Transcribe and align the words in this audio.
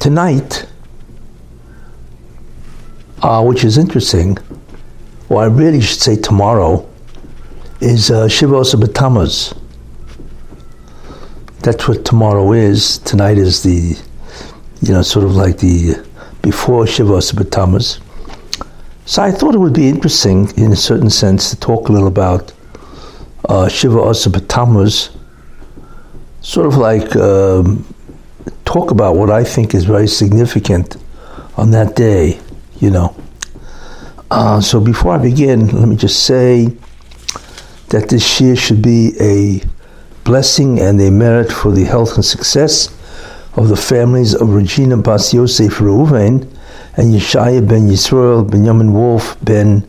tonight, 0.00 0.66
uh, 3.22 3.44
which 3.44 3.64
is 3.64 3.76
interesting, 3.76 4.36
or 5.28 5.42
I 5.42 5.46
really 5.46 5.80
should 5.80 6.00
say 6.00 6.16
tomorrow, 6.16 6.88
is 7.80 8.10
uh, 8.10 8.26
Shiva 8.26 8.54
B'Tammuz. 8.54 9.56
That's 11.60 11.86
what 11.86 12.04
tomorrow 12.04 12.52
is. 12.52 12.98
Tonight 12.98 13.36
is 13.36 13.62
the, 13.62 13.96
you 14.80 14.92
know, 14.94 15.02
sort 15.02 15.26
of 15.26 15.36
like 15.36 15.58
the 15.58 16.02
before 16.42 16.86
Shiva 16.86 17.12
B'Tammuz. 17.12 18.00
So 19.04 19.22
I 19.22 19.30
thought 19.30 19.54
it 19.54 19.58
would 19.58 19.74
be 19.74 19.88
interesting, 19.88 20.50
in 20.56 20.72
a 20.72 20.76
certain 20.76 21.10
sense, 21.10 21.50
to 21.50 21.60
talk 21.60 21.90
a 21.90 21.92
little 21.92 22.08
about 22.08 22.52
uh, 23.50 23.68
Shiva 23.68 23.98
B'Tammuz, 23.98 25.14
sort 26.40 26.66
of 26.66 26.78
like 26.78 27.14
um, 27.16 27.84
talk 28.72 28.92
about 28.92 29.16
what 29.16 29.30
I 29.30 29.42
think 29.42 29.74
is 29.74 29.84
very 29.84 30.06
significant 30.06 30.96
on 31.56 31.72
that 31.72 31.96
day, 31.96 32.38
you 32.78 32.90
know. 32.90 33.16
Uh, 34.30 34.60
so 34.60 34.78
before 34.80 35.12
I 35.12 35.18
begin, 35.18 35.66
let 35.80 35.88
me 35.88 35.96
just 35.96 36.24
say 36.24 36.68
that 37.88 38.08
this 38.08 38.40
year 38.40 38.54
should 38.54 38.80
be 38.80 39.12
a 39.20 39.60
blessing 40.22 40.78
and 40.78 41.00
a 41.00 41.10
merit 41.10 41.50
for 41.50 41.72
the 41.72 41.82
health 41.82 42.14
and 42.14 42.24
success 42.24 42.96
of 43.54 43.68
the 43.68 43.76
families 43.76 44.36
of 44.36 44.50
Regina 44.50 44.96
Bas 44.96 45.34
Yosef 45.34 45.78
Reuven 45.78 46.46
and 46.96 47.12
Yeshaya 47.12 47.66
ben 47.68 47.88
Yisrael 47.88 48.48
ben 48.48 48.62
Yamin 48.64 48.92
Wolf 48.92 49.36
ben 49.44 49.84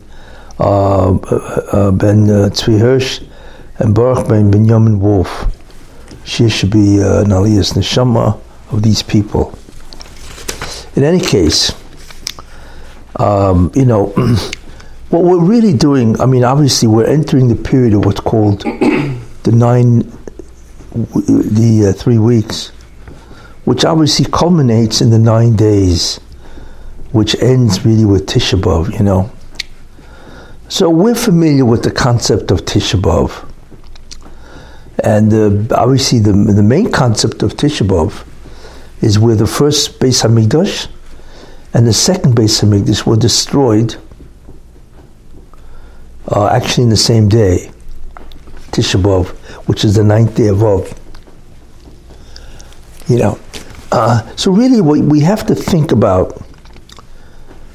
uh, 0.58 1.14
uh, 1.14 1.92
ben 1.92 2.28
uh, 2.28 2.48
Tzvi 2.50 2.80
Hirsch 2.80 3.20
and 3.78 3.94
Baruch 3.94 4.28
ben 4.28 4.50
Benjamin 4.50 4.98
Wolf. 4.98 5.30
She 6.24 6.48
should 6.48 6.70
be 6.70 7.00
uh, 7.00 7.22
an 7.22 7.28
aliyas 7.30 7.74
neshama 7.74 8.40
of 8.72 8.82
these 8.82 9.02
people. 9.02 9.56
In 10.96 11.04
any 11.04 11.20
case, 11.20 11.72
um, 13.16 13.70
you 13.74 13.84
know, 13.84 14.06
what 15.10 15.24
we're 15.24 15.44
really 15.44 15.74
doing, 15.74 16.20
I 16.20 16.26
mean, 16.26 16.44
obviously, 16.44 16.88
we're 16.88 17.06
entering 17.06 17.48
the 17.48 17.56
period 17.56 17.94
of 17.94 18.04
what's 18.04 18.20
called 18.20 18.60
the 19.42 19.52
nine, 19.52 20.00
the 20.90 21.88
uh, 21.90 21.98
three 21.98 22.18
weeks, 22.18 22.68
which 23.64 23.84
obviously 23.84 24.26
culminates 24.26 25.00
in 25.00 25.10
the 25.10 25.18
nine 25.18 25.56
days, 25.56 26.18
which 27.12 27.34
ends 27.42 27.84
really 27.84 28.04
with 28.04 28.26
Tisha 28.26 28.60
B'Av, 28.60 28.92
you 28.98 29.04
know. 29.04 29.30
So 30.68 30.88
we're 30.88 31.14
familiar 31.14 31.66
with 31.66 31.84
the 31.84 31.90
concept 31.90 32.50
of 32.50 32.62
Tisha 32.62 33.00
B'Av. 33.00 33.48
And 35.04 35.70
uh, 35.70 35.74
obviously, 35.74 36.18
the, 36.18 36.32
the 36.32 36.62
main 36.62 36.90
concept 36.90 37.42
of 37.42 37.54
Tisha 37.54 37.86
B'Av 37.86 38.26
is 39.02 39.18
where 39.18 39.36
the 39.36 39.46
first 39.46 39.98
Beis 40.00 40.22
Hamikdash 40.22 40.88
and 41.74 41.86
the 41.86 41.92
second 41.92 42.34
Beis 42.34 42.62
Hamikdash 42.62 43.04
were 43.04 43.16
destroyed 43.16 43.96
uh, 46.28 46.46
actually 46.46 46.84
in 46.84 46.90
the 46.90 46.96
same 46.96 47.28
day, 47.28 47.70
Tisha 48.70 49.02
B'Av, 49.02 49.28
which 49.66 49.84
is 49.84 49.96
the 49.96 50.04
ninth 50.04 50.36
day 50.36 50.48
of 50.48 50.62
Av. 50.62 50.98
You 53.08 53.18
know, 53.18 53.38
uh, 53.90 54.34
so 54.36 54.52
really 54.52 54.80
what 54.80 55.00
we 55.00 55.20
have 55.20 55.44
to 55.48 55.54
think 55.54 55.92
about 55.92 56.40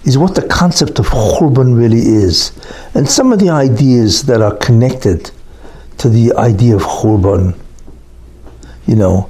is 0.05 0.17
what 0.17 0.35
the 0.35 0.47
concept 0.47 0.99
of 0.99 1.07
Churban 1.07 1.77
really 1.77 1.99
is, 1.99 2.53
and 2.95 3.07
some 3.07 3.33
of 3.33 3.39
the 3.39 3.49
ideas 3.49 4.23
that 4.23 4.41
are 4.41 4.55
connected 4.55 5.29
to 5.97 6.07
the 6.07 6.33
idea 6.35 6.75
of 6.77 6.83
Churban. 6.83 7.59
You 8.85 8.95
know, 8.95 9.29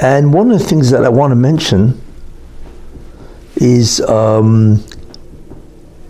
and 0.00 0.32
one 0.32 0.50
of 0.50 0.58
the 0.58 0.64
things 0.64 0.90
that 0.90 1.04
I 1.04 1.08
want 1.08 1.30
to 1.30 1.36
mention 1.36 2.00
is 3.56 4.00
um, 4.00 4.84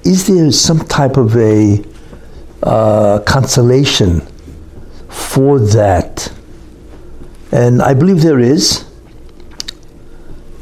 is 0.05 0.27
there 0.27 0.51
some 0.51 0.81
type 0.81 1.17
of 1.17 1.37
a 1.37 1.83
uh, 2.63 3.21
consolation 3.21 4.21
for 5.09 5.59
that? 5.59 6.33
And 7.53 7.83
I 7.83 7.95
believe 7.95 8.23
there 8.23 8.41
is. 8.41 8.85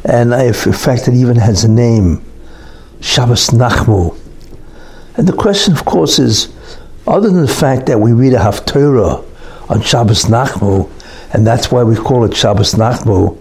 And 0.05 0.35
I, 0.35 0.47
in 0.47 0.53
fact, 0.53 1.09
it 1.09 1.15
even 1.15 1.37
has 1.37 1.65
a 1.65 1.71
name 1.71 2.25
Shabbos 3.01 3.49
Nachmu. 3.49 4.19
And 5.17 5.29
the 5.29 5.33
question, 5.33 5.75
of 5.75 5.85
course, 5.85 6.19
is 6.19 6.53
other 7.07 7.29
than 7.29 7.43
the 7.43 7.53
fact 7.53 7.87
that 7.87 7.99
we 7.99 8.13
read 8.13 8.33
a 8.33 8.39
Haftorah 8.39 9.25
on 9.71 9.81
Shabbos 9.81 10.25
Nachmu, 10.25 10.91
and 11.33 11.47
that's 11.47 11.71
why 11.71 11.83
we 11.83 11.97
call 11.97 12.25
it 12.25 12.37
Shabbos 12.37 12.75
Nachmu, 12.75 13.39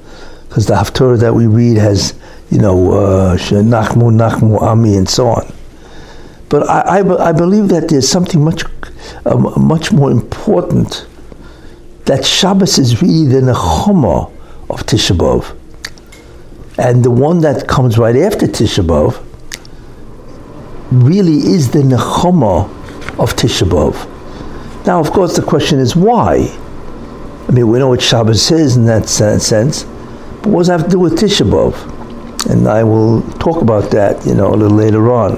because 0.47 0.67
the 0.67 0.75
Haftorah 0.75 1.19
that 1.19 1.33
we 1.33 1.47
read 1.47 1.77
has, 1.77 2.13
you 2.49 2.57
know, 2.57 2.91
uh, 2.93 3.37
Nachmu, 3.37 4.11
Nachmu, 4.11 4.61
Ami, 4.61 4.95
and 4.95 5.09
so 5.09 5.27
on. 5.27 5.53
But 6.49 6.69
I, 6.69 6.99
I, 6.99 7.29
I 7.29 7.31
believe 7.31 7.69
that 7.69 7.89
there's 7.89 8.07
something 8.07 8.43
much, 8.43 8.63
uh, 9.25 9.37
much 9.57 9.91
more 9.91 10.11
important. 10.11 11.05
That 12.05 12.25
Shabbos 12.25 12.77
is 12.77 13.01
really 13.01 13.27
the 13.27 13.39
Nechama 13.39 14.31
of 14.69 14.85
Tisha 14.85 15.15
B'Av. 15.15 15.55
And 16.77 17.03
the 17.05 17.11
one 17.11 17.39
that 17.41 17.67
comes 17.67 17.97
right 17.97 18.15
after 18.15 18.47
Tisha 18.47 18.85
B'Av 18.85 19.23
really 20.91 21.37
is 21.37 21.71
the 21.71 21.79
Nechama 21.79 22.63
of 23.19 23.35
Tisha 23.35 23.67
B'Av. 23.67 24.07
Now, 24.85 24.99
of 24.99 25.11
course, 25.11 25.35
the 25.35 25.43
question 25.43 25.79
is 25.79 25.95
why? 25.95 26.57
I 27.51 27.53
mean, 27.53 27.67
we 27.67 27.79
know 27.79 27.89
what 27.89 28.01
Shabbos 28.01 28.49
is 28.49 28.77
in 28.77 28.85
that 28.85 29.09
sense, 29.09 29.83
but 30.41 30.47
what 30.47 30.59
does 30.61 30.67
that 30.67 30.79
have 30.79 30.85
to 30.85 30.91
do 30.91 30.99
with 30.99 31.19
Tisha 31.19 31.45
B'Av? 31.45 32.49
And 32.49 32.65
I 32.65 32.81
will 32.81 33.23
talk 33.39 33.61
about 33.61 33.91
that, 33.91 34.25
you 34.25 34.33
know, 34.33 34.53
a 34.53 34.55
little 34.55 34.77
later 34.77 35.11
on. 35.11 35.35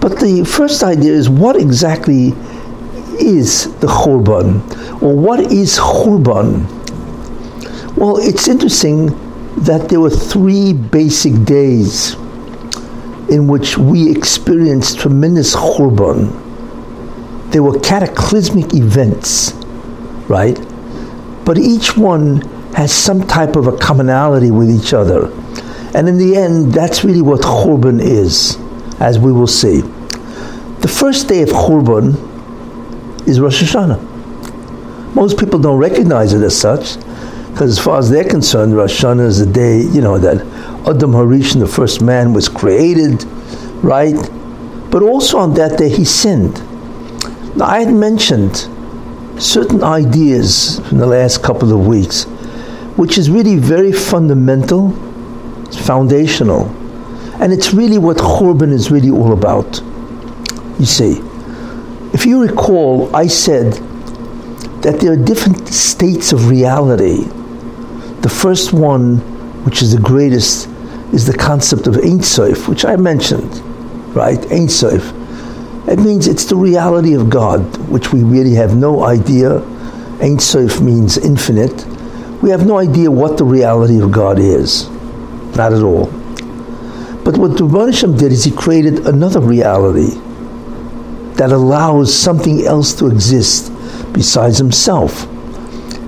But 0.00 0.18
the 0.18 0.44
first 0.44 0.82
idea 0.82 1.12
is 1.12 1.30
what 1.30 1.54
exactly 1.54 2.30
is 3.20 3.72
the 3.76 3.86
Churban? 3.86 5.00
Or 5.00 5.16
what 5.16 5.38
is 5.38 5.78
Churban? 5.78 6.66
Well, 7.96 8.16
it's 8.16 8.48
interesting 8.48 9.06
that 9.58 9.88
there 9.88 10.00
were 10.00 10.10
three 10.10 10.72
basic 10.72 11.44
days 11.44 12.14
in 13.30 13.46
which 13.46 13.78
we 13.78 14.10
experienced 14.10 14.98
tremendous 14.98 15.54
Churban. 15.54 16.32
There 17.52 17.62
were 17.62 17.78
cataclysmic 17.78 18.74
events, 18.74 19.52
right? 20.28 20.58
But 21.44 21.58
each 21.58 21.96
one 21.96 22.40
has 22.74 22.92
some 22.92 23.26
type 23.26 23.56
of 23.56 23.66
a 23.66 23.76
commonality 23.76 24.50
with 24.50 24.70
each 24.70 24.94
other. 24.94 25.30
And 25.94 26.08
in 26.08 26.16
the 26.16 26.36
end, 26.36 26.72
that's 26.72 27.04
really 27.04 27.20
what 27.20 27.40
Churban 27.40 28.00
is, 28.00 28.56
as 29.00 29.18
we 29.18 29.30
will 29.32 29.46
see. 29.46 29.80
The 29.80 30.88
first 30.88 31.28
day 31.28 31.42
of 31.42 31.50
Churban 31.50 32.16
is 33.28 33.40
Rosh 33.40 33.62
Hashanah. 33.62 35.14
Most 35.14 35.38
people 35.38 35.58
don't 35.58 35.78
recognize 35.78 36.32
it 36.32 36.42
as 36.42 36.58
such, 36.58 36.96
because 37.50 37.78
as 37.78 37.78
far 37.78 37.98
as 37.98 38.08
they're 38.08 38.24
concerned, 38.28 38.74
Rosh 38.74 39.04
Hashanah 39.04 39.26
is 39.26 39.38
the 39.38 39.52
day, 39.52 39.82
you 39.82 40.00
know, 40.00 40.18
that 40.18 40.38
Adam 40.88 41.12
Harishon, 41.12 41.60
the 41.60 41.66
first 41.66 42.00
man, 42.00 42.32
was 42.32 42.48
created, 42.48 43.24
right? 43.84 44.16
But 44.90 45.02
also 45.02 45.38
on 45.38 45.52
that 45.54 45.78
day, 45.78 45.90
he 45.90 46.04
sinned. 46.04 46.54
Now, 47.56 47.66
I 47.66 47.80
had 47.80 47.92
mentioned 47.92 48.68
certain 49.38 49.82
ideas 49.82 50.80
from 50.88 50.98
the 50.98 51.06
last 51.06 51.42
couple 51.42 51.72
of 51.72 51.86
weeks, 51.86 52.24
which 52.96 53.18
is 53.18 53.30
really 53.30 53.56
very 53.56 53.92
fundamental, 53.92 54.92
it's 55.64 55.76
foundational, 55.76 56.66
and 57.40 57.52
it's 57.52 57.72
really 57.72 57.98
what 57.98 58.18
Churban 58.18 58.72
is 58.72 58.90
really 58.90 59.10
all 59.10 59.32
about. 59.32 59.80
You 60.78 60.86
see, 60.86 61.20
if 62.12 62.26
you 62.26 62.42
recall, 62.42 63.14
I 63.14 63.26
said 63.26 63.72
that 64.82 65.00
there 65.00 65.12
are 65.12 65.16
different 65.16 65.68
states 65.68 66.32
of 66.32 66.48
reality. 66.50 67.22
The 68.20 68.28
first 68.28 68.72
one, 68.72 69.18
which 69.64 69.82
is 69.82 69.94
the 69.94 70.00
greatest, 70.00 70.68
is 71.12 71.26
the 71.26 71.36
concept 71.36 71.86
of 71.86 71.96
Ein 71.96 72.22
Sof, 72.22 72.68
which 72.68 72.84
I 72.84 72.96
mentioned, 72.96 73.60
right? 74.14 74.44
Ein 74.52 74.68
Sof 74.68 75.12
it 75.86 75.98
means 75.98 76.28
it's 76.28 76.44
the 76.44 76.56
reality 76.56 77.14
of 77.14 77.28
God, 77.28 77.60
which 77.88 78.12
we 78.12 78.22
really 78.22 78.54
have 78.54 78.76
no 78.76 79.04
idea. 79.04 79.60
Ein 80.20 80.38
Sof 80.38 80.80
means 80.80 81.18
infinite. 81.18 81.86
We 82.40 82.50
have 82.50 82.66
no 82.66 82.78
idea 82.78 83.10
what 83.10 83.36
the 83.36 83.44
reality 83.44 84.00
of 84.00 84.12
God 84.12 84.38
is. 84.38 84.88
Not 85.56 85.72
at 85.72 85.82
all. 85.82 86.06
But 87.24 87.36
what 87.36 87.56
the 87.56 88.14
did 88.18 88.32
is 88.32 88.44
he 88.44 88.50
created 88.50 89.06
another 89.06 89.40
reality 89.40 90.18
that 91.34 91.50
allows 91.50 92.16
something 92.16 92.64
else 92.66 92.94
to 92.94 93.06
exist 93.06 93.72
besides 94.12 94.58
himself. 94.58 95.26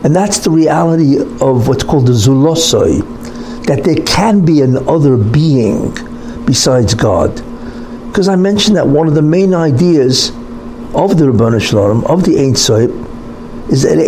And 0.05 0.15
that's 0.15 0.39
the 0.39 0.51
reality 0.51 1.19
of 1.41 1.67
what's 1.67 1.83
called 1.83 2.07
the 2.07 2.13
Zulosoi, 2.13 3.01
that 3.67 3.85
there 3.85 4.05
can 4.05 4.45
be 4.45 4.61
another 4.61 5.17
being 5.17 5.93
besides 6.45 6.95
God. 6.95 7.43
Because 8.15 8.29
I 8.29 8.37
mentioned 8.37 8.77
that 8.77 8.87
one 8.87 9.09
of 9.09 9.17
the 9.17 9.23
main 9.23 9.53
ideas 9.53 10.29
of 10.95 11.19
the 11.19 11.25
Rabbanu 11.25 11.61
Shalom, 11.61 12.05
of 12.05 12.23
the 12.23 12.39
Ein 12.39 12.55
Sof, 12.55 12.89
is 13.69 13.83
that 13.83 13.99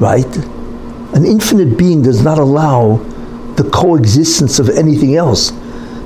right? 0.00 0.36
An 1.14 1.26
infinite 1.26 1.76
being 1.76 2.00
does 2.00 2.24
not 2.24 2.38
allow 2.38 2.96
the 3.56 3.68
coexistence 3.70 4.58
of 4.58 4.70
anything 4.70 5.16
else, 5.16 5.50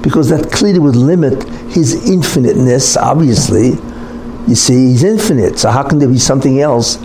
because 0.02 0.30
that 0.30 0.50
clearly 0.50 0.80
would 0.80 0.96
limit 0.96 1.44
his 1.70 2.10
infiniteness, 2.10 2.96
obviously. 2.96 3.78
You 4.48 4.56
see, 4.56 4.88
he's 4.88 5.04
infinite, 5.04 5.60
so 5.60 5.70
how 5.70 5.84
can 5.84 6.00
there 6.00 6.08
be 6.08 6.18
something 6.18 6.60
else 6.60 6.96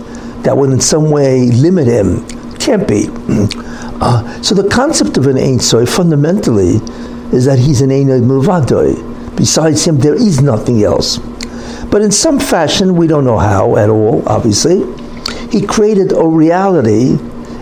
that 0.42 0.56
would 0.56 0.70
in 0.70 0.80
some 0.80 1.12
way 1.12 1.52
limit 1.52 1.86
him? 1.86 2.26
Can't 2.58 2.88
be. 2.88 3.06
Uh, 4.02 4.40
so 4.40 4.54
the 4.54 4.66
concept 4.70 5.18
of 5.18 5.26
an 5.26 5.36
Ein 5.36 5.60
Sof 5.60 5.90
fundamentally 5.90 6.80
is 7.32 7.44
that 7.44 7.58
he's 7.58 7.80
an 7.80 7.90
Ein 7.90 8.06
Milvadoi. 8.06 9.36
Besides 9.36 9.86
him, 9.86 9.98
there 9.98 10.14
is 10.14 10.40
nothing 10.40 10.82
else. 10.82 11.18
But 11.90 12.02
in 12.02 12.10
some 12.10 12.38
fashion, 12.38 12.96
we 12.96 13.06
don't 13.06 13.24
know 13.24 13.38
how 13.38 13.76
at 13.76 13.88
all, 13.88 14.22
obviously, 14.28 14.84
he 15.50 15.66
created 15.66 16.12
a 16.12 16.24
reality 16.24 17.18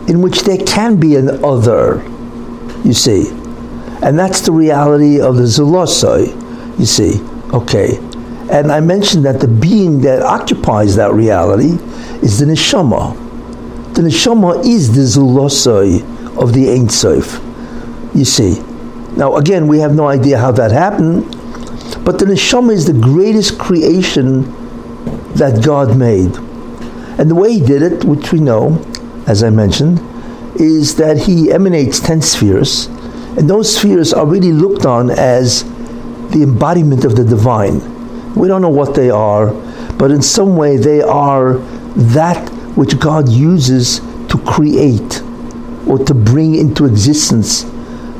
in 0.08 0.20
which 0.22 0.42
there 0.42 0.58
can 0.58 0.98
be 0.98 1.16
an 1.16 1.42
other, 1.44 2.02
you 2.84 2.92
see. 2.92 3.28
And 4.02 4.18
that's 4.18 4.40
the 4.42 4.52
reality 4.52 5.20
of 5.20 5.36
the 5.36 5.44
Zulosoi, 5.44 6.28
you 6.78 6.86
see. 6.86 7.20
Okay. 7.54 7.96
And 8.50 8.72
I 8.72 8.80
mentioned 8.80 9.24
that 9.24 9.40
the 9.40 9.48
being 9.48 10.00
that 10.02 10.22
occupies 10.22 10.96
that 10.96 11.12
reality 11.12 11.72
is 12.22 12.38
the 12.38 12.46
Neshama. 12.46 13.14
The 13.94 14.02
Neshama 14.02 14.64
is 14.64 14.94
the 14.94 15.02
Zulosoi 15.02 16.02
of 16.40 16.52
the 16.52 16.70
Ein 16.70 16.88
Sof, 16.88 17.42
you 18.14 18.24
see. 18.24 18.62
Now, 19.16 19.36
again, 19.36 19.66
we 19.66 19.78
have 19.80 19.94
no 19.94 20.08
idea 20.08 20.38
how 20.38 20.52
that 20.52 20.70
happened, 20.70 21.24
but 22.04 22.18
the 22.18 22.26
Neshama 22.26 22.72
is 22.72 22.86
the 22.86 22.92
greatest 22.92 23.58
creation 23.58 24.42
that 25.34 25.64
God 25.64 25.96
made. 25.96 26.36
And 27.18 27.30
the 27.30 27.34
way 27.34 27.52
he 27.54 27.60
did 27.60 27.82
it, 27.82 28.04
which 28.04 28.32
we 28.32 28.40
know, 28.40 28.84
as 29.26 29.42
I 29.42 29.50
mentioned, 29.50 30.00
is 30.60 30.96
that 30.96 31.18
he 31.18 31.50
emanates 31.50 32.00
10 32.00 32.22
spheres, 32.22 32.86
and 33.36 33.48
those 33.48 33.76
spheres 33.76 34.12
are 34.12 34.26
really 34.26 34.52
looked 34.52 34.86
on 34.86 35.10
as 35.10 35.64
the 36.30 36.42
embodiment 36.42 37.04
of 37.04 37.16
the 37.16 37.24
divine. 37.24 37.80
We 38.34 38.48
don't 38.48 38.62
know 38.62 38.68
what 38.68 38.94
they 38.94 39.10
are, 39.10 39.52
but 39.98 40.10
in 40.10 40.22
some 40.22 40.56
way 40.56 40.76
they 40.76 41.02
are 41.02 41.54
that 41.96 42.48
which 42.76 42.98
God 43.00 43.28
uses 43.28 44.00
to 44.28 44.38
create 44.46 45.22
or 45.88 45.98
to 45.98 46.14
bring 46.14 46.54
into 46.54 46.84
existence 46.84 47.64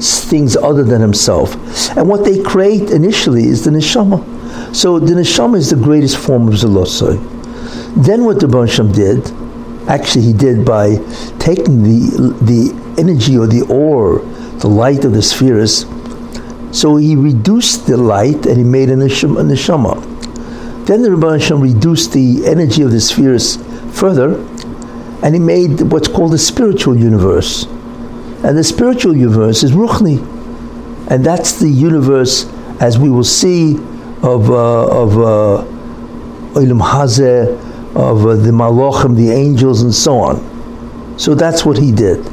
things 0.01 0.57
other 0.57 0.83
than 0.83 1.01
himself. 1.01 1.55
And 1.97 2.09
what 2.09 2.25
they 2.25 2.43
create 2.43 2.91
initially 2.91 3.45
is 3.45 3.65
the 3.65 3.71
neshama. 3.71 4.25
So 4.75 4.99
the 4.99 5.15
neshama 5.15 5.57
is 5.57 5.71
the 5.71 5.77
greatest 5.77 6.17
form 6.17 6.49
of 6.49 6.55
zelosoi. 6.55 7.19
Then 8.05 8.25
what 8.25 8.41
the 8.41 8.47
Bansham 8.47 8.95
did, 8.95 9.31
actually 9.89 10.23
he 10.27 10.33
did 10.33 10.65
by 10.65 10.97
taking 11.39 11.83
the 11.83 12.35
the 12.43 12.73
energy 12.99 13.37
or 13.37 13.47
the 13.47 13.63
ore, 13.63 14.19
the 14.59 14.69
light 14.69 15.05
of 15.05 15.13
the 15.13 15.23
spheres, 15.23 15.87
so 16.71 16.97
he 16.97 17.17
reduced 17.17 17.87
the 17.87 17.97
light 17.97 18.47
and 18.47 18.59
he 18.59 18.65
made 18.65 18.91
a 18.91 18.97
neshama. 18.97 19.97
Then 20.87 21.03
the 21.03 21.11
Rebbe 21.11 21.39
reduced 21.57 22.13
the 22.13 22.47
energy 22.47 22.83
of 22.83 22.91
the 22.91 23.01
spheres 23.01 23.57
further, 23.93 24.39
and 25.23 25.35
he 25.35 25.41
made 25.41 25.81
what's 25.93 26.09
called 26.09 26.33
the 26.33 26.39
spiritual 26.39 26.97
universe. 26.97 27.67
And 28.45 28.57
the 28.57 28.65
spiritual 28.65 29.17
universe 29.17 29.63
is 29.63 29.73
Ruchni. 29.73 30.19
And 31.11 31.25
that's 31.25 31.59
the 31.59 31.69
universe, 31.69 32.47
as 32.81 32.99
we 32.99 33.11
will 33.11 33.25
see, 33.25 33.77
of, 34.23 34.51
uh, 34.51 35.03
of 35.03 35.19
uh, 35.19 35.65
Hazeh, 36.55 37.49
of 37.97 38.27
uh, 38.27 38.35
the 38.37 38.51
Malachim, 38.51 39.17
the 39.17 39.31
angels, 39.31 39.83
and 39.83 39.95
so 39.95 40.19
on. 40.19 41.19
So 41.19 41.35
that's 41.35 41.65
what 41.65 41.79
he 41.79 41.91
did. 41.93 42.25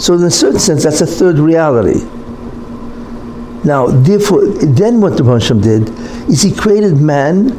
So 0.00 0.14
in 0.14 0.22
a 0.24 0.30
certain 0.30 0.60
sense, 0.60 0.84
that's 0.84 1.00
a 1.00 1.06
third 1.06 1.38
reality. 1.38 2.00
Now, 3.64 3.88
therefore, 3.88 4.46
then 4.46 5.02
what 5.02 5.18
the 5.18 5.24
Hashem 5.24 5.60
did 5.60 5.90
is 6.30 6.40
he 6.40 6.52
created 6.52 6.96
man, 7.02 7.52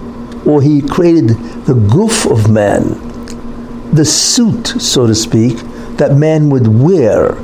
or 0.48 0.62
he 0.62 0.82
created 0.82 1.30
the 1.66 1.76
goof 1.76 2.26
of 2.26 2.50
man, 2.50 2.98
the 3.94 4.06
suit, 4.06 4.66
so 4.66 5.06
to 5.06 5.14
speak, 5.14 5.58
that 5.98 6.16
man 6.16 6.50
would 6.50 6.68
wear, 6.68 7.36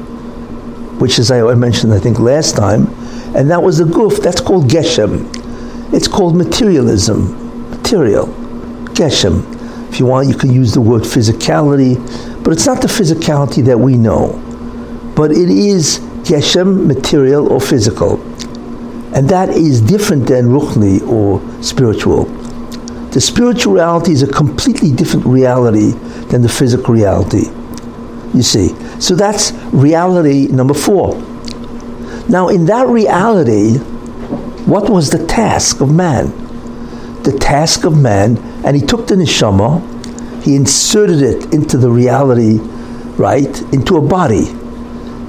which 1.00 1.20
is 1.20 1.32
I 1.32 1.42
mentioned, 1.54 1.94
I 1.94 2.00
think, 2.00 2.20
last 2.20 2.56
time, 2.56 2.88
and 3.36 3.50
that 3.52 3.62
was 3.62 3.78
the 3.78 3.86
goof. 3.86 4.18
That's 4.22 4.42
called 4.42 4.70
geshem. 4.70 5.32
It's 5.94 6.08
called 6.08 6.36
materialism, 6.36 7.70
material, 7.70 8.28
geshem. 8.94 9.90
If 9.90 10.00
you 10.00 10.06
want, 10.06 10.28
you 10.28 10.36
can 10.36 10.52
use 10.52 10.74
the 10.74 10.82
word 10.82 11.04
physicality, 11.04 11.96
but 12.44 12.54
it's 12.54 12.66
not 12.66 12.82
the 12.82 12.88
physicality 12.88 13.64
that 13.66 13.80
we 13.80 13.96
know. 13.96 14.44
But 15.16 15.32
it 15.32 15.50
is 15.50 16.00
geshem, 16.24 16.86
material 16.86 17.52
or 17.52 17.62
physical. 17.62 18.22
And 19.16 19.30
that 19.30 19.50
is 19.50 19.82
different 19.82 20.28
than 20.28 20.48
ruchni 20.48 21.02
or 21.08 21.42
spiritual. 21.64 22.26
The 23.12 23.22
spiritual 23.22 23.74
reality 23.74 24.12
is 24.12 24.22
a 24.22 24.28
completely 24.28 24.92
different 24.92 25.26
reality 25.26 25.92
than 26.28 26.42
the 26.42 26.50
physical 26.50 26.94
reality. 26.94 27.46
You 28.34 28.44
see. 28.44 28.76
So 29.00 29.16
that's 29.16 29.52
reality 29.72 30.48
number 30.48 30.74
four. 30.74 31.16
Now, 32.30 32.50
in 32.50 32.66
that 32.66 32.88
reality, 32.88 33.78
what 34.68 34.90
was 34.90 35.10
the 35.12 35.26
task 35.26 35.80
of 35.80 35.94
man? 35.94 36.32
The 37.24 37.32
task 37.32 37.86
of 37.86 37.98
man, 37.98 38.38
and 38.66 38.76
he 38.76 38.86
took 38.86 39.08
the 39.08 39.16
neshama, 39.16 39.82
he 40.44 40.56
inserted 40.56 41.22
it 41.22 41.54
into 41.54 41.78
the 41.78 41.90
reality, 41.90 42.58
right, 43.18 43.62
into 43.74 43.98
a 43.98 44.02
body. 44.02 44.46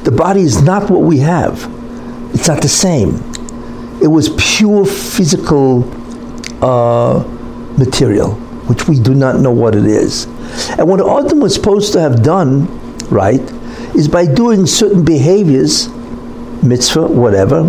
The 0.04 0.10
body 0.10 0.42
is 0.42 0.62
not 0.62 0.90
what 0.90 1.02
we 1.02 1.18
have. 1.18 1.70
It's 2.34 2.48
not 2.48 2.62
the 2.62 2.68
same. 2.68 3.16
It 4.02 4.08
was 4.08 4.30
pure 4.38 4.84
physical 4.84 5.84
uh, 6.62 7.24
material, 7.76 8.32
which 8.66 8.86
we 8.88 9.00
do 9.00 9.14
not 9.14 9.40
know 9.40 9.50
what 9.50 9.74
it 9.74 9.86
is. 9.86 10.26
And 10.78 10.88
what 10.88 11.00
Adam 11.00 11.40
was 11.40 11.54
supposed 11.54 11.92
to 11.94 12.00
have 12.00 12.22
done, 12.22 12.68
right, 13.10 13.40
is 13.94 14.08
by 14.08 14.26
doing 14.26 14.66
certain 14.66 15.04
behaviors, 15.04 15.88
mitzvah, 16.62 17.06
whatever, 17.06 17.68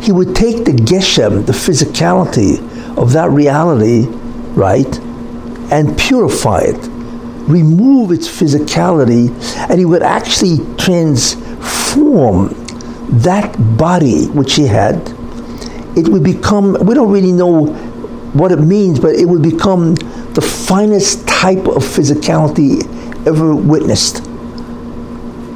he 0.00 0.12
would 0.12 0.34
take 0.34 0.64
the 0.64 0.72
geshem, 0.72 1.46
the 1.46 1.52
physicality 1.52 2.58
of 2.96 3.12
that 3.12 3.30
reality, 3.30 4.06
right, 4.54 4.98
and 5.70 5.98
purify 5.98 6.60
it, 6.60 6.78
remove 7.48 8.12
its 8.12 8.28
physicality, 8.28 9.30
and 9.68 9.78
he 9.78 9.84
would 9.84 10.02
actually 10.02 10.58
transform 10.76 12.48
that 13.20 13.56
body 13.76 14.26
which 14.28 14.54
he 14.54 14.66
had. 14.66 14.96
It 15.96 16.08
would 16.08 16.22
become, 16.22 16.76
we 16.84 16.94
don't 16.94 17.10
really 17.10 17.32
know 17.32 17.66
what 18.34 18.52
it 18.52 18.60
means, 18.60 19.00
but 19.00 19.14
it 19.14 19.24
would 19.24 19.42
become 19.42 19.94
the 19.94 20.42
finest 20.42 21.26
type 21.26 21.66
of 21.66 21.82
physicality 21.82 22.84
ever 23.26 23.54
witnessed. 23.54 24.27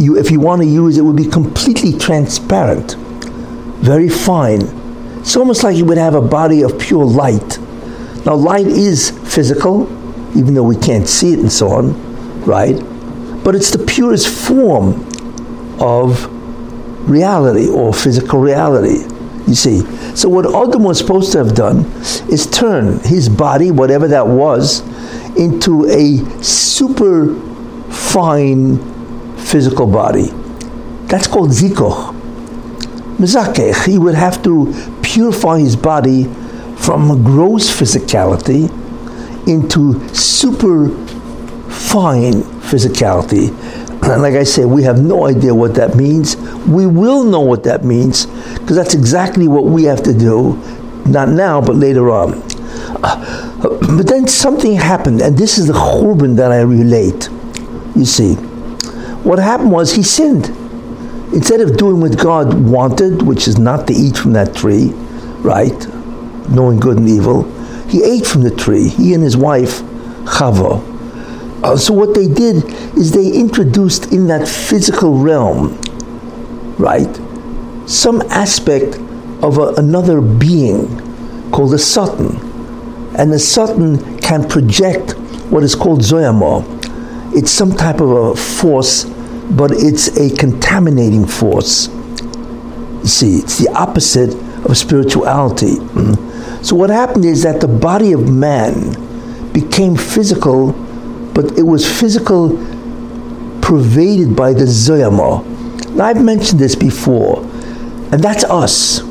You, 0.02 0.18
if 0.18 0.32
you 0.32 0.40
want 0.40 0.62
to 0.62 0.66
use 0.66 0.98
it, 0.98 1.02
would 1.02 1.16
be 1.16 1.26
completely 1.26 1.96
transparent, 1.96 2.96
very 3.78 4.08
fine. 4.08 4.62
It's 5.20 5.36
almost 5.36 5.62
like 5.62 5.76
you 5.76 5.84
would 5.84 5.98
have 5.98 6.14
a 6.14 6.20
body 6.20 6.62
of 6.62 6.76
pure 6.76 7.04
light. 7.04 7.58
Now, 8.26 8.34
light 8.34 8.66
is 8.66 9.10
physical, 9.32 9.84
even 10.36 10.54
though 10.54 10.64
we 10.64 10.74
can't 10.76 11.08
see 11.08 11.32
it 11.32 11.38
and 11.38 11.52
so 11.52 11.68
on, 11.68 12.42
right? 12.44 12.74
But 13.44 13.54
it's 13.54 13.70
the 13.70 13.84
purest 13.86 14.28
form 14.28 15.08
of 15.80 16.26
reality 17.08 17.68
or 17.68 17.94
physical 17.94 18.40
reality. 18.40 19.06
You 19.46 19.54
see. 19.54 19.80
So 20.16 20.28
what 20.28 20.46
Adam 20.46 20.82
was 20.82 20.98
supposed 20.98 21.32
to 21.32 21.38
have 21.38 21.54
done 21.54 21.84
is 22.28 22.46
turn 22.46 22.98
his 23.00 23.28
body, 23.28 23.70
whatever 23.70 24.08
that 24.08 24.26
was, 24.26 24.80
into 25.36 25.86
a 25.86 26.18
super 26.42 27.34
fine 27.90 28.91
physical 29.52 29.86
body. 29.86 30.28
That's 31.10 31.26
called 31.26 31.50
zikuch. 31.50 32.16
Mizakech, 33.18 33.84
he 33.84 33.98
would 33.98 34.14
have 34.14 34.42
to 34.44 34.72
purify 35.02 35.58
his 35.58 35.76
body 35.76 36.24
from 36.78 37.22
gross 37.22 37.70
physicality 37.70 38.70
into 39.46 40.02
super 40.14 40.88
fine 41.68 42.40
physicality. 42.70 43.50
And 44.02 44.22
like 44.26 44.34
I 44.34 44.44
say, 44.44 44.64
we 44.64 44.82
have 44.84 45.02
no 45.04 45.26
idea 45.26 45.54
what 45.54 45.74
that 45.74 45.96
means. 45.96 46.36
We 46.66 46.86
will 46.86 47.22
know 47.22 47.40
what 47.40 47.62
that 47.64 47.84
means 47.84 48.24
because 48.58 48.76
that's 48.76 48.94
exactly 48.94 49.48
what 49.48 49.64
we 49.64 49.84
have 49.84 50.02
to 50.04 50.14
do, 50.14 50.56
not 51.04 51.28
now, 51.28 51.60
but 51.60 51.76
later 51.76 52.10
on. 52.10 52.42
Uh, 53.04 53.58
but 53.96 54.08
then 54.08 54.26
something 54.26 54.74
happened, 54.76 55.20
and 55.20 55.36
this 55.36 55.58
is 55.58 55.66
the 55.66 55.74
churban 55.74 56.36
that 56.36 56.50
I 56.50 56.62
relate. 56.62 57.28
You 57.94 58.06
see, 58.06 58.36
what 59.24 59.38
happened 59.38 59.72
was 59.72 59.92
he 59.92 60.02
sinned. 60.02 60.46
Instead 61.32 61.60
of 61.60 61.76
doing 61.76 62.00
what 62.00 62.18
God 62.18 62.52
wanted, 62.68 63.22
which 63.22 63.48
is 63.48 63.58
not 63.58 63.86
to 63.86 63.94
eat 63.94 64.16
from 64.16 64.32
that 64.34 64.54
tree, 64.54 64.88
right, 65.38 65.88
knowing 66.48 66.78
good 66.78 66.98
and 66.98 67.08
evil, 67.08 67.44
he 67.88 68.02
ate 68.02 68.26
from 68.26 68.42
the 68.42 68.50
tree. 68.50 68.88
He 68.88 69.14
and 69.14 69.22
his 69.22 69.36
wife, 69.36 69.80
Chava. 70.24 70.82
Uh, 71.62 71.76
so 71.76 71.94
what 71.94 72.14
they 72.14 72.26
did 72.26 72.64
is 72.96 73.12
they 73.12 73.28
introduced 73.32 74.12
in 74.12 74.26
that 74.26 74.48
physical 74.48 75.18
realm, 75.18 75.78
right, 76.76 77.20
some 77.86 78.22
aspect 78.22 78.96
of 79.42 79.58
a, 79.58 79.74
another 79.74 80.20
being 80.20 80.88
called 81.50 81.72
a 81.74 81.78
Satan. 81.78 82.36
And 83.16 83.32
the 83.32 83.38
Satan 83.38 84.18
can 84.20 84.48
project 84.48 85.12
what 85.50 85.62
is 85.62 85.74
called 85.74 86.00
Zoyama. 86.00 86.81
It's 87.34 87.50
some 87.50 87.72
type 87.72 88.00
of 88.00 88.10
a 88.10 88.36
force, 88.36 89.04
but 89.04 89.70
it's 89.72 90.16
a 90.18 90.34
contaminating 90.36 91.26
force. 91.26 91.88
You 91.88 93.06
see, 93.06 93.36
it's 93.38 93.58
the 93.58 93.70
opposite 93.74 94.34
of 94.64 94.76
spirituality. 94.76 95.76
So, 96.62 96.76
what 96.76 96.90
happened 96.90 97.24
is 97.24 97.42
that 97.42 97.60
the 97.60 97.66
body 97.66 98.12
of 98.12 98.28
man 98.28 99.52
became 99.52 99.96
physical, 99.96 100.70
but 101.34 101.58
it 101.58 101.64
was 101.64 101.84
physical 101.84 102.50
pervaded 103.60 104.36
by 104.36 104.52
the 104.52 104.64
Zoyama. 104.64 105.44
Now, 105.96 106.04
I've 106.04 106.22
mentioned 106.22 106.60
this 106.60 106.76
before, 106.76 107.42
and 108.12 108.22
that's 108.22 108.44
us. 108.44 109.02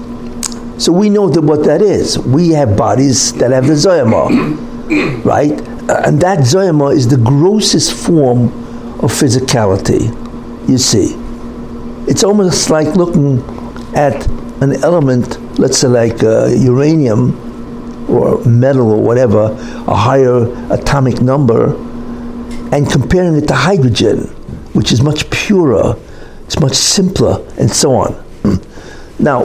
So 0.81 0.91
we 0.91 1.09
know 1.09 1.29
that 1.29 1.41
what 1.41 1.63
that 1.65 1.81
is. 1.81 2.17
We 2.17 2.49
have 2.49 2.75
bodies 2.75 3.33
that 3.33 3.51
have 3.51 3.67
the 3.67 3.73
Zoyama, 3.73 5.23
right? 5.25 5.51
And 5.89 6.21
that 6.21 6.39
Zoyama 6.39 6.95
is 6.95 7.07
the 7.07 7.17
grossest 7.17 7.93
form 7.93 8.47
of 9.03 9.11
physicality, 9.11 10.09
you 10.69 10.77
see. 10.77 11.15
It's 12.09 12.23
almost 12.23 12.69
like 12.69 12.95
looking 12.95 13.39
at 13.95 14.27
an 14.61 14.83
element, 14.83 15.39
let's 15.59 15.79
say 15.79 15.87
like 15.87 16.23
uh, 16.23 16.47
uranium 16.47 17.35
or 18.09 18.43
metal 18.45 18.91
or 18.91 19.01
whatever, 19.01 19.51
a 19.87 19.95
higher 19.95 20.43
atomic 20.71 21.21
number, 21.21 21.75
and 22.71 22.89
comparing 22.89 23.35
it 23.35 23.47
to 23.47 23.55
hydrogen, 23.55 24.19
which 24.73 24.91
is 24.91 25.01
much 25.01 25.29
purer, 25.29 25.95
it's 26.45 26.59
much 26.59 26.73
simpler, 26.73 27.45
and 27.57 27.71
so 27.71 27.95
on. 27.95 28.13
Hmm. 28.43 29.23
Now, 29.23 29.43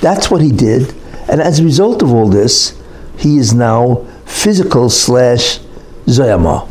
that's 0.00 0.30
what 0.30 0.42
he 0.42 0.52
did, 0.52 0.94
and 1.28 1.40
as 1.40 1.60
a 1.60 1.64
result 1.64 2.02
of 2.02 2.12
all 2.12 2.28
this, 2.28 2.80
he 3.16 3.38
is 3.38 3.54
now 3.54 4.06
physical 4.26 4.90
slash 4.90 5.60
Zoyama. 6.08 6.68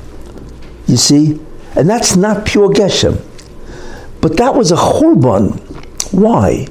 You 0.88 0.98
see? 0.98 1.40
And 1.76 1.90
that's 1.90 2.16
not 2.16 2.46
pure 2.46 2.70
Geshem. 2.70 3.22
But 4.22 4.38
that 4.38 4.56
was 4.56 4.72
a 4.72 4.76
Churban. 4.76 5.60
Why? 6.12 6.68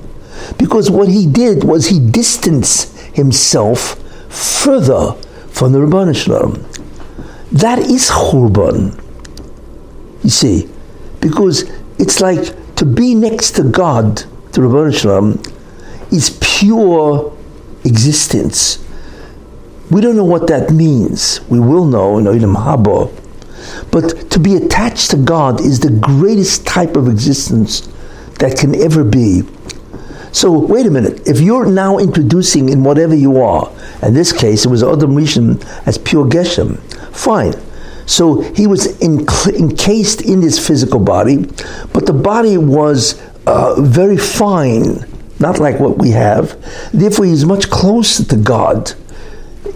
Because 0.59 0.91
what 0.91 1.09
he 1.09 1.27
did 1.27 1.65
was 1.65 1.87
he 1.87 2.01
distanced 2.01 2.97
himself 3.15 4.03
further 4.31 5.13
from 5.49 5.73
the 5.73 5.79
Rabban 5.79 6.15
Shalom. 6.15 6.65
That 7.53 7.79
is 7.79 8.11
Churban. 8.11 9.01
You 10.23 10.31
see? 10.31 10.69
Because 11.21 11.71
it's 11.99 12.21
like 12.21 12.75
to 12.77 12.85
be 12.85 13.15
next 13.15 13.53
to 13.53 13.63
God, 13.63 14.19
to 14.53 14.61
Rabban 14.61 14.99
Shalom, 14.99 15.43
is 16.11 16.39
pure 16.41 17.37
existence. 17.85 18.86
We 19.91 20.01
don't 20.01 20.17
know 20.17 20.25
what 20.25 20.47
that 20.49 20.71
means. 20.71 21.41
We 21.49 21.61
will 21.61 21.85
know 21.85 22.19
in 22.19 22.25
Olam 22.25 22.57
Haba. 22.57 23.11
But 23.91 24.31
to 24.31 24.39
be 24.41 24.57
attached 24.57 25.11
to 25.13 25.17
God 25.17 25.61
is 25.61 25.81
the 25.81 25.91
greatest 25.91 26.67
type 26.67 26.97
of 26.97 27.09
existence 27.09 27.89
that 28.39 28.59
can 28.59 28.75
ever 28.75 29.05
be. 29.05 29.43
So 30.33 30.59
wait 30.59 30.87
a 30.87 30.91
minute. 30.91 31.27
If 31.27 31.41
you're 31.41 31.67
now 31.67 31.99
introducing 31.99 32.69
in 32.69 32.85
whatever 32.85 33.15
you 33.15 33.41
are, 33.41 33.73
in 34.03 34.13
this 34.13 34.33
case 34.33 34.65
it 34.67 34.69
was 34.69 34.83
Adam 34.83 35.13
Rishon 35.13 35.65
as 35.87 35.99
pure 35.99 36.27
Geshem, 36.27 36.79
fine. 37.15 37.55
So 38.07 38.43
he 38.55 38.67
was 38.67 39.01
encased 39.01 40.21
in 40.21 40.43
his 40.43 40.65
physical 40.65 41.01
body, 41.01 41.39
but 41.93 42.07
the 42.07 42.13
body 42.13 42.57
was 42.57 43.21
uh, 43.47 43.81
very 43.81 44.19
fine 44.19 45.07
not 45.39 45.59
like 45.59 45.79
what 45.79 45.99
we 45.99 46.11
have. 46.11 46.57
Therefore, 46.93 47.27
he's 47.27 47.45
much 47.45 47.71
closer 47.71 48.25
to 48.25 48.37
God. 48.37 48.93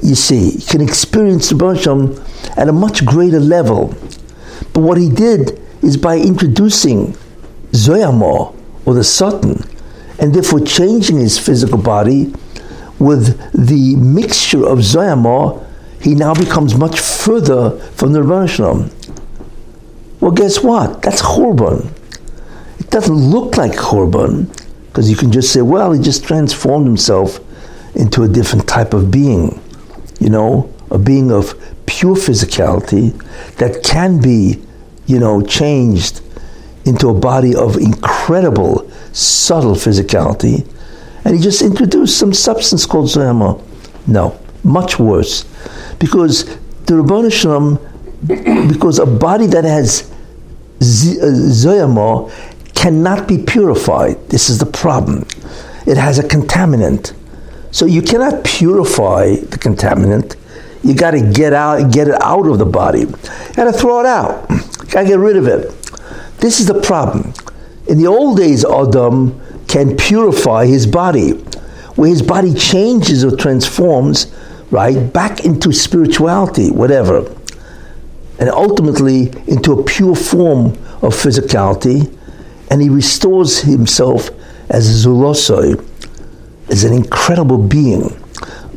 You 0.02 0.14
see, 0.14 0.50
he 0.50 0.62
can 0.62 0.80
experience 0.80 1.50
the 1.50 1.56
Hashem 1.64 2.22
at 2.56 2.68
a 2.68 2.72
much 2.72 3.04
greater 3.04 3.40
level. 3.40 3.94
But 4.72 4.80
what 4.80 4.98
he 4.98 5.08
did 5.08 5.60
is 5.82 5.96
by 5.96 6.18
introducing 6.18 7.16
Zoyamor, 7.72 8.54
or 8.86 8.94
the 8.94 9.04
Satan, 9.04 9.62
and 10.18 10.34
therefore 10.34 10.60
changing 10.60 11.18
his 11.18 11.38
physical 11.38 11.78
body 11.78 12.32
with 12.98 13.38
the 13.52 13.96
mixture 13.96 14.66
of 14.66 14.78
Zoyamor, 14.78 15.66
he 16.00 16.14
now 16.14 16.34
becomes 16.34 16.74
much 16.74 16.98
further 16.98 17.78
from 17.92 18.12
the 18.12 18.22
Rebbe 18.22 18.90
Well, 20.20 20.30
guess 20.32 20.62
what? 20.62 21.02
That's 21.02 21.22
Churban. 21.22 21.90
It 22.78 22.90
doesn't 22.90 23.14
look 23.14 23.56
like 23.56 23.72
Churban, 23.72 24.48
because 24.86 25.10
you 25.10 25.16
can 25.16 25.30
just 25.30 25.52
say, 25.52 25.62
well, 25.62 25.92
he 25.92 26.00
just 26.02 26.24
transformed 26.24 26.86
himself 26.86 27.40
into 27.94 28.22
a 28.22 28.28
different 28.28 28.66
type 28.68 28.94
of 28.94 29.10
being, 29.10 29.60
you 30.20 30.30
know, 30.30 30.72
a 30.90 30.98
being 30.98 31.32
of 31.32 31.54
pure 31.86 32.14
physicality 32.14 33.12
that 33.56 33.82
can 33.82 34.20
be, 34.20 34.60
you 35.06 35.18
know, 35.18 35.42
changed 35.42 36.20
into 36.84 37.08
a 37.08 37.14
body 37.14 37.54
of 37.54 37.76
incredible, 37.76 38.90
subtle 39.12 39.74
physicality. 39.74 40.66
And 41.24 41.34
he 41.34 41.42
just 41.42 41.62
introduced 41.62 42.18
some 42.18 42.32
substance 42.32 42.86
called 42.86 43.06
Zoyama. 43.06 43.62
No, 44.06 44.38
much 44.64 44.98
worse. 44.98 45.44
Because 45.98 46.44
the 46.86 46.94
Rabbanu 46.94 47.30
because 48.68 48.98
a 48.98 49.06
body 49.06 49.46
that 49.46 49.64
has 49.64 50.10
uh, 50.80 51.24
Zoyama 51.24 52.30
cannot 52.74 53.28
be 53.28 53.38
purified. 53.38 54.28
This 54.28 54.50
is 54.50 54.58
the 54.58 54.66
problem. 54.66 55.26
It 55.86 55.96
has 55.96 56.18
a 56.18 56.22
contaminant. 56.22 57.14
So 57.70 57.86
you 57.86 58.02
cannot 58.02 58.44
purify 58.44 59.36
the 59.36 59.58
contaminant. 59.58 60.36
You 60.82 60.94
got 60.94 61.12
to 61.12 61.20
get 61.20 61.52
out, 61.52 61.92
get 61.92 62.08
it 62.08 62.20
out 62.22 62.46
of 62.46 62.58
the 62.58 62.66
body. 62.66 63.00
You 63.00 63.54
got 63.54 63.64
to 63.64 63.72
throw 63.72 64.00
it 64.00 64.06
out. 64.06 64.48
Got 64.90 65.02
to 65.02 65.06
get 65.06 65.18
rid 65.18 65.36
of 65.36 65.46
it. 65.46 65.70
This 66.38 66.60
is 66.60 66.66
the 66.66 66.80
problem. 66.80 67.32
In 67.86 67.98
the 67.98 68.06
old 68.06 68.36
days, 68.36 68.64
Adam 68.64 69.40
can 69.68 69.96
purify 69.96 70.66
his 70.66 70.86
body, 70.86 71.32
where 71.96 72.08
his 72.08 72.22
body 72.22 72.54
changes 72.54 73.24
or 73.24 73.36
transforms, 73.36 74.34
right, 74.70 75.12
back 75.12 75.44
into 75.44 75.72
spirituality, 75.72 76.70
whatever, 76.70 77.18
and 78.38 78.48
ultimately 78.48 79.28
into 79.46 79.72
a 79.72 79.84
pure 79.84 80.16
form 80.16 80.68
of 81.02 81.14
physicality 81.14 82.16
and 82.70 82.80
he 82.80 82.88
restores 82.88 83.60
himself 83.60 84.30
as 84.70 84.88
a 84.88 85.08
Zulosoi, 85.08 85.84
as 86.70 86.84
an 86.84 86.92
incredible 86.92 87.58
being. 87.58 88.16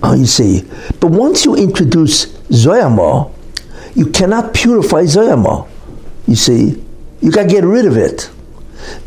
Uh, 0.01 0.13
you 0.13 0.25
see, 0.25 0.63
but 0.99 1.07
once 1.11 1.45
you 1.45 1.55
introduce 1.55 2.25
Zoyama, 2.49 3.31
you 3.95 4.07
cannot 4.07 4.53
purify 4.53 5.03
Zoyama. 5.03 5.67
You 6.27 6.35
see, 6.35 6.83
you 7.21 7.31
got 7.31 7.43
to 7.43 7.49
get 7.49 7.63
rid 7.63 7.85
of 7.85 7.95
it. 7.95 8.29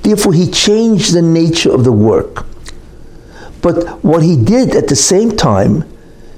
Therefore, 0.02 0.32
he 0.32 0.50
changed 0.50 1.12
the 1.14 1.22
nature 1.22 1.70
of 1.70 1.84
the 1.84 1.92
work. 1.92 2.46
But 3.60 4.02
what 4.04 4.22
he 4.22 4.36
did 4.42 4.74
at 4.74 4.88
the 4.88 4.96
same 4.96 5.36
time, 5.36 5.84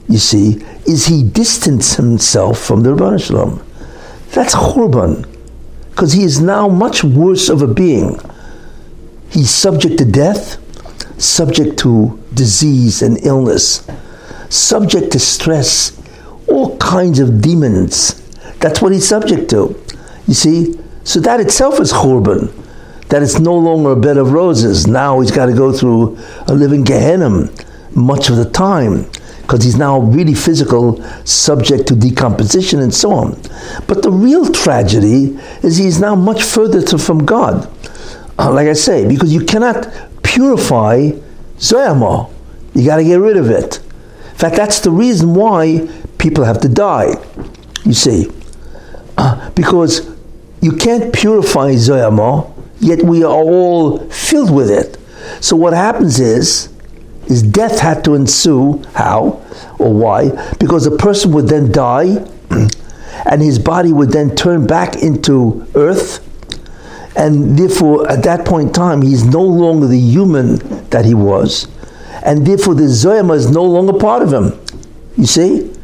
you 0.09 0.19
see, 0.19 0.65
is 0.87 1.07
he 1.07 1.23
distanced 1.23 1.97
himself 1.97 2.59
from 2.59 2.83
the 2.83 2.91
Rabban 2.91 3.25
Shalom. 3.25 3.63
That's 4.31 4.55
Churban, 4.55 5.27
because 5.91 6.15
he 6.15 6.25
is 6.25 6.41
now 6.41 6.69
much 6.69 7.05
worse 7.05 7.49
of 7.49 7.63
a 7.63 7.67
being. 7.67 8.19
He's 9.31 9.51
subject 9.51 9.99
to 9.99 10.05
death, 10.05 10.57
subject 11.19 11.79
to 11.81 12.23
disease 12.35 13.03
and 13.03 13.19
illness, 13.25 13.87
subject 14.49 15.13
to 15.13 15.19
stress, 15.19 16.01
all 16.49 16.77
kinds 16.79 17.19
of 17.19 17.43
demons. 17.43 18.23
That's 18.59 18.81
what 18.81 18.93
he's 18.93 19.07
subject 19.07 19.51
to. 19.51 19.81
You 20.27 20.35
see? 20.35 20.79
So 21.05 21.21
that 21.21 21.41
itself 21.41 21.81
is 21.81 21.93
churban. 21.93 22.55
That 23.09 23.23
it's 23.23 23.39
no 23.39 23.55
longer 23.55 23.93
a 23.93 23.97
bed 23.97 24.19
of 24.19 24.33
roses. 24.33 24.87
Now 24.87 25.21
he's 25.21 25.31
got 25.31 25.47
to 25.47 25.55
go 25.55 25.73
through 25.73 26.19
a 26.47 26.55
living 26.55 26.85
Gehenna 26.85 27.49
much 27.93 28.29
of 28.29 28.37
the 28.37 28.49
time 28.49 29.11
because 29.43 29.65
he's 29.65 29.77
now 29.77 29.99
really 29.99 30.35
physical, 30.35 31.03
subject 31.25 31.89
to 31.89 31.97
decomposition 31.97 32.81
and 32.81 32.95
so 32.95 33.13
on. 33.13 33.31
But 33.87 34.03
the 34.03 34.11
real 34.11 34.53
tragedy 34.53 35.39
is 35.63 35.79
he's 35.79 35.99
now 35.99 36.15
much 36.15 36.43
further 36.43 36.83
to, 36.83 36.99
from 36.99 37.25
God 37.25 37.67
uh, 38.39 38.53
like 38.53 38.69
I 38.69 38.73
say, 38.73 39.07
because 39.07 39.33
you 39.35 39.45
cannot 39.45 39.89
purify 40.39 41.11
Zoyama. 41.57 42.31
You 42.73 42.87
got 42.87 42.99
to 42.99 43.05
get 43.05 43.17
rid 43.17 43.37
of 43.37 43.51
it. 43.51 43.79
In 43.79 44.37
fact, 44.37 44.55
that's 44.55 44.79
the 44.79 44.91
reason 44.93 45.35
why 45.35 45.89
people 46.19 46.45
have 46.45 46.61
to 46.61 46.69
die. 46.69 47.15
You 47.85 47.93
see, 47.93 48.31
uh, 49.17 49.51
because 49.57 50.09
you 50.61 50.71
can't 50.71 51.13
purify 51.13 51.73
Zoyama, 51.73 52.53
yet 52.79 53.03
we 53.03 53.25
are 53.25 53.33
all 53.33 53.99
filled 54.11 54.55
with 54.55 54.71
it. 54.71 54.97
So 55.43 55.57
what 55.57 55.73
happens 55.73 56.21
is, 56.21 56.69
is 57.27 57.43
death 57.43 57.81
had 57.81 58.05
to 58.05 58.15
ensue. 58.15 58.81
How 58.95 59.45
or 59.81 59.93
why? 59.93 60.55
Because 60.61 60.87
a 60.87 60.97
person 60.97 61.33
would 61.33 61.49
then 61.49 61.73
die, 61.73 62.25
and 63.29 63.43
his 63.43 63.59
body 63.59 63.93
would 63.93 64.11
then 64.11 64.37
turn 64.37 64.69
back 64.69 65.03
into 65.03 65.67
earth 65.75 66.25
and 67.19 67.59
therefore 67.59 68.09
at 68.09 68.23
that 68.23 68.47
point 68.47 68.69
in 68.69 68.73
time 68.73 69.03
he's 69.03 69.25
no 69.25 69.43
longer 69.43 69.87
the 69.87 69.99
human 69.99 70.57
that 70.91 71.05
he 71.05 71.15
was, 71.15 71.67
and 72.23 72.47
therefore 72.47 72.75
the 72.75 72.85
Zoyama 72.85 73.37
is 73.37 73.51
no 73.51 73.65
longer 73.65 73.93
part 73.93 74.23
of 74.23 74.33
him. 74.33 74.59
You 75.17 75.27
see? 75.27 75.75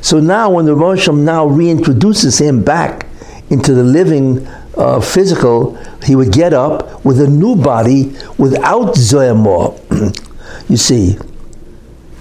So 0.00 0.20
now 0.20 0.50
when 0.50 0.64
the 0.64 0.74
Rosham 0.74 1.24
now 1.24 1.46
reintroduces 1.46 2.40
him 2.40 2.62
back 2.62 3.06
into 3.50 3.74
the 3.74 3.82
living 3.82 4.46
uh, 4.76 5.00
physical, 5.00 5.76
he 6.04 6.14
would 6.14 6.32
get 6.32 6.52
up 6.52 7.04
with 7.04 7.20
a 7.20 7.26
new 7.26 7.56
body 7.56 8.14
without 8.38 8.94
Zoyamor. 8.94 9.74
you 10.68 10.76
see? 10.76 11.16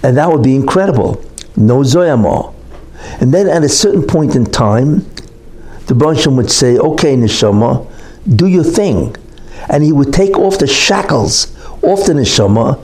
And 0.02 0.18
that 0.18 0.32
would 0.32 0.44
be 0.44 0.56
incredible. 0.56 1.24
No 1.56 1.80
Zoyamor. 1.80 2.54
And 3.22 3.34
then 3.34 3.48
at 3.48 3.64
a 3.64 3.70
certain 3.70 4.06
point 4.06 4.36
in 4.36 4.46
time, 4.46 5.00
the 5.88 5.94
Rosham 5.94 6.36
would 6.38 6.50
say, 6.50 6.78
okay, 6.78 7.16
Neshama, 7.16 7.86
do 8.28 8.48
your 8.48 8.64
thing. 8.64 9.16
And 9.70 9.84
he 9.84 9.92
would 9.92 10.14
take 10.14 10.38
off 10.38 10.60
the 10.60 10.68
shackles 10.68 11.56
off 11.86 12.06
the 12.06 12.14
neshama, 12.14 12.80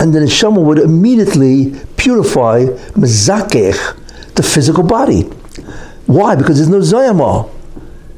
and 0.00 0.14
the 0.14 0.20
neshama 0.20 0.62
would 0.62 0.78
immediately 0.78 1.74
purify 1.96 2.64
mezakech, 2.94 4.34
the 4.34 4.42
physical 4.42 4.82
body. 4.82 5.22
Why? 6.06 6.34
Because 6.36 6.56
there's 6.56 6.68
no 6.68 6.78
zoyama. 6.78 7.50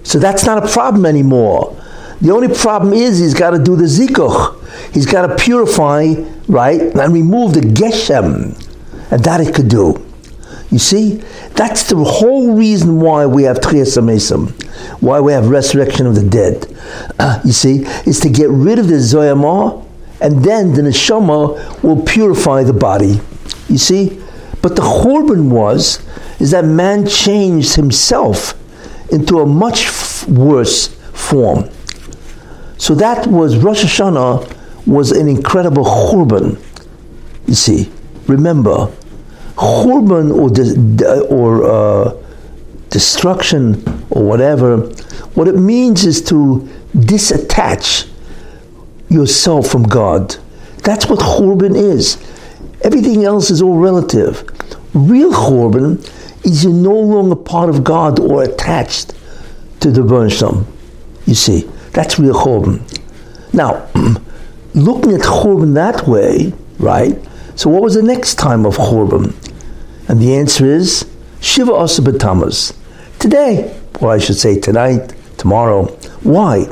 So 0.05 0.19
that's 0.19 0.45
not 0.45 0.65
a 0.65 0.69
problem 0.69 1.07
anymore. 1.07 1.75
The 2.21 2.31
only 2.31 2.55
problem 2.55 2.93
is 2.93 3.19
he's 3.19 3.35
got 3.35 3.51
to 3.51 3.63
do 3.63 3.77
the 3.77 3.85
zikuch. 3.85 4.93
He's 4.93 5.07
got 5.07 5.27
to 5.27 5.37
purify, 5.37 6.15
right, 6.49 6.81
and 6.81 7.13
remove 7.13 7.55
the 7.55 7.61
geshem. 7.61 8.65
And 9.11 9.25
that 9.25 9.41
he 9.41 9.51
could 9.51 9.69
do. 9.69 10.05
You 10.71 10.79
see, 10.79 11.23
that's 11.55 11.89
the 11.89 11.97
whole 11.97 12.55
reason 12.55 13.01
why 13.01 13.27
we 13.27 13.45
have 13.45 13.59
Tchias 13.59 13.97
Amesim, 13.97 14.53
why 15.01 15.21
we 15.21 15.33
have 15.33 15.49
resurrection 15.49 16.07
of 16.07 16.15
the 16.15 16.29
dead. 16.29 16.67
Uh, 17.19 17.41
you 17.45 17.53
see, 17.53 17.83
is 18.07 18.21
to 18.21 18.29
get 18.29 18.49
rid 18.51 18.79
of 18.79 18.89
the 18.89 18.95
Zoyamah, 18.95 19.85
and 20.21 20.45
then 20.45 20.73
the 20.73 20.83
Neshama 20.83 21.83
will 21.83 22.03
purify 22.03 22.63
the 22.65 22.73
body. 22.73 23.21
You 23.69 23.79
see? 23.79 24.21
But 24.63 24.75
the 24.75 24.83
Churban 24.83 25.51
was, 25.51 26.05
is 26.41 26.51
that 26.51 26.65
man 26.65 27.07
changed 27.07 27.77
himself 27.77 28.55
into 29.13 29.39
a 29.39 29.47
much 29.47 29.87
f- 29.87 30.29
worse 30.29 30.89
form. 31.13 31.71
So 32.77 32.95
that 32.97 33.27
was 33.27 33.57
Rosh 33.57 33.85
Hashanah 33.85 34.87
was 34.87 35.13
an 35.13 35.29
incredible 35.29 35.85
Churban. 35.85 36.61
You 37.47 37.55
see, 37.55 37.91
remember, 38.27 38.91
Churban 39.57 40.31
or, 40.31 41.23
or 41.33 41.65
uh, 41.65 42.28
destruction 42.91 44.05
or 44.11 44.23
whatever, 44.23 44.79
what 45.35 45.49
it 45.49 45.57
means 45.57 46.05
is 46.05 46.23
to 46.23 46.69
disattach 46.95 48.09
yourself 49.09 49.69
from 49.69 49.83
God. 49.85 50.37
That's 50.85 51.07
what 51.07 51.21
Churban 51.21 51.77
is. 51.77 52.17
Everything 52.83 53.25
else 53.25 53.51
is 53.51 53.61
all 53.61 53.77
relative. 53.77 54.49
Real 54.95 55.33
Churban 55.33 55.99
is 56.45 56.65
you're 56.65 56.73
no 56.73 56.95
longer 56.95 57.37
part 57.37 57.69
of 57.69 57.85
God 57.85 58.19
or 58.21 58.43
attached 58.43 59.15
to 59.81 59.91
the 59.91 60.01
Bernsham. 60.01 60.67
You 61.27 61.35
see, 61.35 61.69
that's 61.93 62.19
real 62.19 62.35
Churban. 62.35 62.81
Now, 63.53 63.89
looking 64.75 65.13
at 65.13 65.21
Churban 65.21 65.75
that 65.75 66.07
way, 66.07 66.53
right? 66.79 67.19
So, 67.55 67.69
what 67.71 67.83
was 67.83 67.95
the 67.95 68.03
next 68.03 68.37
time 68.37 68.65
of 68.65 68.77
Churban? 68.77 69.35
And 70.09 70.21
the 70.21 70.37
answer 70.37 70.65
is 70.65 71.05
Shiva 71.41 71.73
Asar 71.73 72.05
B'Tammuz. 72.05 72.77
Today, 73.19 73.77
or 74.01 74.13
I 74.13 74.19
should 74.19 74.37
say 74.37 74.59
tonight, 74.59 75.15
tomorrow. 75.37 75.87
Why? 76.23 76.67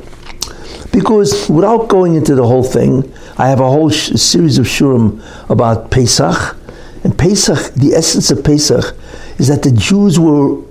Because 0.92 1.49
without 1.49 1.88
going 1.88 2.14
into 2.14 2.35
the 2.35 2.46
whole 2.46 2.62
thing, 2.62 3.12
I 3.38 3.49
have 3.49 3.61
a 3.61 3.70
whole 3.70 3.90
sh- 3.90 4.12
series 4.12 4.58
of 4.58 4.66
shurim 4.66 5.23
about 5.50 5.90
Pesach. 5.90 6.56
And 7.04 7.16
Pesach, 7.16 7.75
the 7.75 7.95
essence 7.95 8.30
of 8.30 8.43
Pesach, 8.43 8.97
is 9.38 9.49
that 9.49 9.62
the 9.62 9.71
Jews 9.73 10.19
were 10.19 10.62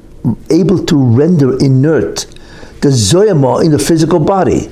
able 0.50 0.84
to 0.86 0.96
render 0.96 1.58
inert 1.58 2.26
the 2.82 2.89
zoyama 2.89 3.63
in 3.63 3.72
the 3.72 3.80
physical 3.80 4.20
body. 4.20 4.70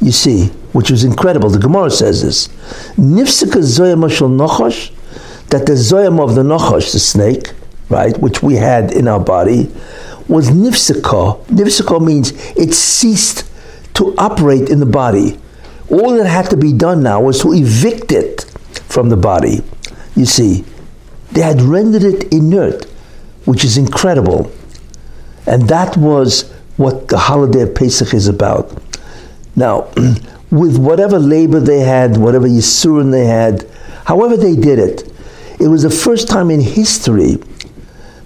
You 0.00 0.12
see, 0.12 0.46
which 0.72 0.90
was 0.90 1.04
incredible. 1.04 1.48
The 1.48 1.58
Gemara 1.58 1.90
says 1.90 2.22
this. 2.22 2.48
Nifsika 2.96 3.62
zoyama 3.62 4.10
shel 4.10 4.28
nochosh, 4.28 4.90
that 5.48 5.66
the 5.66 5.72
zoyama 5.72 6.22
of 6.22 6.34
the 6.34 6.42
nochosh, 6.42 6.92
the 6.92 6.98
snake, 6.98 7.52
right, 7.88 8.16
which 8.18 8.42
we 8.42 8.54
had 8.54 8.92
in 8.92 9.08
our 9.08 9.20
body, 9.20 9.70
was 10.28 10.50
nifsika. 10.50 11.44
Nifsika 11.46 12.04
means 12.04 12.32
it 12.56 12.72
ceased 12.72 13.50
to 13.94 14.14
operate 14.18 14.68
in 14.68 14.80
the 14.80 14.86
body. 14.86 15.38
All 15.90 16.16
that 16.16 16.26
had 16.26 16.50
to 16.50 16.56
be 16.56 16.72
done 16.72 17.02
now 17.02 17.20
was 17.20 17.40
to 17.42 17.52
evict 17.52 18.10
it 18.12 18.44
from 18.88 19.08
the 19.08 19.16
body. 19.16 19.62
You 20.16 20.24
see, 20.24 20.64
they 21.32 21.42
had 21.42 21.60
rendered 21.60 22.04
it 22.04 22.32
inert, 22.32 22.84
which 23.44 23.64
is 23.64 23.76
incredible. 23.76 24.50
And 25.46 25.68
that 25.68 25.96
was 25.96 26.50
what 26.76 27.08
the 27.08 27.18
holiday 27.18 27.62
of 27.62 27.74
Pesach 27.74 28.14
is 28.14 28.28
about. 28.28 28.72
Now, 29.56 29.90
with 30.50 30.78
whatever 30.78 31.18
labor 31.18 31.60
they 31.60 31.80
had, 31.80 32.16
whatever 32.16 32.48
Yisurin 32.48 33.10
they 33.10 33.26
had, 33.26 33.68
however 34.04 34.36
they 34.36 34.56
did 34.56 34.78
it, 34.78 35.12
it 35.60 35.68
was 35.68 35.82
the 35.82 35.90
first 35.90 36.28
time 36.28 36.50
in 36.50 36.60
history 36.60 37.36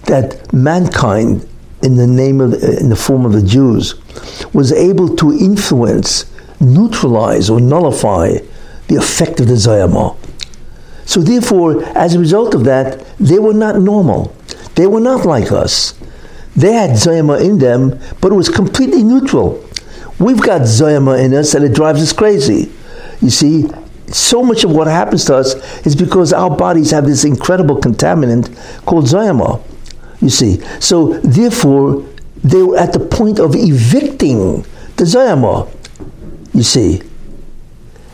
that 0.09 0.51
mankind, 0.53 1.47
in 1.81 1.95
the 1.95 2.07
name 2.07 2.41
of, 2.41 2.53
in 2.61 2.89
the 2.89 2.95
form 2.95 3.25
of 3.25 3.31
the 3.31 3.41
Jews, 3.41 3.95
was 4.53 4.71
able 4.71 5.15
to 5.15 5.31
influence, 5.31 6.29
neutralize, 6.59 7.49
or 7.49 7.59
nullify 7.59 8.37
the 8.87 8.95
effect 8.95 9.39
of 9.39 9.47
the 9.47 9.53
Zayamah. 9.53 10.17
So 11.05 11.21
therefore, 11.21 11.83
as 11.97 12.13
a 12.13 12.19
result 12.19 12.53
of 12.53 12.65
that, 12.65 13.05
they 13.17 13.39
were 13.39 13.53
not 13.53 13.79
normal. 13.81 14.35
They 14.75 14.85
were 14.85 14.99
not 14.99 15.25
like 15.25 15.51
us. 15.51 15.93
They 16.55 16.73
had 16.73 16.91
Zayama 16.91 17.41
in 17.43 17.59
them, 17.59 17.99
but 18.21 18.31
it 18.31 18.35
was 18.35 18.49
completely 18.49 19.03
neutral. 19.03 19.63
We've 20.19 20.41
got 20.41 20.61
Zayama 20.61 21.23
in 21.23 21.33
us 21.33 21.53
and 21.53 21.63
it 21.63 21.73
drives 21.73 22.01
us 22.01 22.13
crazy. 22.13 22.71
You 23.21 23.29
see, 23.29 23.69
so 24.07 24.43
much 24.43 24.63
of 24.63 24.71
what 24.71 24.87
happens 24.87 25.25
to 25.25 25.35
us 25.35 25.55
is 25.85 25.95
because 25.95 26.33
our 26.33 26.55
bodies 26.55 26.91
have 26.91 27.05
this 27.05 27.23
incredible 27.23 27.77
contaminant 27.77 28.55
called 28.85 29.05
Zayama. 29.05 29.63
You 30.21 30.29
see, 30.29 30.61
so 30.79 31.19
therefore, 31.19 32.05
they 32.43 32.61
were 32.61 32.77
at 32.77 32.93
the 32.93 32.99
point 32.99 33.39
of 33.39 33.55
evicting 33.55 34.63
the 34.95 35.05
Zayama. 35.05 35.69
You 36.53 36.63
see, 36.63 37.01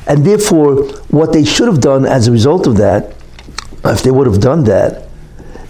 and 0.08 0.24
therefore, 0.24 0.84
what 1.10 1.34
they 1.34 1.44
should 1.44 1.68
have 1.68 1.82
done 1.82 2.06
as 2.06 2.28
a 2.28 2.32
result 2.32 2.68
of 2.68 2.78
that, 2.78 3.16
if 3.86 4.04
they 4.04 4.12
would 4.12 4.28
have 4.28 4.40
done 4.40 4.64
that, 4.66 5.08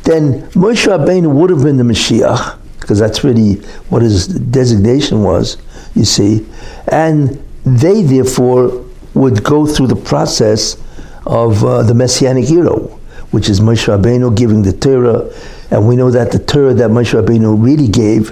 then 0.03 0.43
Moshe 0.51 0.87
Rabbeinu 0.87 1.33
would 1.33 1.49
have 1.49 1.63
been 1.63 1.77
the 1.77 1.83
Mashiach, 1.83 2.57
because 2.79 2.99
that's 2.99 3.23
really 3.23 3.55
what 3.89 4.01
his 4.01 4.27
designation 4.27 5.23
was, 5.23 5.57
you 5.95 6.05
see. 6.05 6.45
And 6.87 7.41
they, 7.65 8.03
therefore, 8.03 8.85
would 9.13 9.43
go 9.43 9.65
through 9.65 9.87
the 9.87 9.95
process 9.95 10.77
of 11.25 11.63
uh, 11.63 11.83
the 11.83 11.93
Messianic 11.93 12.49
era, 12.49 12.75
which 13.31 13.49
is 13.49 13.59
Moshe 13.59 13.87
Rabbeinu 13.87 14.35
giving 14.35 14.61
the 14.61 14.73
Torah. 14.73 15.31
And 15.71 15.87
we 15.87 15.95
know 15.95 16.11
that 16.11 16.31
the 16.31 16.39
Torah 16.39 16.73
that 16.73 16.91
Moshe 16.91 17.19
Rabbeinu 17.19 17.61
really 17.61 17.87
gave, 17.87 18.31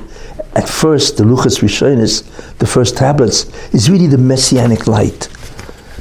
at 0.56 0.70
first, 0.70 1.18
the 1.18 1.24
Luchas 1.24 1.62
Rishonis, 1.62 2.24
the 2.58 2.68
first 2.68 2.96
tablets, 2.96 3.46
is 3.74 3.90
really 3.90 4.08
the 4.08 4.18
Messianic 4.18 4.88
light. 4.88 5.30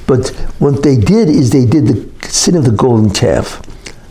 But 0.07 0.29
what 0.59 0.83
they 0.83 0.97
did 0.97 1.29
is 1.29 1.51
they 1.51 1.65
did 1.65 1.87
the 1.87 2.29
sin 2.29 2.57
of 2.57 2.65
the 2.65 2.71
golden 2.71 3.11
calf. 3.11 3.63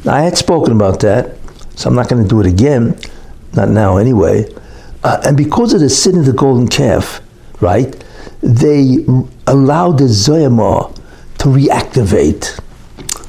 Now, 0.03 0.15
I 0.15 0.21
had 0.21 0.37
spoken 0.37 0.73
about 0.73 0.99
that, 1.01 1.37
so 1.75 1.89
I'm 1.89 1.95
not 1.95 2.09
going 2.09 2.23
to 2.23 2.27
do 2.27 2.39
it 2.39 2.47
again, 2.47 2.97
not 3.53 3.69
now 3.69 3.97
anyway. 3.97 4.51
Uh, 5.03 5.21
and 5.25 5.37
because 5.37 5.73
of 5.73 5.79
the 5.79 5.89
sin 5.89 6.17
of 6.17 6.25
the 6.25 6.33
golden 6.33 6.67
calf, 6.67 7.21
right, 7.59 8.03
they 8.41 9.05
allowed 9.47 9.99
the 9.99 10.05
Zoyamah 10.05 10.95
to 11.39 11.45
reactivate. 11.45 12.59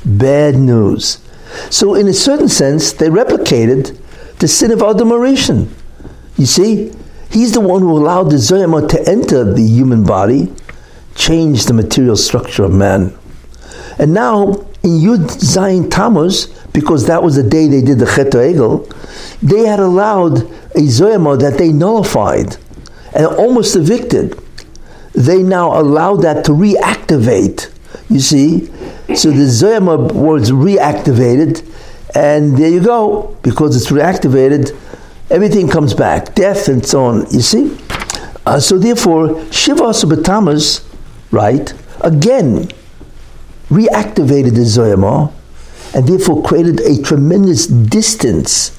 Bad 0.04 0.56
news. 0.56 1.21
So, 1.70 1.94
in 1.94 2.08
a 2.08 2.12
certain 2.12 2.48
sense, 2.48 2.92
they 2.92 3.08
replicated 3.08 3.98
the 4.38 4.48
sin 4.48 4.70
of 4.70 4.82
Adam 4.82 5.08
Arishan. 5.08 5.68
You 6.36 6.46
see, 6.46 6.92
he's 7.30 7.52
the 7.52 7.60
one 7.60 7.82
who 7.82 7.96
allowed 7.96 8.30
the 8.30 8.36
Zoyamah 8.36 8.88
to 8.90 9.08
enter 9.08 9.44
the 9.44 9.62
human 9.62 10.04
body 10.04 10.52
changed 11.14 11.68
the 11.68 11.74
material 11.74 12.16
structure 12.16 12.64
of 12.64 12.72
man. 12.72 13.16
And 13.98 14.14
now, 14.14 14.66
in 14.82 14.98
Yud 14.98 15.28
Zayin 15.28 15.90
Tammuz, 15.90 16.46
because 16.72 17.06
that 17.06 17.22
was 17.22 17.36
the 17.36 17.42
day 17.42 17.68
they 17.68 17.82
did 17.82 17.98
the 17.98 18.06
Chet 18.06 18.32
Egel, 18.32 18.88
they 19.42 19.66
had 19.66 19.78
allowed 19.78 20.38
a 20.74 20.80
Zoyama 20.88 21.38
that 21.40 21.58
they 21.58 21.72
nullified 21.72 22.56
and 23.14 23.26
almost 23.26 23.76
evicted. 23.76 24.38
They 25.14 25.42
now 25.42 25.78
allowed 25.78 26.22
that 26.22 26.44
to 26.46 26.52
reactivate. 26.52 27.70
You 28.08 28.20
see? 28.20 28.70
So 29.16 29.30
the 29.30 29.46
Zoyama 29.46 30.12
was 30.12 30.50
reactivated, 30.50 31.64
and 32.14 32.56
there 32.56 32.70
you 32.70 32.80
go. 32.80 33.36
Because 33.42 33.76
it's 33.76 33.90
reactivated, 33.90 34.76
everything 35.30 35.68
comes 35.68 35.94
back 35.94 36.34
death 36.34 36.68
and 36.68 36.84
so 36.84 37.04
on. 37.04 37.26
You 37.30 37.42
see? 37.42 37.76
Uh, 38.44 38.58
so 38.58 38.78
therefore, 38.78 39.50
Shiva 39.52 39.84
Asar 39.88 40.10
B'Tammuz 40.10 40.88
right? 41.32 41.72
Again, 42.02 42.68
reactivated 43.68 44.54
the 44.54 44.64
Zoyama 44.64 45.32
and 45.94 46.06
therefore 46.06 46.42
created 46.42 46.80
a 46.80 47.02
tremendous 47.02 47.66
distance 47.66 48.78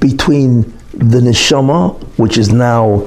between 0.00 0.62
the 0.92 1.20
neshama, 1.20 2.02
which 2.18 2.36
is 2.36 2.50
now 2.50 3.06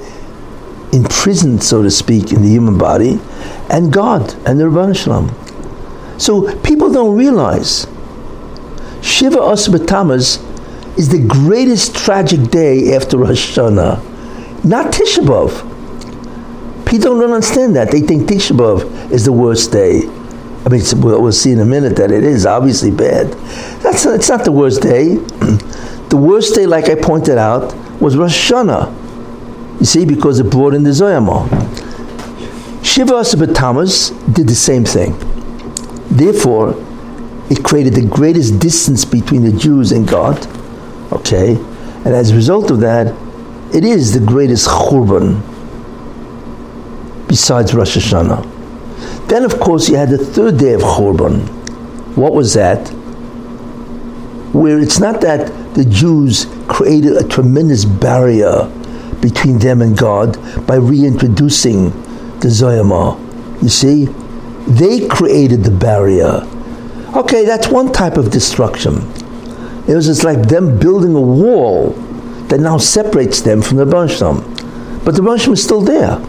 imprisoned, 0.93 1.61
so 1.61 1.83
to 1.83 1.91
speak, 1.91 2.31
in 2.31 2.41
the 2.41 2.47
human 2.47 2.77
body, 2.77 3.19
and 3.69 3.91
God 3.91 4.33
and 4.47 4.59
the 4.59 4.65
Rabban 4.65 4.95
Shalom. 4.95 5.29
So 6.17 6.57
people 6.61 6.91
don't 6.91 7.15
realize 7.17 7.87
Shiva 9.01 9.39
Asar 9.39 9.75
B'Tammuz 9.75 10.41
is 10.97 11.09
the 11.09 11.19
greatest 11.19 11.95
tragic 11.95 12.49
day 12.49 12.95
after 12.95 13.17
Rosh 13.17 13.57
Hashanah, 13.57 14.63
not 14.63 14.93
Tisha 14.93 15.25
B'Av. 15.25 16.85
People 16.85 17.19
don't 17.19 17.31
understand 17.31 17.75
that. 17.75 17.91
They 17.91 17.99
think 17.99 18.29
Tisha 18.29 18.57
B'Av 18.57 19.11
is 19.11 19.25
the 19.25 19.33
worst 19.33 19.71
day. 19.71 20.03
I 20.65 20.69
mean, 20.69 20.81
we'll 21.01 21.31
see 21.31 21.51
in 21.51 21.59
a 21.59 21.65
minute 21.65 21.95
that 21.97 22.11
it 22.11 22.23
is 22.23 22.45
obviously 22.45 22.89
bad. 22.89 23.31
That's 23.83 24.05
it's 24.05 24.29
not 24.29 24.45
the 24.45 24.51
worst 24.51 24.81
day. 24.81 25.15
the 26.09 26.17
worst 26.17 26.55
day, 26.55 26.65
like 26.65 26.89
I 26.89 26.95
pointed 26.95 27.37
out, 27.37 27.75
was 28.01 28.17
Rosh 28.17 28.51
Hashanah. 28.51 29.79
You 29.79 29.85
see, 29.85 30.05
because 30.05 30.39
it 30.39 30.49
brought 30.49 30.73
in 30.73 30.83
the 30.83 30.91
Zoyama. 30.91 31.45
Shiva 32.83 33.17
Asar 33.17 33.41
B'Tammuz 33.41 34.33
did 34.33 34.47
the 34.47 34.55
same 34.55 34.85
thing. 34.85 35.34
Therefore, 36.15 36.73
it 37.49 37.63
created 37.63 37.93
the 37.93 38.05
greatest 38.05 38.59
distance 38.59 39.03
between 39.03 39.43
the 39.43 39.51
Jews 39.51 39.91
and 39.91 40.07
God. 40.07 40.47
Okay? 41.11 41.55
And 41.55 42.07
as 42.07 42.31
a 42.31 42.35
result 42.35 42.71
of 42.71 42.79
that, 42.79 43.07
it 43.75 43.83
is 43.83 44.13
the 44.13 44.25
greatest 44.25 44.67
churban 44.69 45.41
besides 47.27 47.73
Rosh 47.73 47.97
Hashanah. 47.97 49.27
Then, 49.27 49.43
of 49.43 49.59
course, 49.59 49.89
you 49.89 49.97
had 49.97 50.09
the 50.09 50.17
third 50.17 50.57
day 50.57 50.73
of 50.73 50.81
churban. 50.81 51.49
What 52.15 52.33
was 52.33 52.53
that? 52.53 52.87
Where 54.53 54.79
it's 54.79 54.99
not 54.99 55.19
that 55.21 55.51
the 55.75 55.83
Jews 55.83 56.45
created 56.69 57.17
a 57.17 57.27
tremendous 57.27 57.83
barrier 57.83 58.71
between 59.21 59.59
them 59.59 59.81
and 59.81 59.97
God 59.97 60.37
by 60.65 60.75
reintroducing 60.75 61.89
the 62.39 62.47
Zoyama. 62.47 63.19
You 63.61 63.69
see? 63.69 64.07
They 64.67 65.07
created 65.07 65.63
the 65.63 65.71
barrier. 65.71 66.41
Okay, 67.15 67.45
that's 67.45 67.67
one 67.67 67.91
type 67.91 68.17
of 68.17 68.31
destruction. 68.31 68.95
It 69.87 69.95
was 69.95 70.07
just 70.07 70.23
like 70.23 70.47
them 70.47 70.79
building 70.79 71.13
a 71.15 71.21
wall 71.21 71.89
that 72.49 72.59
now 72.59 72.77
separates 72.77 73.41
them 73.41 73.61
from 73.61 73.77
the 73.77 73.85
Bansham. 73.85 74.43
But 75.05 75.15
the 75.15 75.21
Bansham 75.21 75.53
is 75.53 75.63
still 75.63 75.81
there. 75.81 76.19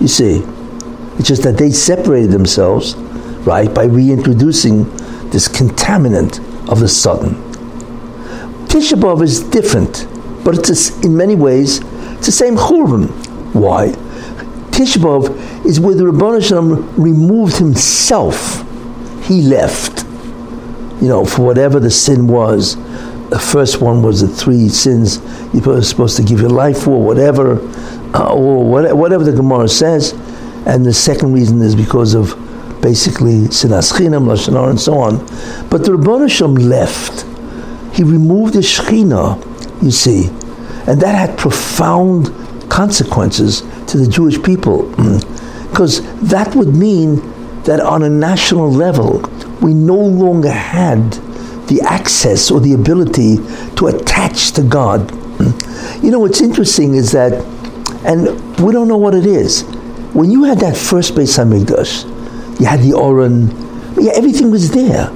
You 0.00 0.08
see? 0.08 0.42
It's 1.18 1.28
just 1.28 1.42
that 1.42 1.58
they 1.58 1.70
separated 1.70 2.30
themselves, 2.30 2.94
right, 3.44 3.72
by 3.72 3.84
reintroducing 3.84 4.84
this 5.30 5.48
contaminant 5.48 6.38
of 6.70 6.80
the 6.80 6.88
southern. 6.88 7.34
Tisha 8.68 8.98
B'Av 8.98 9.22
is 9.22 9.42
different, 9.42 10.06
but 10.44 10.56
it's 10.56 10.98
in 11.04 11.16
many 11.16 11.34
ways 11.34 11.80
it's 12.16 12.26
the 12.26 12.32
same 12.32 12.56
churban. 12.56 13.08
Why? 13.54 13.88
Tisha 14.78 14.98
B'Av 14.98 15.66
is 15.66 15.80
where 15.80 15.96
the 15.96 16.04
Rabban 16.04 16.46
Shalom 16.46 16.94
removed 16.94 17.56
himself. 17.56 18.64
He 19.24 19.42
left, 19.42 20.04
you 21.02 21.08
know, 21.08 21.24
for 21.24 21.44
whatever 21.44 21.80
the 21.80 21.90
sin 21.90 22.28
was. 22.28 22.76
The 23.30 23.40
first 23.40 23.80
one 23.80 24.02
was 24.02 24.20
the 24.20 24.28
three 24.28 24.68
sins 24.68 25.20
you 25.52 25.60
were 25.60 25.82
supposed 25.82 26.16
to 26.18 26.22
give 26.22 26.40
your 26.40 26.50
life 26.50 26.84
for, 26.84 27.02
whatever, 27.02 27.58
uh, 28.14 28.32
or 28.32 28.64
whatever 28.94 29.24
the 29.24 29.32
Gemara 29.32 29.68
says. 29.68 30.12
And 30.64 30.86
the 30.86 30.94
second 30.94 31.32
reason 31.32 31.60
is 31.60 31.74
because 31.74 32.14
of 32.14 32.36
basically 32.80 33.48
sinas 33.48 33.92
chinam, 33.92 34.26
lashon 34.26 34.70
and 34.70 34.80
so 34.80 34.96
on. 34.98 35.18
But 35.70 35.84
the 35.84 35.96
Rabban 35.96 36.30
Shalom 36.30 36.54
left 36.54 37.26
he 37.98 38.04
removed 38.04 38.54
the 38.54 38.60
Shekhinah, 38.60 39.82
you 39.82 39.90
see, 39.90 40.28
and 40.86 41.00
that 41.00 41.16
had 41.16 41.36
profound 41.36 42.26
consequences 42.70 43.62
to 43.88 43.98
the 43.98 44.06
Jewish 44.06 44.42
people. 44.42 44.88
Because 45.70 46.02
that 46.28 46.54
would 46.54 46.74
mean 46.74 47.16
that 47.64 47.80
on 47.80 48.02
a 48.02 48.08
national 48.08 48.70
level, 48.70 49.22
we 49.60 49.74
no 49.74 49.96
longer 49.96 50.50
had 50.50 51.12
the 51.68 51.80
access 51.82 52.50
or 52.50 52.60
the 52.60 52.72
ability 52.72 53.36
to 53.76 53.88
attach 53.88 54.52
to 54.52 54.62
God. 54.62 55.10
You 56.02 56.10
know, 56.10 56.20
what's 56.20 56.40
interesting 56.40 56.94
is 56.94 57.12
that, 57.12 57.32
and 58.04 58.28
we 58.60 58.72
don't 58.72 58.88
know 58.88 58.96
what 58.96 59.14
it 59.14 59.26
is. 59.26 59.64
When 60.14 60.30
you 60.30 60.44
had 60.44 60.58
that 60.60 60.76
first 60.76 61.14
Beis 61.14 61.36
Hamikdash, 61.38 62.04
you 62.58 62.66
had 62.66 62.80
the 62.80 62.94
Oren, 62.94 63.50
yeah, 64.00 64.12
everything 64.14 64.50
was 64.50 64.70
there. 64.70 65.10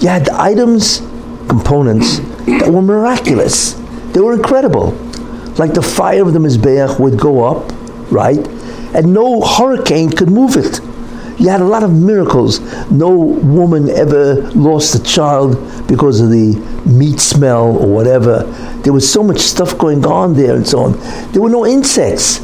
You 0.00 0.08
had 0.08 0.26
the 0.26 0.40
items 0.40 1.00
components 1.48 2.20
that 2.46 2.70
were 2.72 2.82
miraculous. 2.82 3.74
They 4.12 4.20
were 4.20 4.34
incredible. 4.34 4.92
Like 5.58 5.74
the 5.74 5.82
fire 5.82 6.22
of 6.22 6.32
the 6.32 6.38
Mizbeach 6.38 6.98
would 7.00 7.18
go 7.18 7.44
up, 7.44 7.72
right? 8.10 8.46
And 8.94 9.12
no 9.12 9.40
hurricane 9.40 10.10
could 10.10 10.30
move 10.30 10.56
it. 10.56 10.80
You 11.40 11.48
had 11.48 11.62
a 11.62 11.64
lot 11.64 11.82
of 11.82 11.92
miracles. 11.92 12.60
No 12.90 13.16
woman 13.16 13.88
ever 13.88 14.42
lost 14.52 14.94
a 14.94 15.02
child 15.02 15.56
because 15.88 16.20
of 16.20 16.28
the 16.28 16.54
meat 16.84 17.18
smell 17.18 17.78
or 17.78 17.86
whatever. 17.86 18.42
There 18.82 18.92
was 18.92 19.10
so 19.10 19.22
much 19.22 19.38
stuff 19.38 19.78
going 19.78 20.04
on 20.04 20.34
there 20.34 20.54
and 20.54 20.66
so 20.66 20.80
on. 20.80 21.32
There 21.32 21.40
were 21.40 21.48
no 21.48 21.64
insects. 21.64 22.40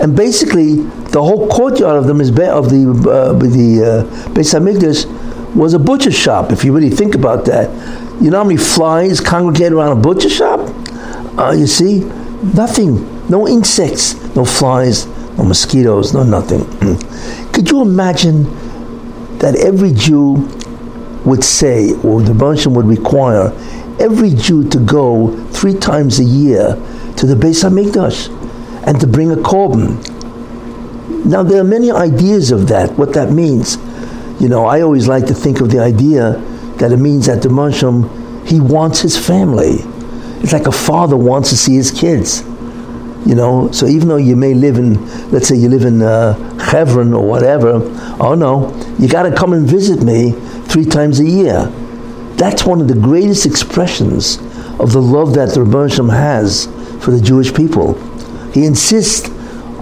And 0.00 0.16
basically, 0.16 0.76
the 1.12 1.22
whole 1.22 1.46
courtyard 1.48 1.98
of 1.98 2.06
the 2.06 2.14
Mizbeach, 2.14 2.48
of 2.48 2.70
the, 2.70 2.88
uh, 3.10 3.32
the 3.34 4.06
uh, 4.08 4.30
Beis 4.30 4.58
HaMikdash 4.58 5.54
was 5.54 5.74
a 5.74 5.78
butcher 5.78 6.10
shop, 6.10 6.50
if 6.50 6.64
you 6.64 6.72
really 6.72 6.90
think 6.90 7.14
about 7.14 7.44
that. 7.44 7.68
You 8.22 8.30
know 8.30 8.38
how 8.38 8.44
many 8.44 8.56
flies 8.56 9.20
congregate 9.20 9.72
around 9.72 9.98
a 9.98 10.00
butcher 10.00 10.30
shop? 10.30 10.60
Uh, 11.38 11.52
you 11.52 11.66
see, 11.66 12.00
nothing, 12.42 13.28
no 13.28 13.48
insects, 13.48 14.14
no 14.34 14.44
flies, 14.44 15.06
no 15.36 15.44
mosquitoes, 15.44 16.12
no 16.12 16.22
nothing. 16.22 16.60
Mm. 16.60 17.52
Could 17.54 17.70
you 17.70 17.82
imagine 17.82 18.44
that 19.38 19.56
every 19.56 19.92
Jew 19.92 20.48
would 21.24 21.44
say, 21.44 21.92
or 22.02 22.20
the 22.20 22.32
Bansham 22.32 22.74
would 22.74 22.86
require, 22.86 23.52
every 24.00 24.30
Jew 24.30 24.68
to 24.70 24.78
go 24.78 25.36
three 25.50 25.74
times 25.74 26.18
a 26.18 26.24
year 26.24 26.74
to 27.16 27.26
the 27.26 27.34
Beis 27.34 27.62
Hamikdash 27.62 28.28
and 28.86 29.00
to 29.00 29.06
bring 29.06 29.30
a 29.30 29.36
korban. 29.36 29.96
Now 31.24 31.42
there 31.42 31.60
are 31.60 31.64
many 31.64 31.90
ideas 31.90 32.50
of 32.50 32.68
that, 32.68 32.92
what 32.98 33.12
that 33.14 33.30
means. 33.30 33.76
You 34.40 34.48
know, 34.48 34.66
I 34.66 34.80
always 34.80 35.06
like 35.06 35.26
to 35.26 35.34
think 35.34 35.60
of 35.60 35.70
the 35.70 35.78
idea 35.78 36.32
that 36.78 36.90
it 36.90 36.96
means 36.96 37.26
that 37.26 37.42
the 37.42 37.48
Munsham, 37.48 38.08
he 38.46 38.58
wants 38.60 39.00
his 39.00 39.16
family. 39.16 39.84
It's 40.42 40.52
like 40.52 40.66
a 40.66 40.72
father 40.72 41.16
wants 41.16 41.50
to 41.50 41.56
see 41.56 41.74
his 41.74 41.90
kids. 41.90 42.42
You 43.24 43.36
know, 43.36 43.70
so 43.70 43.86
even 43.86 44.08
though 44.08 44.16
you 44.16 44.34
may 44.34 44.52
live 44.52 44.78
in, 44.78 44.94
let's 45.30 45.46
say 45.46 45.54
you 45.54 45.68
live 45.68 45.84
in 45.84 46.02
uh, 46.02 46.34
Hebron 46.58 47.14
or 47.14 47.24
whatever, 47.24 47.80
oh 48.20 48.34
no, 48.34 48.74
you 48.98 49.08
got 49.08 49.22
to 49.22 49.34
come 49.34 49.52
and 49.52 49.64
visit 49.64 50.02
me 50.02 50.32
three 50.66 50.84
times 50.84 51.20
a 51.20 51.24
year. 51.24 51.66
That's 52.34 52.64
one 52.64 52.80
of 52.80 52.88
the 52.88 52.96
greatest 52.96 53.46
expressions 53.46 54.38
of 54.80 54.92
the 54.92 55.00
love 55.00 55.34
that 55.34 55.54
the 55.54 55.62
Rebbe 55.62 56.12
has 56.12 56.66
for 57.04 57.12
the 57.12 57.20
Jewish 57.20 57.54
people. 57.54 57.94
He 58.50 58.64
insists 58.64 59.28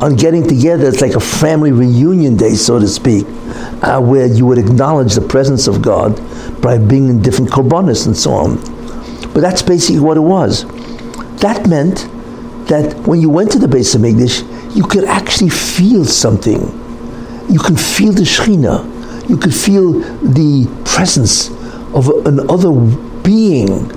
on 0.02 0.16
getting 0.16 0.46
together. 0.46 0.88
It's 0.88 1.00
like 1.00 1.14
a 1.14 1.20
family 1.20 1.72
reunion 1.72 2.36
day, 2.36 2.54
so 2.54 2.78
to 2.78 2.88
speak, 2.88 3.26
uh, 3.82 4.00
where 4.00 4.26
you 4.26 4.44
would 4.46 4.58
acknowledge 4.58 5.14
the 5.14 5.26
presence 5.26 5.66
of 5.66 5.80
God 5.80 6.20
by 6.60 6.76
being 6.76 7.08
in 7.08 7.22
different 7.22 7.50
korbanos 7.50 8.06
and 8.06 8.16
so 8.16 8.32
on. 8.32 8.79
But 9.32 9.40
that's 9.40 9.62
basically 9.62 10.00
what 10.00 10.16
it 10.16 10.20
was. 10.20 10.64
That 11.40 11.66
meant 11.68 12.08
that 12.68 12.94
when 13.06 13.20
you 13.20 13.30
went 13.30 13.50
to 13.52 13.58
the 13.58 13.68
base 13.68 13.94
of 13.94 14.02
Hamikdash, 14.02 14.76
you 14.76 14.84
could 14.84 15.04
actually 15.04 15.50
feel 15.50 16.04
something. 16.04 16.60
You 17.48 17.58
can 17.58 17.76
feel 17.76 18.12
the 18.12 18.22
Shekhinah. 18.22 19.28
You 19.28 19.36
could 19.36 19.54
feel 19.54 19.92
the 19.92 20.68
presence 20.84 21.50
of 21.94 22.08
another 22.26 22.72
being. 23.22 23.88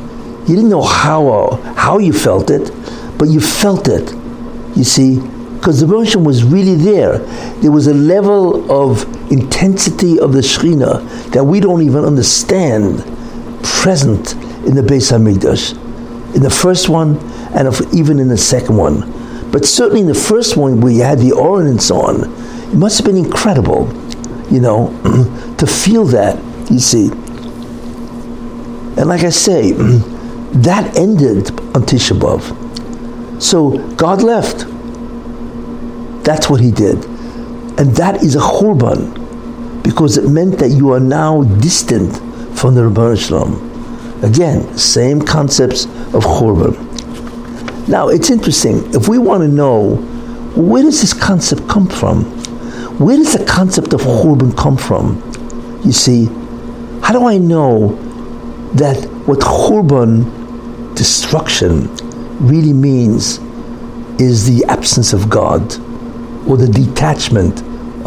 You 0.47 0.55
didn't 0.55 0.69
know 0.69 0.81
how 0.81 1.59
how 1.75 1.99
you 1.99 2.13
felt 2.13 2.49
it, 2.49 2.71
but 3.17 3.29
you 3.29 3.39
felt 3.39 3.87
it. 3.87 4.11
You 4.75 4.83
see, 4.83 5.19
because 5.19 5.79
the 5.79 5.85
Roshim 5.85 6.25
was 6.25 6.43
really 6.43 6.75
there. 6.75 7.19
There 7.61 7.71
was 7.71 7.87
a 7.87 7.93
level 7.93 8.69
of 8.71 9.03
intensity 9.31 10.19
of 10.19 10.33
the 10.33 10.39
Shekhinah 10.39 11.31
that 11.31 11.43
we 11.43 11.59
don't 11.59 11.81
even 11.81 12.03
understand 12.03 13.03
present 13.63 14.35
in 14.65 14.75
the 14.75 14.81
Beis 14.81 15.11
Hamikdash. 15.11 15.73
In 16.35 16.41
the 16.41 16.49
first 16.49 16.89
one, 16.89 17.17
and 17.53 17.69
even 17.93 18.19
in 18.19 18.27
the 18.27 18.37
second 18.37 18.77
one. 18.77 19.51
But 19.51 19.65
certainly 19.65 20.01
in 20.01 20.07
the 20.07 20.15
first 20.15 20.57
one, 20.57 20.81
where 20.81 20.91
you 20.91 21.03
had 21.03 21.19
the 21.19 21.29
so 21.79 22.01
on, 22.01 22.23
it 22.71 22.75
must 22.75 22.97
have 22.97 23.05
been 23.05 23.17
incredible, 23.17 23.87
you 24.51 24.59
know, 24.59 24.87
to 25.57 25.67
feel 25.67 26.05
that, 26.05 26.37
you 26.71 26.79
see. 26.79 27.11
And 28.97 29.07
like 29.07 29.23
I 29.23 29.29
say, 29.29 29.71
that 30.53 30.97
ended 30.97 31.51
on 31.75 31.83
Tisha 31.83 32.17
B'Av. 32.17 33.41
So 33.41 33.77
God 33.95 34.23
left. 34.23 34.65
That's 36.23 36.49
what 36.49 36.61
he 36.61 36.71
did. 36.71 37.03
And 37.77 37.95
that 37.97 38.23
is 38.23 38.35
a 38.35 38.39
churban. 38.39 39.23
because 39.83 40.17
it 40.17 40.29
meant 40.29 40.57
that 40.59 40.69
you 40.69 40.91
are 40.91 40.99
now 40.99 41.43
distant 41.43 42.15
from 42.57 42.73
the 42.73 42.81
Rebbeinu 42.81 43.19
Shalom. 43.19 43.72
Again, 44.23 44.77
same 44.77 45.21
concepts 45.21 45.83
of 45.83 46.23
Churban. 46.23 46.77
Now, 47.89 48.07
it's 48.07 48.29
interesting. 48.29 48.93
If 48.93 49.09
we 49.09 49.17
want 49.17 49.41
to 49.43 49.49
know 49.49 49.95
where 50.55 50.81
does 50.81 51.01
this 51.01 51.13
concept 51.13 51.67
come 51.67 51.87
from? 51.87 52.23
Where 52.99 53.17
does 53.17 53.33
the 53.33 53.43
concept 53.43 53.91
of 53.91 53.99
Churban 53.99 54.57
come 54.57 54.77
from? 54.77 55.21
You 55.83 55.91
see, 55.91 56.27
how 57.01 57.11
do 57.11 57.25
I 57.27 57.37
know 57.37 57.95
that 58.75 59.03
what 59.25 59.39
Churban, 59.39 60.95
destruction, 60.95 61.93
really 62.37 62.71
means 62.71 63.39
is 64.21 64.45
the 64.45 64.63
absence 64.69 65.11
of 65.11 65.29
God 65.29 65.61
or 66.47 66.55
the 66.55 66.69
detachment 66.69 67.59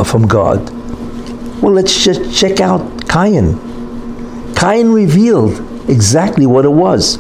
from 0.07 0.27
God? 0.27 0.71
Well, 1.61 1.75
let's 1.75 2.03
just 2.03 2.35
check 2.35 2.61
out 2.61 3.07
Cain. 3.07 3.61
Cain 4.55 4.89
revealed 4.89 5.76
exactly 5.89 6.47
what 6.47 6.65
it 6.65 6.73
was. 6.73 7.19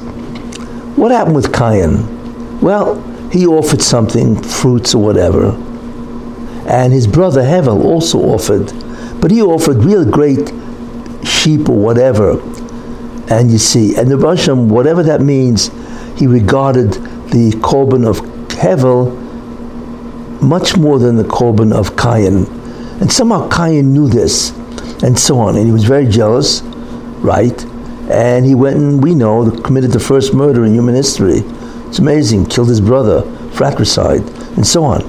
What 0.97 1.11
happened 1.11 1.37
with 1.37 1.53
Cain? 1.53 2.61
Well, 2.61 3.01
he 3.31 3.47
offered 3.47 3.83
something, 3.83 4.43
fruits 4.43 4.95
or 4.95 5.03
whatever, 5.03 5.51
and 6.67 6.93
his 6.93 7.07
brother 7.07 7.43
Hevel 7.43 7.85
also 7.85 8.19
offered, 8.19 8.73
but 9.21 9.31
he 9.31 9.43
offered 9.43 9.85
real 9.85 10.05
great 10.05 10.53
sheep 11.25 11.69
or 11.69 11.77
whatever. 11.77 12.41
And 13.29 13.51
you 13.51 13.59
see, 13.59 13.97
and 13.97 14.11
the 14.11 14.17
Russian, 14.17 14.69
whatever 14.69 15.03
that 15.03 15.21
means, 15.21 15.71
he 16.19 16.27
regarded 16.27 16.93
the 17.31 17.53
korban 17.61 18.07
of 18.07 18.21
Hevel 18.49 19.23
much 20.41 20.77
more 20.77 20.99
than 20.99 21.17
the 21.17 21.25
korban 21.25 21.73
of 21.73 21.97
Cain. 21.97 22.47
And 23.01 23.13
somehow 23.13 23.49
Cain 23.49 23.93
knew 23.93 24.09
this, 24.09 24.51
and 25.03 25.19
so 25.19 25.39
on. 25.39 25.57
And 25.57 25.67
he 25.67 25.73
was 25.73 25.85
very 25.85 26.07
jealous, 26.07 26.63
right? 27.21 27.65
And 28.11 28.47
he 28.47 28.55
went 28.55 28.77
and, 28.77 29.03
we 29.03 29.15
know, 29.15 29.51
committed 29.63 29.93
the 29.93 30.01
first 30.01 30.33
murder 30.33 30.65
in 30.65 30.73
human 30.75 30.95
history. 30.95 31.43
It's 31.89 31.99
amazing. 31.99 32.47
Killed 32.47 32.69
his 32.69 32.81
brother, 32.81 33.23
fratricide, 33.51 34.23
and 34.57 34.67
so 34.67 34.85
on. 34.85 35.03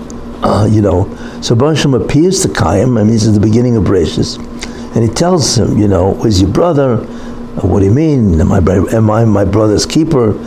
Uh, 0.44 0.68
you 0.72 0.82
know, 0.82 1.06
so 1.42 1.56
Bansham 1.56 2.00
appears 2.00 2.42
to 2.44 2.50
Cain, 2.50 2.96
and 2.98 3.10
this 3.10 3.26
is 3.26 3.34
the 3.34 3.40
beginning 3.40 3.76
of 3.76 3.86
Bereshis, 3.86 4.38
and 4.96 5.04
he 5.04 5.10
tells 5.10 5.58
him, 5.58 5.78
you 5.78 5.88
know, 5.88 6.14
where's 6.14 6.40
your 6.40 6.52
brother? 6.52 6.94
Uh, 6.94 7.68
what 7.68 7.80
do 7.80 7.86
you 7.86 7.92
mean? 7.92 8.40
Am 8.40 8.52
I, 8.52 8.60
am 8.94 9.10
I 9.10 9.26
my 9.26 9.46
brother's 9.46 9.86
keeper? 9.86 10.38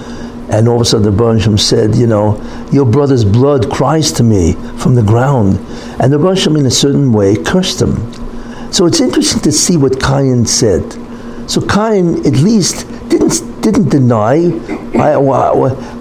And 0.49 0.69
all 0.69 0.77
of 0.77 0.81
a 0.81 0.85
sudden 0.85 1.17
the 1.17 1.59
said, 1.59 1.95
you 1.95 2.07
know, 2.07 2.41
your 2.73 2.85
brother's 2.85 3.25
blood 3.25 3.71
cries 3.71 4.11
to 4.13 4.25
me 4.25 4.55
from 4.79 4.97
the 4.97 5.03
ground. 5.03 5.59
And 6.01 6.13
the 6.13 6.19
Bansham 6.19 6.59
in 6.59 6.67
a 6.67 6.71
certain 6.71 7.13
way 7.13 7.37
cursed 7.37 7.83
him. 7.83 8.13
So 8.73 8.87
it's 8.87 9.01
interesting 9.01 9.43
to 9.43 9.53
see 9.53 9.77
what 9.77 10.01
Cain 10.01 10.47
said. 10.47 11.00
So 11.51 11.61
Cain 11.61 12.25
at 12.25 12.35
least 12.35 12.87
didn't 13.09 13.61
didn't 13.61 13.89
deny. 13.89 14.37
I, 14.95 15.19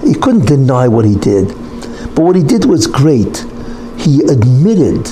he 0.05 0.13
couldn't 0.13 0.45
deny 0.45 0.87
what 0.87 1.05
he 1.05 1.15
did, 1.15 1.47
but 2.13 2.19
what 2.19 2.35
he 2.35 2.43
did 2.43 2.65
was 2.65 2.85
great. 2.85 3.47
He 3.97 4.21
admitted 4.21 5.05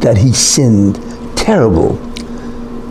that 0.00 0.16
he 0.16 0.32
sinned 0.32 0.98
terrible. 1.36 1.98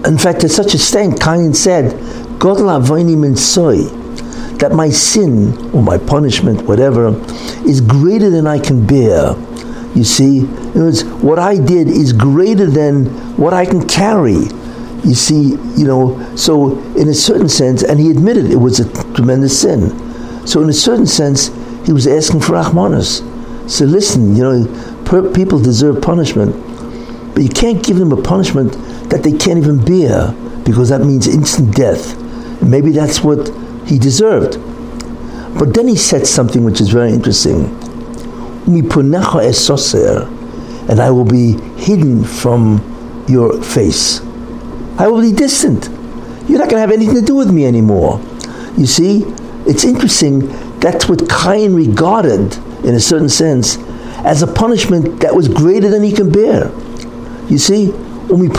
In 0.06 0.20
fact, 0.20 0.42
to 0.42 0.50
such 0.50 0.74
a 0.74 0.78
extent, 0.78 1.20
Cain 1.20 1.56
said, 1.56 1.98
"God 2.38 2.60
min 2.60 3.36
soy." 3.38 3.86
That 4.60 4.74
my 4.74 4.90
sin 4.90 5.74
or 5.74 5.82
my 5.82 5.98
punishment, 5.98 6.62
whatever, 6.68 7.20
is 7.66 7.82
greater 7.82 8.30
than 8.30 8.46
I 8.46 8.60
can 8.60 8.86
bear. 8.86 9.36
You 9.96 10.04
see, 10.04 10.42
in 10.42 10.70
other 10.70 10.84
words, 10.86 11.04
what 11.04 11.40
I 11.40 11.58
did 11.58 11.88
is 11.88 12.14
greater 12.14 12.68
than 12.68 13.08
what 13.36 13.52
I 13.52 13.66
can 13.66 13.88
carry. 13.88 14.46
You 15.04 15.16
see, 15.16 15.58
you 15.76 15.86
know, 15.86 16.36
so 16.36 16.78
in 16.96 17.10
a 17.10 17.14
certain 17.14 17.50
sense, 17.50 17.84
and 17.84 18.00
he 18.00 18.10
admitted 18.10 18.50
it 18.50 18.58
was 18.58 18.80
a 18.80 19.14
tremendous 19.14 19.60
sin. 19.60 20.48
So 20.48 20.62
in 20.62 20.70
a 20.70 20.74
certain 20.74 21.08
sense, 21.08 21.48
he 21.86 21.92
was 21.92 22.08
asking 22.08 22.42
for 22.42 22.54
Rahmanas. 22.54 23.22
So 23.70 23.86
listen, 23.86 24.36
you 24.36 24.44
know, 24.44 25.04
per, 25.06 25.30
people 25.34 25.60
deserve 25.60 26.02
punishment, 26.02 26.56
but 27.34 27.44
you 27.44 27.50
can't 27.50 27.84
give 27.84 27.98
them 27.98 28.12
a 28.12 28.22
punishment 28.22 28.74
that 29.10 29.24
they 29.24 29.32
can't 29.32 29.58
even 29.58 29.84
bear 29.84 30.32
because 30.64 30.90
that 30.90 31.02
means 31.02 31.28
instant 31.28 31.76
death. 31.76 32.16
Maybe 32.62 32.92
that's 32.92 33.22
what 33.22 33.50
he 33.86 34.00
deserved. 34.00 34.58
But 35.58 35.74
then 35.74 35.88
he 35.88 35.96
said 35.96 36.26
something 36.26 36.64
which 36.64 36.82
is 36.82 36.90
very 36.90 37.12
interesting. 37.12 37.66
And 40.90 41.00
I 41.00 41.12
will 41.12 41.26
be 41.26 41.54
hidden 41.78 42.24
from 42.24 43.26
your 43.28 43.62
face. 43.62 44.22
I 44.98 45.08
will 45.08 45.22
be 45.22 45.32
distant. 45.32 45.90
You're 46.48 46.60
not 46.60 46.70
going 46.70 46.76
to 46.76 46.80
have 46.80 46.92
anything 46.92 47.16
to 47.16 47.22
do 47.22 47.36
with 47.36 47.52
me 47.52 47.66
anymore. 47.66 48.20
You 48.78 48.86
see, 48.86 49.24
it's 49.66 49.84
interesting. 49.86 50.48
That's 50.80 51.08
what 51.08 51.30
Cain 51.30 51.74
regarded, 51.74 52.54
in 52.86 52.96
a 52.96 53.00
certain 53.00 53.30
sense, 53.30 53.78
as 54.26 54.42
a 54.44 54.48
punishment 54.48 55.22
that 55.22 55.34
was 55.36 55.48
greater 55.48 55.90
than 55.90 56.04
he 56.04 56.12
can 56.12 56.32
bear. 56.32 56.72
You 57.50 57.58
see, 57.58 57.92
and 58.30 58.54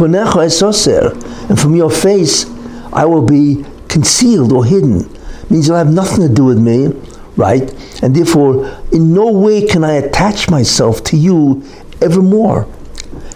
from 1.60 1.74
your 1.74 1.90
face 1.90 2.46
I 2.92 3.04
will 3.06 3.22
be 3.22 3.64
concealed 3.88 4.52
or 4.52 4.64
hidden. 4.64 5.08
Means 5.50 5.68
you'll 5.68 5.76
have 5.76 5.92
nothing 5.92 6.26
to 6.26 6.32
do 6.32 6.44
with 6.44 6.58
me, 6.58 6.88
right? 7.36 7.72
And 8.02 8.14
therefore, 8.14 8.66
in 8.92 9.12
no 9.14 9.30
way 9.32 9.66
can 9.66 9.84
I 9.84 9.94
attach 9.94 10.48
myself 10.50 11.02
to 11.04 11.16
you 11.16 11.62
evermore. 12.00 12.66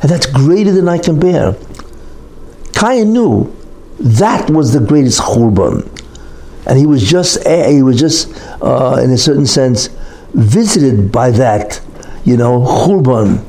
And 0.00 0.10
that's 0.10 0.26
greater 0.26 0.72
than 0.72 0.88
I 0.88 0.98
can 0.98 1.18
bear. 1.18 1.56
Cain 2.78 3.12
knew 3.12 3.52
that 3.98 4.48
was 4.50 4.72
the 4.72 4.80
greatest 4.80 5.20
churban, 5.20 5.88
and 6.66 6.78
he 6.78 6.86
was 6.86 7.02
just 7.02 7.44
eh, 7.44 7.70
he 7.72 7.82
was 7.82 7.98
just 7.98 8.32
uh, 8.62 9.00
in 9.02 9.10
a 9.10 9.18
certain 9.18 9.46
sense 9.46 9.88
visited 10.34 11.10
by 11.10 11.30
that, 11.32 11.80
you 12.24 12.36
know, 12.36 12.60
churban, 12.60 13.42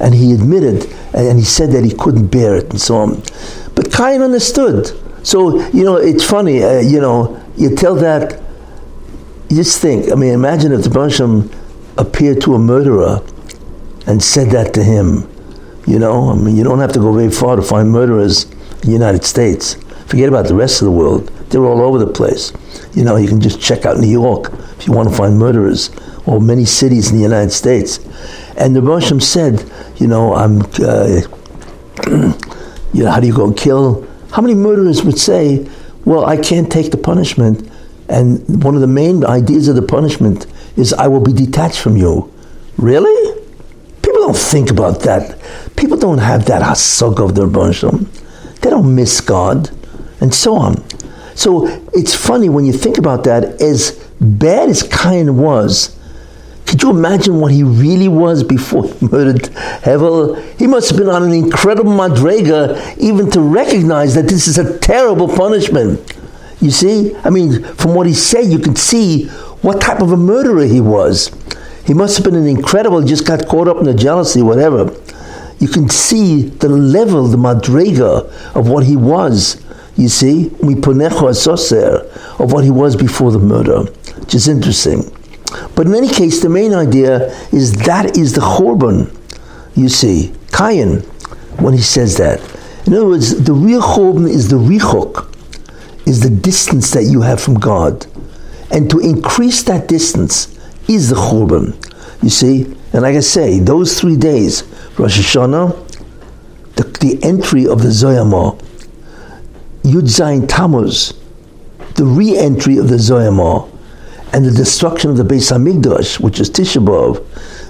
and 0.00 0.14
he 0.14 0.32
admitted 0.32 0.90
and 1.12 1.38
he 1.38 1.44
said 1.44 1.70
that 1.72 1.84
he 1.84 1.92
couldn't 1.92 2.28
bear 2.28 2.54
it 2.56 2.70
and 2.70 2.80
so 2.80 2.96
on. 2.96 3.22
But 3.74 3.92
Cain 3.92 4.22
understood. 4.22 4.92
So 5.26 5.60
you 5.70 5.84
know, 5.84 5.96
it's 5.96 6.24
funny. 6.24 6.62
Uh, 6.62 6.80
you 6.80 7.00
know, 7.00 7.42
you 7.56 7.74
tell 7.74 7.94
that. 7.96 8.40
You 9.50 9.56
just 9.56 9.82
think. 9.82 10.10
I 10.10 10.14
mean, 10.14 10.32
imagine 10.32 10.72
if 10.72 10.82
the 10.82 10.90
Bansham 10.90 11.52
appeared 11.98 12.40
to 12.42 12.54
a 12.54 12.58
murderer 12.58 13.20
and 14.06 14.22
said 14.22 14.50
that 14.50 14.72
to 14.74 14.82
him 14.82 15.28
you 15.86 15.98
know, 15.98 16.30
I 16.30 16.34
mean, 16.34 16.56
you 16.56 16.64
don't 16.64 16.80
have 16.80 16.92
to 16.92 16.98
go 16.98 17.12
very 17.12 17.30
far 17.30 17.56
to 17.56 17.62
find 17.62 17.90
murderers 17.90 18.44
in 18.44 18.80
the 18.80 18.92
United 18.92 19.24
States. 19.24 19.74
Forget 20.06 20.28
about 20.28 20.46
the 20.46 20.54
rest 20.54 20.82
of 20.82 20.86
the 20.86 20.92
world. 20.92 21.28
They're 21.50 21.64
all 21.64 21.80
over 21.80 21.98
the 21.98 22.12
place. 22.12 22.52
You 22.94 23.04
know, 23.04 23.16
you 23.16 23.28
can 23.28 23.40
just 23.40 23.60
check 23.60 23.86
out 23.86 23.98
New 23.98 24.08
York 24.08 24.52
if 24.78 24.86
you 24.86 24.92
want 24.92 25.08
to 25.08 25.14
find 25.14 25.38
murderers, 25.38 25.90
or 26.26 26.40
many 26.40 26.64
cities 26.64 27.10
in 27.10 27.16
the 27.16 27.22
United 27.22 27.50
States. 27.50 27.98
And 28.56 28.74
the 28.74 28.80
Rosham 28.80 29.22
said, 29.22 29.70
you 29.96 30.06
know, 30.06 30.34
I'm, 30.34 30.62
uh, 30.80 31.22
you 32.92 33.04
know, 33.04 33.10
how 33.10 33.20
do 33.20 33.26
you 33.26 33.34
go 33.34 33.52
kill? 33.52 34.06
How 34.32 34.42
many 34.42 34.54
murderers 34.54 35.04
would 35.04 35.18
say, 35.18 35.68
well, 36.04 36.24
I 36.24 36.36
can't 36.36 36.70
take 36.70 36.90
the 36.90 36.96
punishment, 36.98 37.70
and 38.08 38.62
one 38.62 38.74
of 38.74 38.80
the 38.80 38.86
main 38.86 39.24
ideas 39.24 39.68
of 39.68 39.76
the 39.76 39.82
punishment 39.82 40.46
is 40.76 40.92
I 40.92 41.06
will 41.08 41.20
be 41.20 41.32
detached 41.32 41.80
from 41.80 41.96
you. 41.96 42.32
Really? 42.76 43.42
People 44.02 44.20
don't 44.20 44.36
think 44.36 44.70
about 44.70 45.00
that. 45.00 45.38
People 45.76 45.98
don't 45.98 46.18
have 46.18 46.46
that 46.46 46.62
hasog 46.62 47.22
of 47.22 47.34
their 47.34 47.46
Bansham. 47.46 48.08
They 48.60 48.70
don't 48.70 48.94
miss 48.94 49.20
God, 49.20 49.70
and 50.20 50.34
so 50.34 50.56
on. 50.56 50.82
So 51.36 51.66
it's 51.92 52.14
funny 52.14 52.48
when 52.48 52.64
you 52.64 52.72
think 52.72 52.98
about 52.98 53.24
that. 53.24 53.60
As 53.60 53.92
bad 54.20 54.70
as 54.70 54.82
Cain 54.82 55.36
was, 55.36 55.96
could 56.66 56.82
you 56.82 56.90
imagine 56.90 57.38
what 57.40 57.52
he 57.52 57.62
really 57.62 58.08
was 58.08 58.42
before 58.42 58.88
he 58.88 59.06
murdered 59.06 59.42
Hevel? 59.84 60.42
He 60.58 60.66
must 60.66 60.88
have 60.88 60.98
been 60.98 61.10
on 61.10 61.22
an 61.22 61.32
incredible 61.32 61.92
madrega 61.92 62.96
even 62.98 63.30
to 63.32 63.40
recognize 63.40 64.14
that 64.14 64.28
this 64.28 64.48
is 64.48 64.58
a 64.58 64.78
terrible 64.78 65.28
punishment. 65.28 66.00
You 66.60 66.70
see? 66.70 67.14
I 67.16 67.30
mean, 67.30 67.62
from 67.74 67.94
what 67.94 68.06
he 68.06 68.14
said, 68.14 68.46
you 68.46 68.58
can 68.58 68.74
see 68.74 69.26
what 69.60 69.80
type 69.80 70.00
of 70.00 70.10
a 70.10 70.16
murderer 70.16 70.64
he 70.64 70.80
was. 70.80 71.30
He 71.84 71.94
must 71.94 72.16
have 72.16 72.24
been 72.24 72.34
an 72.34 72.48
incredible, 72.48 73.02
just 73.02 73.26
got 73.26 73.46
caught 73.46 73.68
up 73.68 73.76
in 73.76 73.84
the 73.84 73.94
jealousy, 73.94 74.42
whatever 74.42 74.90
you 75.58 75.68
can 75.68 75.88
see 75.88 76.42
the 76.42 76.68
level, 76.68 77.28
the 77.28 77.36
madrega 77.36 78.54
of 78.54 78.68
what 78.68 78.84
he 78.84 78.96
was. 78.96 79.62
You 79.96 80.08
see, 80.08 80.48
of 80.48 82.52
what 82.52 82.64
he 82.64 82.70
was 82.70 82.96
before 82.96 83.32
the 83.32 83.38
murder, 83.38 83.84
which 84.20 84.34
is 84.34 84.46
interesting. 84.46 85.10
But 85.74 85.86
in 85.86 85.94
any 85.94 86.08
case, 86.08 86.42
the 86.42 86.50
main 86.50 86.74
idea 86.74 87.30
is 87.50 87.72
that 87.86 88.18
is 88.18 88.34
the 88.34 88.42
chorban. 88.42 89.16
You 89.74 89.88
see, 89.88 90.34
Cain, 90.52 90.98
when 91.58 91.72
he 91.72 91.80
says 91.80 92.18
that. 92.18 92.40
In 92.86 92.94
other 92.94 93.06
words, 93.06 93.42
the 93.42 93.54
real 93.54 93.80
chorban 93.80 94.28
is 94.28 94.48
the 94.48 94.56
richok, 94.56 95.34
is 96.06 96.20
the 96.20 96.30
distance 96.30 96.90
that 96.90 97.04
you 97.04 97.22
have 97.22 97.40
from 97.40 97.54
God. 97.54 98.06
And 98.70 98.90
to 98.90 98.98
increase 98.98 99.62
that 99.62 99.88
distance 99.88 100.58
is 100.88 101.08
the 101.08 101.16
chorban. 101.16 101.74
You 102.22 102.30
see, 102.30 102.64
and 102.92 103.02
like 103.02 103.16
I 103.16 103.20
say, 103.20 103.60
those 103.60 103.98
three 103.98 104.16
days, 104.16 104.62
Rosh 104.98 105.18
Hashanah, 105.18 106.74
the, 106.76 106.84
the 107.00 107.22
entry 107.22 107.66
of 107.66 107.82
the 107.82 107.88
Zoyama, 107.88 108.58
Yud 109.82 110.02
Zayin 110.02 110.48
Tammuz, 110.48 111.12
the 111.96 112.04
re-entry 112.04 112.78
of 112.78 112.88
the 112.88 112.96
Zoyama, 112.96 113.70
and 114.32 114.44
the 114.44 114.50
destruction 114.50 115.10
of 115.10 115.16
the 115.16 115.22
Beis 115.22 115.52
Hamikdash, 115.52 116.18
which 116.20 116.40
is 116.40 116.50
Tisha 116.50 116.84
B'av, 116.84 117.24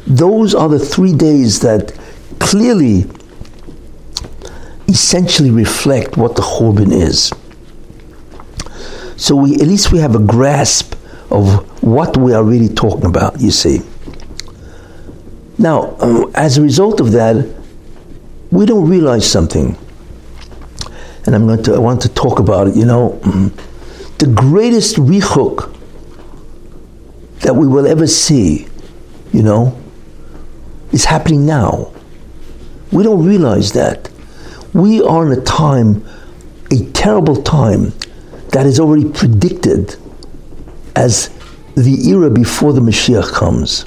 those 0.06 0.54
are 0.54 0.68
the 0.68 0.78
three 0.78 1.12
days 1.12 1.60
that 1.60 1.98
clearly, 2.38 3.06
essentially 4.88 5.50
reflect 5.50 6.16
what 6.16 6.36
the 6.36 6.42
Churban 6.42 6.92
is. 6.92 7.32
So 9.16 9.34
we, 9.34 9.54
at 9.54 9.62
least 9.62 9.92
we 9.92 9.98
have 9.98 10.14
a 10.14 10.20
grasp 10.20 10.94
of 11.30 11.82
what 11.82 12.16
we 12.16 12.32
are 12.34 12.44
really 12.44 12.68
talking 12.68 13.06
about, 13.06 13.40
you 13.40 13.50
see. 13.50 13.80
Now, 15.58 15.96
um, 16.00 16.30
as 16.34 16.58
a 16.58 16.62
result 16.62 17.00
of 17.00 17.12
that, 17.12 17.46
we 18.50 18.66
don't 18.66 18.88
realize 18.88 19.30
something. 19.30 19.76
And 21.24 21.34
I'm 21.34 21.46
going 21.46 21.62
to, 21.64 21.74
I 21.74 21.78
want 21.78 22.02
to 22.02 22.08
talk 22.08 22.38
about 22.38 22.68
it, 22.68 22.76
you 22.76 22.84
know. 22.84 23.20
The 24.18 24.28
greatest 24.28 24.96
richuk 24.96 25.70
that 27.40 27.54
we 27.54 27.66
will 27.66 27.86
ever 27.86 28.06
see, 28.06 28.66
you 29.30 29.42
know, 29.42 29.78
is 30.90 31.04
happening 31.04 31.44
now. 31.44 31.92
We 32.92 33.02
don't 33.02 33.26
realize 33.26 33.72
that. 33.72 34.08
We 34.72 35.02
are 35.02 35.30
in 35.30 35.38
a 35.38 35.42
time, 35.42 36.02
a 36.70 36.84
terrible 36.92 37.42
time, 37.42 37.92
that 38.52 38.64
is 38.64 38.80
already 38.80 39.06
predicted 39.10 39.96
as 40.94 41.28
the 41.74 42.08
era 42.08 42.30
before 42.30 42.72
the 42.72 42.80
Mashiach 42.80 43.32
comes. 43.32 43.84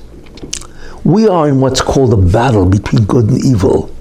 We 1.04 1.28
are 1.28 1.48
in 1.48 1.62
what's 1.62 1.82
called 1.82 2.14
a 2.14 2.18
battle 2.18 2.66
between 2.66 3.06
good 3.06 3.30
and 3.30 3.44
evil. 3.44 3.94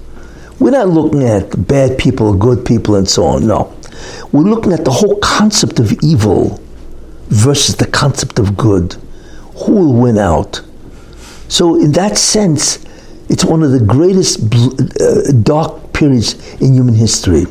We're 0.58 0.72
not 0.72 0.88
looking 0.88 1.22
at 1.22 1.68
bad 1.68 1.98
people, 1.98 2.34
good 2.34 2.64
people, 2.64 2.96
and 2.96 3.08
so 3.08 3.24
on. 3.24 3.46
No. 3.46 3.74
We're 4.32 4.42
looking 4.42 4.72
at 4.72 4.84
the 4.84 4.90
whole 4.90 5.18
concept 5.20 5.78
of 5.78 5.92
evil 6.02 6.60
versus 7.28 7.76
the 7.76 7.86
concept 7.86 8.38
of 8.38 8.56
good. 8.56 8.94
Who 9.64 9.72
will 9.72 9.94
win 9.94 10.18
out? 10.18 10.62
So, 11.48 11.76
in 11.76 11.92
that 11.92 12.16
sense, 12.16 12.84
it's 13.28 13.44
one 13.44 13.62
of 13.62 13.70
the 13.70 13.80
greatest 13.80 14.40
uh, 15.00 15.32
dark 15.42 15.92
periods 15.92 16.34
in 16.60 16.74
human 16.74 16.94
history. 16.94 17.46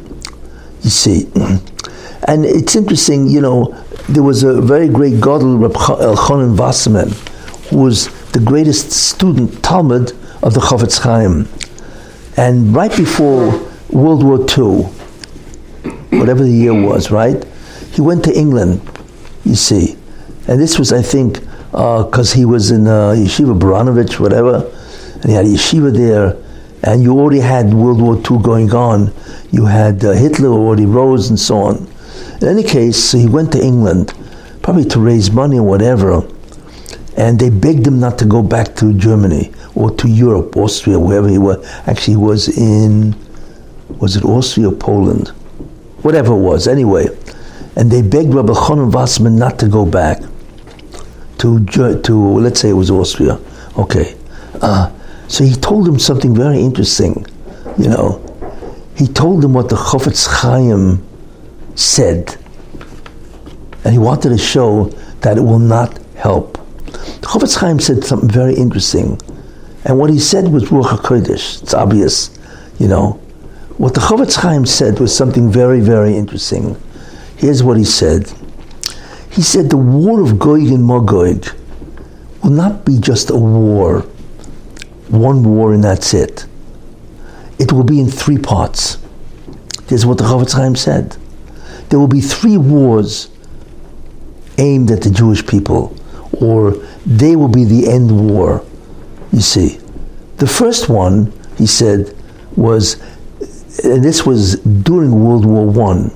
You 0.82 0.90
see. 0.90 1.30
And 2.28 2.44
it's 2.44 2.76
interesting, 2.76 3.30
you 3.30 3.40
know, 3.40 3.74
there 4.10 4.24
was 4.24 4.44
a 4.44 4.60
very 4.62 4.90
great 4.90 5.22
Gadol, 5.22 5.60
Reb 5.60 5.74
Elchanan 5.74 6.58
Wasserman, 6.58 7.12
who 7.70 7.78
was 7.84 8.10
the 8.38 8.46
greatest 8.46 8.92
student, 8.92 9.50
talmid, 9.64 10.12
of 10.44 10.54
the 10.54 10.60
Chofetz 10.60 11.00
Chaim. 11.00 11.48
And 12.38 12.76
right 12.76 12.96
before 12.96 13.68
World 13.90 14.24
War 14.24 14.38
II, 14.42 14.84
whatever 16.20 16.44
the 16.44 16.52
year 16.52 16.72
was, 16.72 17.10
right, 17.10 17.44
he 17.94 18.02
went 18.02 18.24
to 18.26 18.38
England, 18.38 18.80
you 19.44 19.56
see. 19.56 19.98
And 20.48 20.62
this 20.62 20.78
was, 20.78 20.94
I 20.94 21.02
think, 21.02 21.40
because 21.72 22.34
uh, 22.34 22.38
he 22.38 22.46
was 22.46 22.70
in 22.70 22.86
uh, 22.86 23.16
Yeshiva 23.18 23.58
Baranovich, 23.58 24.20
whatever, 24.20 24.72
and 25.16 25.26
he 25.26 25.32
had 25.32 25.46
a 25.46 25.50
yeshiva 25.50 25.92
there, 25.92 26.38
and 26.84 27.02
you 27.02 27.18
already 27.18 27.40
had 27.40 27.74
World 27.74 28.00
War 28.00 28.18
II 28.18 28.44
going 28.44 28.72
on. 28.72 29.12
You 29.50 29.66
had 29.66 30.06
uh, 30.06 30.12
Hitler 30.12 30.50
already 30.50 30.86
rose 30.86 31.32
and 31.32 31.40
so 31.40 31.58
on. 31.58 31.88
In 32.40 32.48
any 32.48 32.62
case, 32.62 33.14
he 33.14 33.28
went 33.28 33.52
to 33.54 33.60
England, 33.60 34.14
probably 34.62 34.86
to 34.86 35.00
raise 35.00 35.32
money 35.32 35.58
or 35.58 35.64
whatever, 35.64 36.22
and 37.18 37.40
they 37.40 37.50
begged 37.50 37.86
him 37.88 38.00
not 38.00 38.20
to 38.20 38.26
go 38.26 38.44
back 38.44 38.76
to 38.76 38.94
Germany 38.94 39.52
or 39.74 39.90
to 39.92 40.08
Europe, 40.08 40.56
Austria, 40.56 41.00
wherever 41.00 41.28
he 41.28 41.40
was. 41.40 41.66
Actually, 41.88 42.14
he 42.14 42.18
was 42.18 42.58
in, 42.58 43.16
was 43.98 44.16
it 44.16 44.24
Austria 44.24 44.70
or 44.70 44.76
Poland? 44.76 45.30
Whatever 46.04 46.34
it 46.34 46.40
was, 46.40 46.68
anyway. 46.68 47.08
And 47.76 47.92
they 47.92 48.04
begged 48.04 48.34
Rabbi 48.34 48.54
Elchanan 48.54 48.92
Wasserman 48.92 49.36
not 49.36 49.58
to 49.60 49.68
go 49.68 49.84
back 49.84 50.22
to, 51.40 51.66
to 51.66 52.14
let's 52.40 52.60
say 52.60 52.70
it 52.70 52.74
was 52.74 52.92
Austria. 52.92 53.40
Okay. 53.78 54.16
Uh, 54.62 54.92
so 55.28 55.44
he 55.44 55.56
told 55.56 55.88
him 55.88 55.98
something 55.98 56.36
very 56.36 56.60
interesting, 56.60 57.26
you 57.80 57.90
know. 57.90 58.24
He 58.96 59.08
told 59.08 59.44
him 59.44 59.54
what 59.54 59.70
the 59.70 59.76
Chofetz 59.76 60.28
Chaim 60.28 61.04
said. 61.76 62.38
And 63.84 63.94
he 63.94 64.00
wanted 64.00 64.30
to 64.30 64.38
show 64.38 64.86
that 65.22 65.38
it 65.38 65.42
will 65.42 65.60
not 65.60 66.00
help. 66.16 66.58
The 67.28 67.34
Chofetz 67.34 67.58
Chaim 67.58 67.78
said 67.78 68.06
something 68.06 68.30
very 68.30 68.56
interesting. 68.56 69.20
And 69.84 70.00
what 70.00 70.10
he 70.10 70.18
said 70.18 70.48
was 70.48 70.64
Ruach 70.70 71.00
HaKodesh. 71.00 71.62
It's 71.62 71.74
obvious, 71.74 72.30
you 72.80 72.88
know. 72.88 73.20
What 73.76 73.94
the 73.94 74.00
Chofetz 74.00 74.38
Chaim 74.38 74.66
said 74.66 74.98
was 75.02 75.14
something 75.14 75.52
very, 75.52 75.82
very 75.82 76.16
interesting. 76.16 76.82
Here's 77.36 77.62
what 77.62 77.76
he 77.76 77.84
said. 77.84 78.32
He 79.30 79.42
said 79.42 79.70
the 79.70 79.76
war 79.76 80.22
of 80.22 80.40
Gog 80.40 80.62
and 80.70 80.88
Magog 80.88 81.48
will 82.44 82.52
not 82.52 82.86
be 82.86 82.98
just 82.98 83.30
a 83.30 83.36
war, 83.36 84.04
one 85.10 85.44
war 85.44 85.74
and 85.74 85.84
that's 85.84 86.14
it. 86.14 86.46
It 87.60 87.74
will 87.74 87.84
be 87.84 88.00
in 88.00 88.10
three 88.10 88.38
parts. 88.38 89.00
This 89.88 90.00
is 90.00 90.06
what 90.06 90.18
the 90.18 90.24
Chofetz 90.24 90.54
Chaim 90.54 90.78
said 90.78 91.18
there 91.90 92.00
will 92.00 92.08
be 92.08 92.22
three 92.22 92.58
wars 92.58 93.30
aimed 94.58 94.92
at 94.92 95.02
the 95.02 95.10
Jewish 95.10 95.46
people, 95.46 95.94
or 96.40 96.87
they 97.08 97.38
will 97.38 97.48
be 97.48 97.64
the 97.64 97.88
end 97.90 98.12
war. 98.30 98.66
You 99.32 99.40
see, 99.40 99.80
the 100.38 100.48
first 100.48 100.90
one, 100.90 101.32
he 101.58 101.66
said, 101.66 102.14
was, 102.58 103.02
and 103.84 104.04
this 104.04 104.26
was 104.26 104.60
during 104.60 105.24
World 105.24 105.46
War 105.46 105.66
One, 105.66 106.12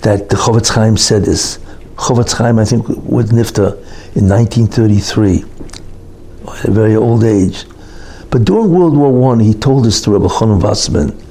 that 0.00 0.28
the 0.28 0.36
Chofetz 0.36 0.74
Chaim 0.74 0.96
said 0.96 1.24
this. 1.24 1.58
Chofetz 1.94 2.36
Chaim, 2.36 2.58
I 2.58 2.64
think, 2.64 2.88
was 2.88 3.30
Nifta 3.30 3.74
in 4.16 4.28
1933, 4.28 5.44
at 6.48 6.64
a 6.64 6.70
very 6.70 6.96
old 6.96 7.22
age. 7.22 7.64
But 8.30 8.44
during 8.44 8.72
World 8.72 8.96
War 8.96 9.12
One, 9.12 9.38
he 9.38 9.54
told 9.54 9.84
this 9.84 10.00
to 10.02 10.10
Rabbi 10.10 10.26
Elchanan 10.26 10.60
Wasserman, 10.60 11.22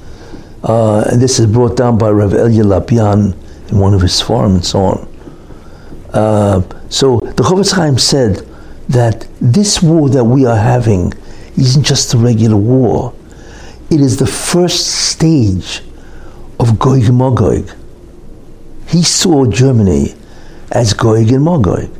uh, 0.64 1.04
and 1.10 1.20
this 1.20 1.38
is 1.38 1.46
brought 1.46 1.76
down 1.76 1.98
by 1.98 2.10
Rav 2.10 2.32
Elia 2.32 2.64
Lopian 2.64 3.36
in 3.70 3.78
one 3.78 3.92
of 3.92 4.00
his 4.00 4.18
forums 4.20 4.54
and 4.54 4.64
so 4.64 4.78
on. 4.80 5.08
Uh, 6.12 6.62
so 6.88 7.18
the 7.20 7.42
Chofetz 7.42 7.74
Chaim 7.74 7.98
said 7.98 8.45
that 8.88 9.26
this 9.40 9.82
war 9.82 10.08
that 10.10 10.24
we 10.24 10.46
are 10.46 10.56
having 10.56 11.12
isn't 11.56 11.84
just 11.84 12.14
a 12.14 12.18
regular 12.18 12.56
war. 12.56 13.14
It 13.90 14.00
is 14.00 14.16
the 14.16 14.26
first 14.26 14.86
stage 15.10 15.82
of 16.60 16.78
Gog 16.78 17.08
and. 17.10 17.74
He 18.88 19.02
saw 19.02 19.46
Germany 19.46 20.14
as 20.72 20.92
Gog 20.92 21.30
and 21.30 21.44
Magog, 21.44 21.90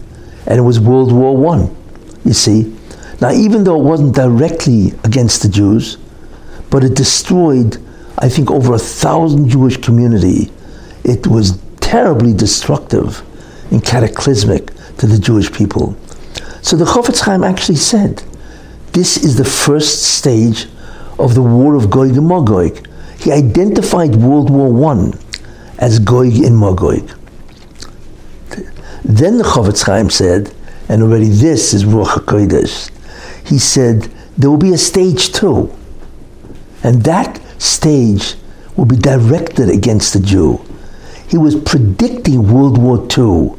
and 0.46 0.59
it 0.59 0.62
was 0.62 0.79
World 0.81 1.12
War 1.12 1.37
One. 1.37 1.75
You 2.25 2.33
see, 2.33 2.77
now 3.20 3.33
even 3.33 3.64
though 3.64 3.81
it 3.81 3.85
wasn't 3.85 4.14
directly 4.14 4.92
against 5.05 5.42
the 5.42 5.49
Jews, 5.49 5.99
but 6.70 6.85
it 6.85 6.94
destroyed 6.94 7.79
I 8.18 8.29
think, 8.29 8.51
over 8.51 8.75
a 8.75 8.79
thousand 8.79 9.49
Jewish 9.49 9.77
community. 9.77 10.51
It 11.05 11.27
was 11.27 11.59
terribly 11.81 12.33
destructive 12.33 13.22
and 13.70 13.85
cataclysmic 13.85 14.72
to 14.99 15.07
the 15.07 15.18
Jewish 15.18 15.53
people. 15.53 15.96
So 16.66 16.74
the 16.74 16.85
Chofetz 16.85 17.20
Chaim 17.20 17.44
actually 17.44 17.76
said, 17.76 18.24
this 18.90 19.18
is 19.18 19.37
the 19.37 19.44
first 19.44 20.02
stage 20.02 20.66
of 21.16 21.37
the 21.37 21.40
war 21.40 21.76
of 21.76 21.90
Gog 21.90 22.16
and 22.16 22.26
Magog. 22.26 22.85
He 23.20 23.31
identified 23.31 24.16
World 24.16 24.50
War 24.50 24.92
I 24.92 25.12
as 25.79 26.00
Gog 26.00 26.35
and 26.35 26.59
Magog. 26.59 27.09
Then 29.05 29.38
the 29.38 29.44
Chofetz 29.44 29.85
Chaim 29.85 30.11
said, 30.11 30.52
and 30.88 31.05
already 31.05 31.29
this 31.29 31.72
is 31.72 31.85
Ruach 31.85 32.24
HaKodesh, 32.24 32.90
he 33.46 33.61
said, 33.61 34.11
there 34.37 34.50
will 34.50 34.56
be 34.56 34.73
a 34.73 34.79
stage 34.79 35.33
two. 35.33 35.73
And 36.83 37.00
that 37.04 37.40
stage 37.62 38.35
will 38.77 38.87
be 38.87 38.96
directed 38.96 39.69
against 39.69 40.14
the 40.14 40.21
Jew. 40.21 40.60
He 41.29 41.38
was 41.38 41.54
predicting 41.54 42.52
World 42.52 42.77
War 42.77 43.06
II, 43.17 43.56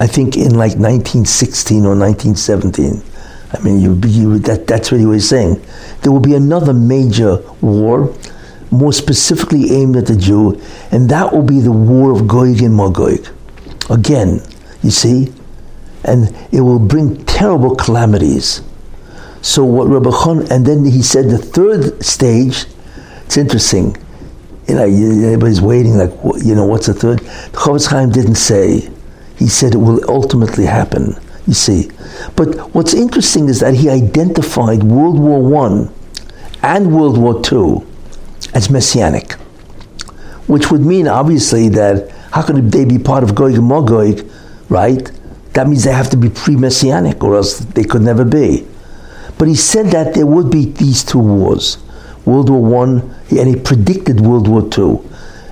I 0.00 0.06
think 0.06 0.36
in 0.36 0.54
like 0.54 0.76
1916 0.76 1.84
or 1.84 1.94
1917. 1.94 3.02
I 3.52 3.58
mean, 3.60 3.80
you, 3.80 3.94
you, 4.06 4.38
that, 4.40 4.66
that's 4.66 4.90
what 4.90 5.00
he 5.00 5.06
was 5.06 5.28
saying. 5.28 5.64
There 6.02 6.10
will 6.10 6.20
be 6.20 6.34
another 6.34 6.72
major 6.72 7.36
war, 7.60 8.14
more 8.70 8.92
specifically 8.92 9.72
aimed 9.72 9.96
at 9.96 10.06
the 10.06 10.16
Jew, 10.16 10.60
and 10.90 11.08
that 11.10 11.32
will 11.32 11.42
be 11.42 11.60
the 11.60 11.72
war 11.72 12.12
of 12.12 12.26
Gog 12.26 12.62
and 12.62 12.76
Magog. 12.76 13.26
Again, 13.90 14.40
you 14.82 14.90
see? 14.90 15.32
And 16.04 16.34
it 16.52 16.60
will 16.60 16.78
bring 16.78 17.24
terrible 17.26 17.74
calamities. 17.74 18.62
So 19.42 19.64
what 19.64 19.88
Rabbi 19.88 20.10
Chon, 20.10 20.50
and 20.50 20.64
then 20.64 20.84
he 20.84 21.02
said 21.02 21.28
the 21.28 21.38
third 21.38 22.02
stage 22.04 22.66
it's 23.30 23.36
interesting. 23.36 23.96
You 24.66 24.74
know, 24.74 24.82
everybody's 24.82 25.60
waiting, 25.60 25.96
like, 25.96 26.10
you 26.44 26.56
know, 26.56 26.64
what's 26.64 26.88
the 26.88 26.94
third? 26.94 27.20
The 27.20 27.58
Chofetz 27.58 27.86
Chaim 27.88 28.10
didn't 28.10 28.34
say. 28.34 28.90
He 29.40 29.48
said 29.48 29.74
it 29.74 29.78
will 29.78 30.08
ultimately 30.08 30.66
happen, 30.66 31.16
you 31.46 31.54
see. 31.54 31.90
But 32.36 32.74
what's 32.74 32.92
interesting 32.94 33.48
is 33.48 33.58
that 33.60 33.74
he 33.74 33.88
identified 33.88 34.82
World 34.82 35.18
War 35.18 35.66
I 35.66 35.88
and 36.62 36.94
World 36.94 37.16
War 37.16 37.40
II 37.50 37.82
as 38.54 38.68
messianic, 38.68 39.32
which 40.46 40.70
would 40.70 40.82
mean 40.82 41.08
obviously 41.08 41.70
that 41.70 42.10
how 42.32 42.42
could 42.42 42.70
they 42.70 42.84
be 42.84 42.98
part 42.98 43.24
of 43.24 43.34
Gog 43.34 43.54
and 43.54 43.66
Magog, 43.66 44.30
right? 44.68 45.10
That 45.54 45.66
means 45.66 45.84
they 45.84 45.92
have 45.92 46.10
to 46.10 46.18
be 46.18 46.28
pre-messianic, 46.28 47.24
or 47.24 47.36
else 47.36 47.58
they 47.58 47.84
could 47.84 48.02
never 48.02 48.26
be. 48.26 48.66
But 49.38 49.48
he 49.48 49.56
said 49.56 49.86
that 49.86 50.12
there 50.14 50.26
would 50.26 50.50
be 50.50 50.66
these 50.66 51.02
two 51.02 51.18
wars, 51.18 51.78
World 52.26 52.50
War 52.50 52.62
One, 52.62 53.14
and 53.30 53.48
he 53.48 53.56
predicted 53.56 54.20
World 54.20 54.46
War 54.46 54.68
Two 54.68 55.02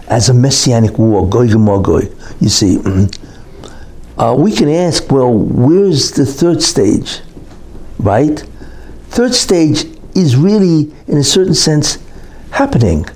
as 0.08 0.28
a 0.28 0.34
messianic 0.34 0.98
war, 0.98 1.26
Gog 1.26 1.50
and 1.50 1.64
Magog. 1.64 2.04
You 2.38 2.50
see, 2.50 2.76
mm-hmm. 2.76 3.27
Uh, 4.18 4.34
we 4.36 4.50
can 4.50 4.68
ask, 4.68 5.12
well, 5.12 5.32
where's 5.32 6.10
the 6.10 6.26
third 6.26 6.60
stage, 6.60 7.20
right? 8.00 8.40
Third 9.10 9.32
stage 9.32 9.84
is 10.16 10.34
really, 10.34 10.92
in 11.06 11.18
a 11.18 11.22
certain 11.22 11.54
sense, 11.54 11.98
happening. 12.50 13.06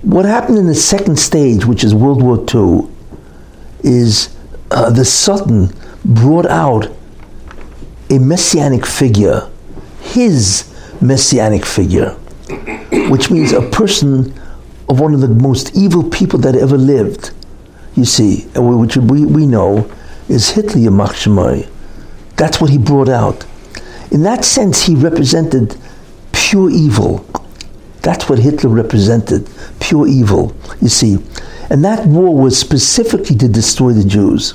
What 0.00 0.24
happened 0.24 0.56
in 0.56 0.66
the 0.66 0.74
second 0.74 1.18
stage, 1.18 1.66
which 1.66 1.84
is 1.84 1.94
World 1.94 2.22
War 2.22 2.38
II, 2.38 2.88
is 3.82 4.34
uh, 4.70 4.88
the 4.88 5.04
Satan 5.04 5.74
brought 6.06 6.46
out 6.46 6.86
a 8.08 8.18
messianic 8.18 8.86
figure, 8.86 9.50
his 10.00 10.74
messianic 11.02 11.66
figure, 11.66 12.12
which 13.10 13.30
means 13.30 13.52
a 13.52 13.68
person 13.68 14.32
of 14.88 15.00
one 15.00 15.12
of 15.12 15.20
the 15.20 15.28
most 15.28 15.76
evil 15.76 16.02
people 16.08 16.38
that 16.38 16.56
ever 16.56 16.78
lived, 16.78 17.32
you 17.94 18.04
see, 18.04 18.42
which 18.54 18.96
we, 18.96 19.24
we 19.24 19.46
know 19.46 19.90
is 20.28 20.50
Hitler 20.50 20.80
Yamach 20.80 21.68
That's 22.36 22.60
what 22.60 22.70
he 22.70 22.78
brought 22.78 23.08
out. 23.08 23.44
In 24.10 24.22
that 24.22 24.44
sense, 24.44 24.84
he 24.84 24.94
represented 24.94 25.76
pure 26.32 26.70
evil. 26.70 27.24
That's 28.02 28.28
what 28.28 28.38
Hitler 28.38 28.70
represented, 28.70 29.48
pure 29.80 30.06
evil, 30.06 30.54
you 30.80 30.88
see. 30.88 31.18
And 31.68 31.84
that 31.84 32.06
war 32.06 32.36
was 32.36 32.58
specifically 32.58 33.36
to 33.36 33.48
destroy 33.48 33.92
the 33.92 34.04
Jews. 34.04 34.54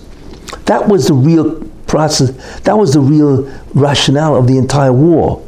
That 0.65 0.87
was 0.87 1.07
the 1.07 1.13
real 1.13 1.63
process, 1.87 2.31
that 2.61 2.77
was 2.77 2.93
the 2.93 2.99
real 2.99 3.43
rationale 3.73 4.35
of 4.35 4.47
the 4.47 4.57
entire 4.57 4.91
war. 4.91 5.45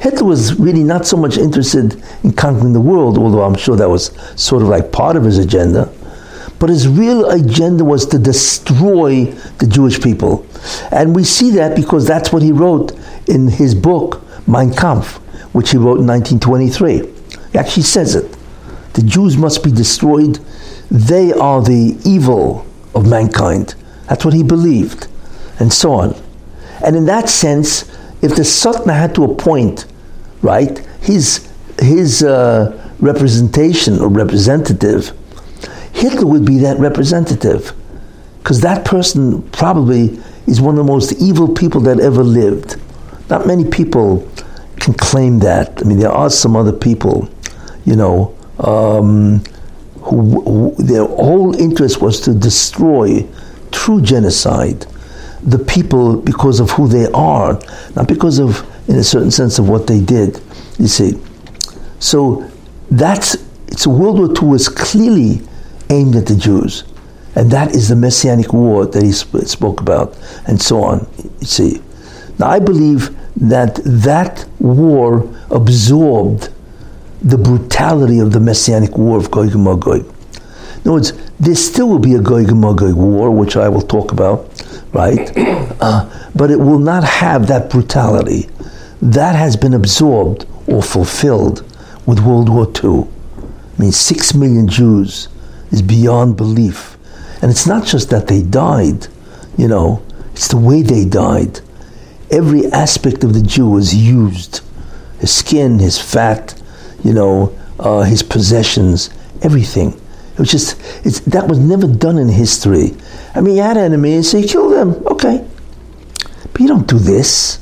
Hitler 0.00 0.24
was 0.24 0.58
really 0.58 0.84
not 0.84 1.06
so 1.06 1.16
much 1.16 1.36
interested 1.36 2.02
in 2.22 2.32
conquering 2.32 2.72
the 2.72 2.80
world, 2.80 3.18
although 3.18 3.42
I'm 3.42 3.56
sure 3.56 3.76
that 3.76 3.88
was 3.88 4.12
sort 4.36 4.62
of 4.62 4.68
like 4.68 4.92
part 4.92 5.16
of 5.16 5.24
his 5.24 5.38
agenda. 5.38 5.92
But 6.60 6.68
his 6.68 6.86
real 6.86 7.28
agenda 7.30 7.84
was 7.84 8.06
to 8.06 8.18
destroy 8.18 9.24
the 9.58 9.66
Jewish 9.66 10.00
people. 10.00 10.46
And 10.92 11.16
we 11.16 11.24
see 11.24 11.50
that 11.52 11.74
because 11.74 12.06
that's 12.06 12.32
what 12.32 12.42
he 12.42 12.52
wrote 12.52 12.92
in 13.26 13.48
his 13.48 13.74
book, 13.74 14.22
Mein 14.46 14.72
Kampf, 14.72 15.16
which 15.52 15.70
he 15.70 15.76
wrote 15.76 15.98
in 15.98 16.06
1923. 16.06 16.98
He 17.50 17.58
actually 17.58 17.82
says 17.82 18.14
it. 18.14 18.36
The 18.92 19.02
Jews 19.02 19.36
must 19.36 19.64
be 19.64 19.72
destroyed. 19.72 20.38
They 20.90 21.32
are 21.32 21.60
the 21.60 21.98
evil 22.04 22.64
of 22.94 23.08
mankind. 23.08 23.74
That's 24.08 24.24
what 24.24 24.34
he 24.34 24.44
believed, 24.44 25.08
and 25.58 25.72
so 25.72 25.94
on. 25.94 26.14
And 26.84 26.94
in 26.94 27.06
that 27.06 27.28
sense, 27.28 27.90
if 28.22 28.36
the 28.36 28.44
Satan 28.44 28.88
had 28.88 29.14
to 29.16 29.24
appoint 29.24 29.86
right? 30.42 30.78
His 31.00 31.48
his 31.78 32.22
uh, 32.22 32.92
representation 33.00 34.00
or 34.00 34.08
representative, 34.08 35.12
Hitler 35.92 36.26
would 36.26 36.44
be 36.44 36.58
that 36.58 36.78
representative, 36.78 37.72
because 38.38 38.60
that 38.60 38.84
person 38.84 39.42
probably 39.50 40.18
is 40.46 40.60
one 40.60 40.78
of 40.78 40.86
the 40.86 40.92
most 40.92 41.12
evil 41.20 41.48
people 41.48 41.80
that 41.82 42.00
ever 42.00 42.22
lived. 42.22 42.76
Not 43.28 43.46
many 43.46 43.64
people 43.64 44.28
can 44.80 44.94
claim 44.94 45.38
that. 45.40 45.80
I 45.80 45.84
mean, 45.84 45.98
there 45.98 46.10
are 46.10 46.30
some 46.30 46.56
other 46.56 46.72
people, 46.72 47.28
you 47.84 47.96
know, 47.96 48.36
um, 48.58 49.44
who, 50.00 50.40
who 50.42 50.82
their 50.82 51.04
whole 51.04 51.54
interest 51.60 52.00
was 52.00 52.20
to 52.22 52.34
destroy, 52.34 53.26
true 53.70 54.00
genocide, 54.00 54.86
the 55.42 55.58
people 55.58 56.16
because 56.20 56.60
of 56.60 56.70
who 56.70 56.88
they 56.88 57.06
are, 57.12 57.60
not 57.96 58.08
because 58.08 58.38
of 58.38 58.66
in 58.88 58.96
a 58.96 59.04
certain 59.04 59.30
sense 59.30 59.58
of 59.58 59.68
what 59.68 59.86
they 59.86 60.00
did. 60.00 60.40
You 60.78 60.88
see, 60.88 61.20
so 61.98 62.50
that's 62.90 63.36
it's 63.68 63.86
World 63.86 64.18
War 64.18 64.28
II 64.30 64.48
was 64.48 64.68
clearly 64.68 65.40
aimed 65.90 66.16
at 66.16 66.26
the 66.26 66.36
Jews, 66.36 66.84
and 67.34 67.50
that 67.50 67.74
is 67.74 67.88
the 67.88 67.96
Messianic 67.96 68.52
War 68.52 68.86
that 68.86 69.02
he 69.02 69.12
sp- 69.12 69.44
spoke 69.46 69.80
about, 69.80 70.16
and 70.46 70.60
so 70.60 70.82
on. 70.82 71.06
You 71.40 71.46
see, 71.46 71.82
now 72.38 72.48
I 72.48 72.58
believe 72.58 73.14
that 73.36 73.80
that 73.84 74.46
war 74.58 75.28
absorbed 75.50 76.50
the 77.22 77.38
brutality 77.38 78.18
of 78.18 78.32
the 78.32 78.40
Messianic 78.40 78.96
War 78.96 79.18
of 79.18 79.30
Gog 79.30 79.54
and 79.54 79.64
Magog. 79.64 80.06
In 80.06 80.80
other 80.82 80.92
words, 80.92 81.12
there 81.38 81.54
still 81.54 81.88
will 81.88 81.98
be 81.98 82.14
a 82.14 82.20
Gog 82.20 82.48
and 82.48 82.60
Magog 82.60 82.94
war, 82.94 83.30
which 83.30 83.56
I 83.56 83.68
will 83.68 83.82
talk 83.82 84.12
about, 84.12 84.48
right? 84.92 85.30
Uh, 85.80 86.28
but 86.34 86.50
it 86.50 86.60
will 86.60 86.78
not 86.78 87.02
have 87.02 87.46
that 87.46 87.70
brutality 87.70 88.50
that 89.00 89.34
has 89.34 89.56
been 89.56 89.72
absorbed 89.72 90.44
or 90.66 90.82
fulfilled 90.82 91.64
with 92.04 92.20
World 92.20 92.50
War 92.50 92.66
II. 92.66 93.08
I 93.42 93.80
mean, 93.80 93.92
six 93.92 94.34
million 94.34 94.68
Jews 94.68 95.28
is 95.70 95.82
beyond 95.82 96.36
belief. 96.36 96.96
And 97.42 97.50
it's 97.50 97.66
not 97.66 97.86
just 97.86 98.10
that 98.10 98.26
they 98.26 98.42
died, 98.42 99.06
you 99.56 99.68
know, 99.68 100.02
it's 100.32 100.48
the 100.48 100.56
way 100.56 100.82
they 100.82 101.04
died. 101.04 101.60
Every 102.30 102.66
aspect 102.66 103.24
of 103.24 103.34
the 103.34 103.42
Jew 103.42 103.68
was 103.68 103.94
used 103.94 104.60
his 105.20 105.34
skin, 105.34 105.78
his 105.78 105.98
fat, 105.98 106.60
you 107.04 107.12
know, 107.12 107.56
uh, 107.78 108.02
his 108.02 108.22
possessions, 108.22 109.10
everything. 109.42 109.92
It 110.32 110.38
was 110.38 110.50
just, 110.50 110.78
that 111.30 111.46
was 111.46 111.58
never 111.58 111.86
done 111.86 112.18
in 112.18 112.28
history. 112.28 112.96
I 113.34 113.42
mean, 113.42 113.56
you 113.56 113.62
had 113.62 113.76
enemies, 113.76 114.30
so 114.30 114.38
you 114.38 114.48
killed 114.48 114.72
them, 114.72 115.06
okay. 115.06 115.46
But 116.52 116.60
you 116.60 116.68
don't 116.68 116.86
do 116.86 116.98
this. 116.98 117.58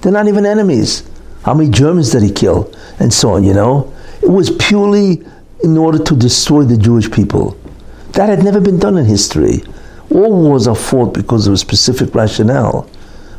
They're 0.00 0.12
not 0.12 0.28
even 0.28 0.46
enemies. 0.46 1.08
How 1.42 1.54
many 1.54 1.70
Germans 1.70 2.12
did 2.12 2.22
he 2.22 2.30
kill? 2.30 2.72
And 3.00 3.12
so 3.12 3.30
on, 3.32 3.44
you 3.44 3.54
know? 3.54 3.92
It 4.22 4.28
was 4.28 4.50
purely 4.50 5.24
in 5.62 5.76
order 5.76 5.98
to 5.98 6.16
destroy 6.16 6.64
the 6.64 6.76
Jewish 6.76 7.10
people. 7.10 7.56
That 8.12 8.28
had 8.28 8.44
never 8.44 8.60
been 8.60 8.78
done 8.78 8.96
in 8.98 9.04
history. 9.04 9.62
All 10.10 10.32
wars 10.42 10.66
are 10.66 10.74
fought 10.74 11.14
because 11.14 11.46
of 11.46 11.54
a 11.54 11.56
specific 11.56 12.14
rationale, 12.14 12.88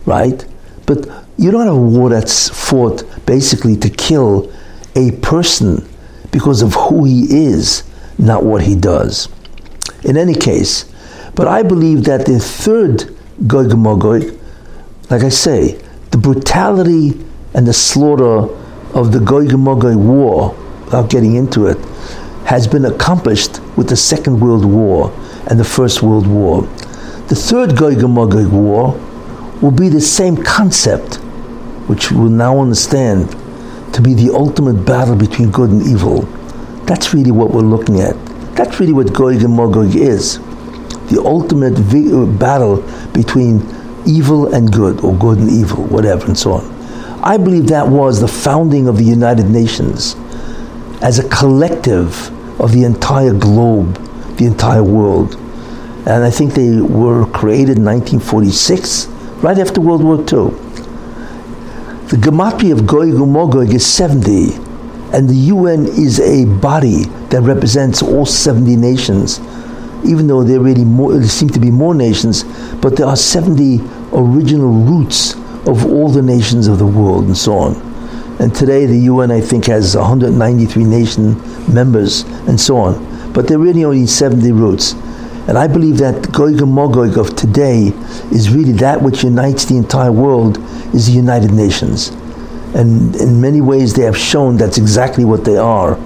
right? 0.05 0.45
But 0.85 1.07
you 1.37 1.51
don't 1.51 1.65
have 1.65 1.75
a 1.75 1.77
war 1.77 2.09
that's 2.09 2.49
fought 2.49 3.03
basically 3.25 3.75
to 3.77 3.89
kill 3.89 4.51
a 4.95 5.11
person 5.21 5.87
because 6.31 6.61
of 6.61 6.73
who 6.73 7.03
he 7.05 7.45
is, 7.45 7.83
not 8.17 8.43
what 8.43 8.63
he 8.63 8.75
does. 8.75 9.29
In 10.03 10.17
any 10.17 10.33
case, 10.33 10.85
but 11.35 11.47
I 11.47 11.63
believe 11.63 12.05
that 12.05 12.25
the 12.25 12.39
third 12.39 13.15
Gog 13.47 13.77
Magog, 13.77 14.23
like 15.09 15.23
I 15.23 15.29
say, 15.29 15.79
the 16.11 16.17
brutality 16.17 17.19
and 17.53 17.67
the 17.67 17.73
slaughter 17.73 18.53
of 18.93 19.11
the 19.11 19.19
Gog 19.19 19.57
Magog 19.57 19.95
war, 19.95 20.55
without 20.85 21.09
getting 21.09 21.35
into 21.35 21.67
it, 21.67 21.77
has 22.45 22.67
been 22.67 22.85
accomplished 22.85 23.59
with 23.77 23.89
the 23.89 23.95
Second 23.95 24.39
World 24.39 24.65
War 24.65 25.11
and 25.47 25.59
the 25.59 25.63
First 25.63 26.01
World 26.01 26.27
War. 26.27 26.63
The 27.27 27.35
Third 27.35 27.77
Gog 27.77 28.03
and 28.03 28.13
Magog 28.13 28.51
war 28.51 28.91
will 29.61 29.71
be 29.71 29.87
the 29.89 30.01
same 30.01 30.35
concept, 30.35 31.15
which 31.87 32.11
we 32.11 32.29
now 32.29 32.59
understand 32.59 33.31
to 33.93 34.01
be 34.01 34.13
the 34.13 34.33
ultimate 34.33 34.85
battle 34.85 35.15
between 35.15 35.51
good 35.51 35.69
and 35.69 35.81
evil. 35.83 36.21
That's 36.85 37.13
really 37.13 37.31
what 37.31 37.51
we're 37.51 37.61
looking 37.61 38.01
at. 38.01 38.13
That's 38.55 38.79
really 38.79 38.93
what 38.93 39.13
Gog 39.13 39.41
and 39.41 39.55
Magog 39.55 39.95
is. 39.95 40.39
The 41.09 41.21
ultimate 41.23 41.73
vi- 41.73 42.11
uh, 42.13 42.25
battle 42.25 42.81
between 43.13 43.61
evil 44.05 44.53
and 44.53 44.71
good, 44.71 45.01
or 45.01 45.15
good 45.15 45.37
and 45.37 45.49
evil, 45.49 45.85
whatever, 45.85 46.25
and 46.25 46.37
so 46.37 46.53
on. 46.53 46.73
I 47.23 47.37
believe 47.37 47.67
that 47.67 47.87
was 47.87 48.19
the 48.19 48.27
founding 48.27 48.87
of 48.87 48.97
the 48.97 49.05
United 49.05 49.45
Nations 49.45 50.15
as 51.03 51.19
a 51.19 51.29
collective 51.29 52.31
of 52.59 52.71
the 52.71 52.83
entire 52.83 53.33
globe, 53.33 53.95
the 54.37 54.45
entire 54.45 54.83
world. 54.83 55.35
And 56.07 56.23
I 56.23 56.31
think 56.31 56.53
they 56.53 56.81
were 56.81 57.25
created 57.27 57.77
in 57.77 57.85
1946, 57.85 59.07
right 59.43 59.59
after 59.59 59.79
World 59.79 60.03
War 60.03 60.17
II. 60.17 60.57
The 62.07 62.17
Gematria 62.17 62.71
of 62.73 62.87
Gog 62.87 63.55
and 63.55 63.73
is 63.73 63.85
70, 63.85 64.55
and 65.13 65.29
the 65.29 65.35
UN 65.53 65.85
is 65.85 66.19
a 66.19 66.45
body 66.45 67.03
that 67.29 67.41
represents 67.41 68.01
all 68.01 68.25
70 68.25 68.75
nations 68.75 69.39
even 70.05 70.27
though 70.27 70.43
there 70.43 70.59
really 70.59 70.83
more, 70.85 71.13
there 71.13 71.23
seem 71.27 71.49
to 71.49 71.59
be 71.59 71.71
more 71.71 71.95
nations, 71.95 72.43
but 72.81 72.97
there 72.97 73.05
are 73.05 73.15
70 73.15 73.79
original 74.11 74.69
roots 74.69 75.33
of 75.65 75.85
all 75.85 76.09
the 76.09 76.21
nations 76.21 76.67
of 76.67 76.77
the 76.77 76.85
world 76.85 77.25
and 77.25 77.37
so 77.37 77.53
on. 77.53 77.92
And 78.39 78.53
today 78.53 78.85
the 78.85 78.97
UN, 78.99 79.31
I 79.31 79.41
think, 79.41 79.65
has 79.65 79.95
193 79.95 80.83
nation 80.83 81.35
members 81.73 82.21
and 82.47 82.59
so 82.59 82.77
on. 82.77 83.33
But 83.33 83.47
there 83.47 83.57
are 83.57 83.61
really 83.61 83.83
only 83.83 84.05
70 84.05 84.51
roots. 84.51 84.93
And 85.47 85.57
I 85.57 85.67
believe 85.67 85.97
that 85.97 86.31
Gog 86.31 86.61
and 86.61 86.73
Magog 86.73 87.17
of 87.17 87.35
today 87.35 87.91
is 88.31 88.49
really 88.49 88.73
that 88.73 89.01
which 89.01 89.23
unites 89.23 89.65
the 89.65 89.77
entire 89.77 90.11
world 90.11 90.57
is 90.93 91.07
the 91.07 91.13
United 91.13 91.51
Nations. 91.51 92.09
And 92.75 93.15
in 93.17 93.41
many 93.41 93.61
ways 93.61 93.93
they 93.93 94.03
have 94.03 94.17
shown 94.17 94.57
that's 94.57 94.77
exactly 94.77 95.25
what 95.25 95.45
they 95.45 95.57
are 95.57 95.97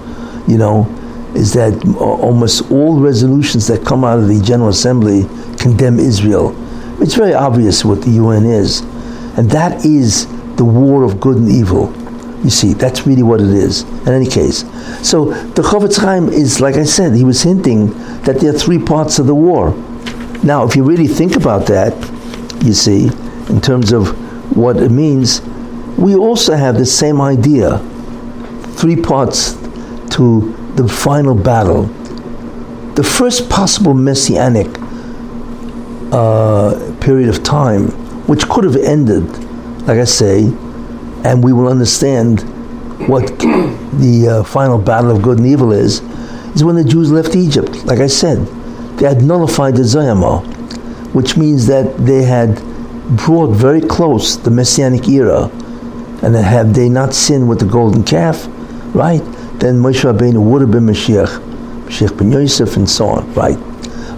you 0.48 0.58
know, 0.58 0.88
is 1.36 1.54
that 1.54 1.74
almost 2.00 2.72
all 2.72 3.00
resolutions 3.00 3.68
that 3.68 3.86
come 3.86 4.04
out 4.04 4.18
of 4.18 4.28
the 4.28 4.42
General 4.42 4.70
Assembly 4.70 5.24
condemn 5.60 6.00
Israel. 6.00 6.56
It's 7.02 7.14
very 7.14 7.34
obvious 7.34 7.86
what 7.86 8.02
the 8.02 8.12
UN 8.12 8.46
is. 8.46 8.82
And 9.38 9.52
that 9.52 9.86
is 9.86 10.26
the 10.56 10.66
war 10.66 11.04
of 11.04 11.20
good 11.20 11.38
and 11.38 11.50
evil. 11.50 11.94
You 12.44 12.50
see, 12.52 12.74
that's 12.74 13.08
really 13.08 13.24
what 13.24 13.42
it 13.42 13.48
is. 13.48 13.82
In 13.82 14.10
any 14.10 14.28
case, 14.28 14.60
so 15.08 15.32
the 15.54 15.62
Chofetz 15.62 16.00
Chaim 16.00 16.30
is, 16.30 16.62
like 16.62 16.76
I 16.76 16.84
said, 16.84 17.16
he 17.16 17.24
was 17.24 17.42
hinting 17.42 17.88
that 18.22 18.40
there 18.40 18.54
are 18.54 18.58
three 18.58 18.80
parts 18.80 19.20
of 19.20 19.26
the 19.26 19.36
war. 19.36 19.72
Now, 20.44 20.64
if 20.66 20.76
you 20.76 20.84
really 20.84 21.08
think 21.08 21.36
about 21.36 21.66
that, 21.68 21.94
you 22.64 22.74
see, 22.74 23.10
in 23.50 23.60
terms 23.60 23.92
of 23.92 24.10
what 24.56 24.78
it 24.78 24.92
means, 24.92 25.42
we 25.98 26.16
also 26.16 26.56
have 26.56 26.78
the 26.78 26.86
same 26.86 27.20
idea. 27.22 27.80
Three 28.76 28.96
parts 28.96 29.54
to 30.12 30.54
the 30.76 30.88
final 30.88 31.34
battle. 31.34 31.84
The 32.94 33.04
first 33.04 33.50
possible 33.50 33.94
messianic 33.96 34.68
uh, 36.12 36.96
period 37.02 37.30
of 37.30 37.44
time, 37.44 37.88
which 38.28 38.48
could 38.48 38.64
have 38.64 38.76
ended, 38.76 39.26
like 39.88 39.98
I 40.00 40.04
say, 40.06 40.52
and 41.28 41.44
we 41.44 41.52
will 41.52 41.68
understand 41.68 42.40
what 43.10 43.28
the 44.00 44.28
uh, 44.30 44.44
final 44.44 44.78
battle 44.78 45.12
of 45.12 45.22
good 45.22 45.40
and 45.40 45.46
evil 45.46 45.74
is, 45.74 46.00
is 46.56 46.64
when 46.64 46.76
the 46.76 46.86
Jews 46.86 47.12
left 47.12 47.36
Egypt. 47.36 47.84
Like 47.84 48.00
I 48.00 48.08
said, 48.08 48.38
they 48.98 49.06
had 49.06 49.22
nullified 49.22 49.76
the 49.76 49.82
Zayama, 49.84 50.42
which 51.14 51.36
means 51.36 51.68
that 51.68 51.98
they 51.98 52.24
had 52.24 52.56
brought 53.18 53.52
very 53.52 53.82
close 53.82 54.38
the 54.38 54.50
Messianic 54.50 55.10
era, 55.10 55.50
and 56.24 56.34
had 56.34 56.74
they 56.74 56.88
not 56.88 57.14
sinned 57.14 57.50
with 57.50 57.60
the 57.60 57.66
golden 57.66 58.06
calf, 58.06 58.48
right, 58.96 59.22
then 59.60 59.76
Moshe 59.82 60.10
Rabbeinu 60.10 60.42
would 60.42 60.62
have 60.62 60.72
been 60.72 60.86
Mashiach, 60.86 61.40
Mashiach 61.88 62.18
ben 62.18 62.32
Yosef, 62.32 62.78
and 62.78 62.90
so 62.90 63.06
on, 63.06 63.34
right? 63.34 63.58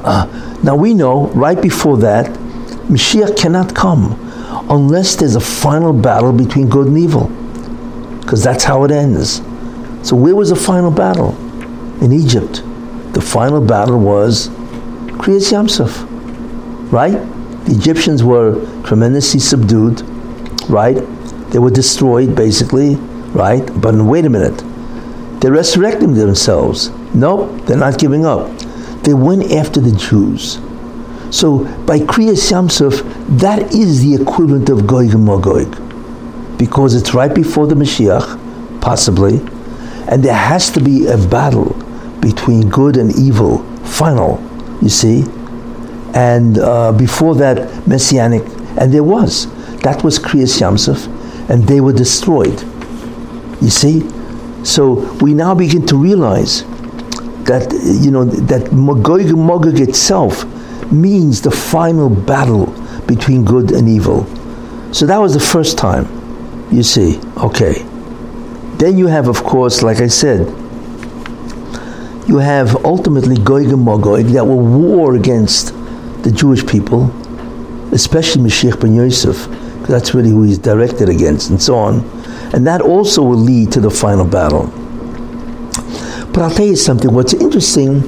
Uh, 0.05 0.27
now 0.63 0.75
we 0.75 0.93
know 0.93 1.25
right 1.29 1.59
before 1.59 1.97
that, 1.97 2.27
Mashiach 2.87 3.35
cannot 3.35 3.73
come 3.73 4.28
unless 4.69 5.15
there's 5.15 5.35
a 5.35 5.41
final 5.41 5.93
battle 5.93 6.31
between 6.31 6.69
good 6.69 6.87
and 6.87 6.97
evil, 6.97 7.27
because 8.21 8.43
that's 8.43 8.63
how 8.63 8.83
it 8.83 8.91
ends. 8.91 9.41
So 10.07 10.15
where 10.15 10.35
was 10.35 10.49
the 10.49 10.55
final 10.55 10.91
battle? 10.91 11.35
In 12.03 12.13
Egypt. 12.13 12.63
The 13.13 13.21
final 13.21 13.59
battle 13.59 13.99
was 13.99 14.49
Kriyas 15.19 15.51
Yamsuf, 15.51 16.05
right? 16.91 17.17
The 17.65 17.75
Egyptians 17.75 18.23
were 18.23 18.65
tremendously 18.83 19.39
subdued, 19.39 20.01
right? 20.69 20.95
They 21.51 21.59
were 21.59 21.71
destroyed, 21.71 22.35
basically, 22.35 22.95
right? 23.33 23.65
But 23.81 23.95
wait 23.95 24.25
a 24.25 24.29
minute. 24.29 24.63
They're 25.41 25.51
resurrecting 25.51 26.13
themselves. 26.13 26.89
Nope, 27.13 27.65
they're 27.65 27.77
not 27.77 27.97
giving 27.97 28.25
up. 28.25 28.55
They 29.03 29.13
went 29.13 29.51
after 29.51 29.81
the 29.81 29.91
Jews. 29.91 30.59
So 31.31 31.59
by 31.85 31.99
Kriyas 31.99 32.51
Yamsuf, 32.51 33.03
that 33.39 33.73
is 33.73 34.03
the 34.03 34.21
equivalent 34.21 34.69
of 34.69 34.79
Goig 34.79 35.13
Magog. 35.13 35.77
Because 36.57 36.95
it's 36.95 37.13
right 37.13 37.33
before 37.33 37.67
the 37.67 37.75
Mashiach, 37.75 38.81
possibly, 38.81 39.37
and 40.09 40.23
there 40.23 40.33
has 40.33 40.71
to 40.71 40.81
be 40.81 41.05
a 41.07 41.17
battle 41.17 41.73
between 42.19 42.67
good 42.69 42.97
and 42.97 43.15
evil, 43.17 43.59
final, 43.85 44.41
you 44.81 44.89
see? 44.89 45.23
And 46.15 46.57
uh, 46.57 46.91
before 46.91 47.35
that, 47.35 47.87
Messianic, 47.87 48.43
and 48.79 48.91
there 48.91 49.03
was. 49.03 49.47
That 49.81 50.03
was 50.03 50.17
Kriyas 50.17 50.59
Yamsuf, 50.59 51.07
and 51.49 51.63
they 51.63 51.79
were 51.79 51.93
destroyed. 51.93 52.59
You 53.61 53.69
see? 53.69 54.03
So 54.63 55.15
we 55.21 55.33
now 55.33 55.53
begin 55.53 55.85
to 55.87 55.95
realize 55.95 56.63
that 57.45 57.71
you 58.01 58.11
know 58.11 58.25
that 58.25 58.71
Magog 58.73 59.35
Magog 59.35 59.79
itself 59.79 60.45
means 60.91 61.41
the 61.41 61.51
final 61.51 62.09
battle 62.09 62.67
between 63.05 63.45
good 63.45 63.71
and 63.71 63.87
evil. 63.87 64.25
So 64.93 65.05
that 65.05 65.17
was 65.17 65.33
the 65.33 65.39
first 65.39 65.77
time. 65.77 66.07
You 66.71 66.83
see, 66.83 67.19
okay. 67.37 67.83
Then 68.77 68.97
you 68.97 69.07
have, 69.07 69.27
of 69.27 69.43
course, 69.43 69.81
like 69.81 69.99
I 69.99 70.07
said, 70.07 70.47
you 72.27 72.37
have 72.37 72.85
ultimately 72.85 73.35
Gog 73.37 73.65
and 73.65 73.83
Magog 73.83 74.25
that 74.27 74.45
will 74.45 74.63
war 74.63 75.15
against 75.15 75.73
the 76.23 76.31
Jewish 76.31 76.65
people, 76.65 77.09
especially 77.91 78.43
Mashiach 78.43 78.79
ben 78.79 78.93
Yosef, 78.93 79.49
because 79.49 79.87
that's 79.87 80.13
really 80.13 80.29
who 80.29 80.43
he's 80.43 80.59
directed 80.59 81.09
against, 81.09 81.49
and 81.49 81.61
so 81.61 81.75
on. 81.75 82.07
And 82.53 82.67
that 82.67 82.81
also 82.81 83.23
will 83.23 83.37
lead 83.37 83.71
to 83.73 83.79
the 83.79 83.89
final 83.89 84.25
battle. 84.25 84.67
But 86.31 86.43
I'll 86.43 86.51
tell 86.51 86.67
you 86.67 86.75
something, 86.75 87.11
what's 87.11 87.33
interesting 87.33 88.03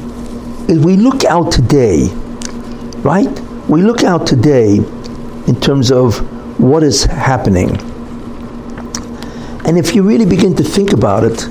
is 0.69 0.77
we 0.79 0.97
look 0.97 1.25
out 1.25 1.51
today, 1.51 2.09
right? 3.03 3.29
We 3.69 3.81
look 3.81 4.03
out 4.03 4.27
today 4.27 4.77
in 5.47 5.59
terms 5.59 5.91
of 5.91 6.19
what 6.59 6.83
is 6.83 7.03
happening. 7.03 7.69
And 9.65 9.77
if 9.77 9.95
you 9.95 10.03
really 10.03 10.25
begin 10.25 10.55
to 10.55 10.63
think 10.63 10.93
about 10.93 11.23
it, 11.23 11.41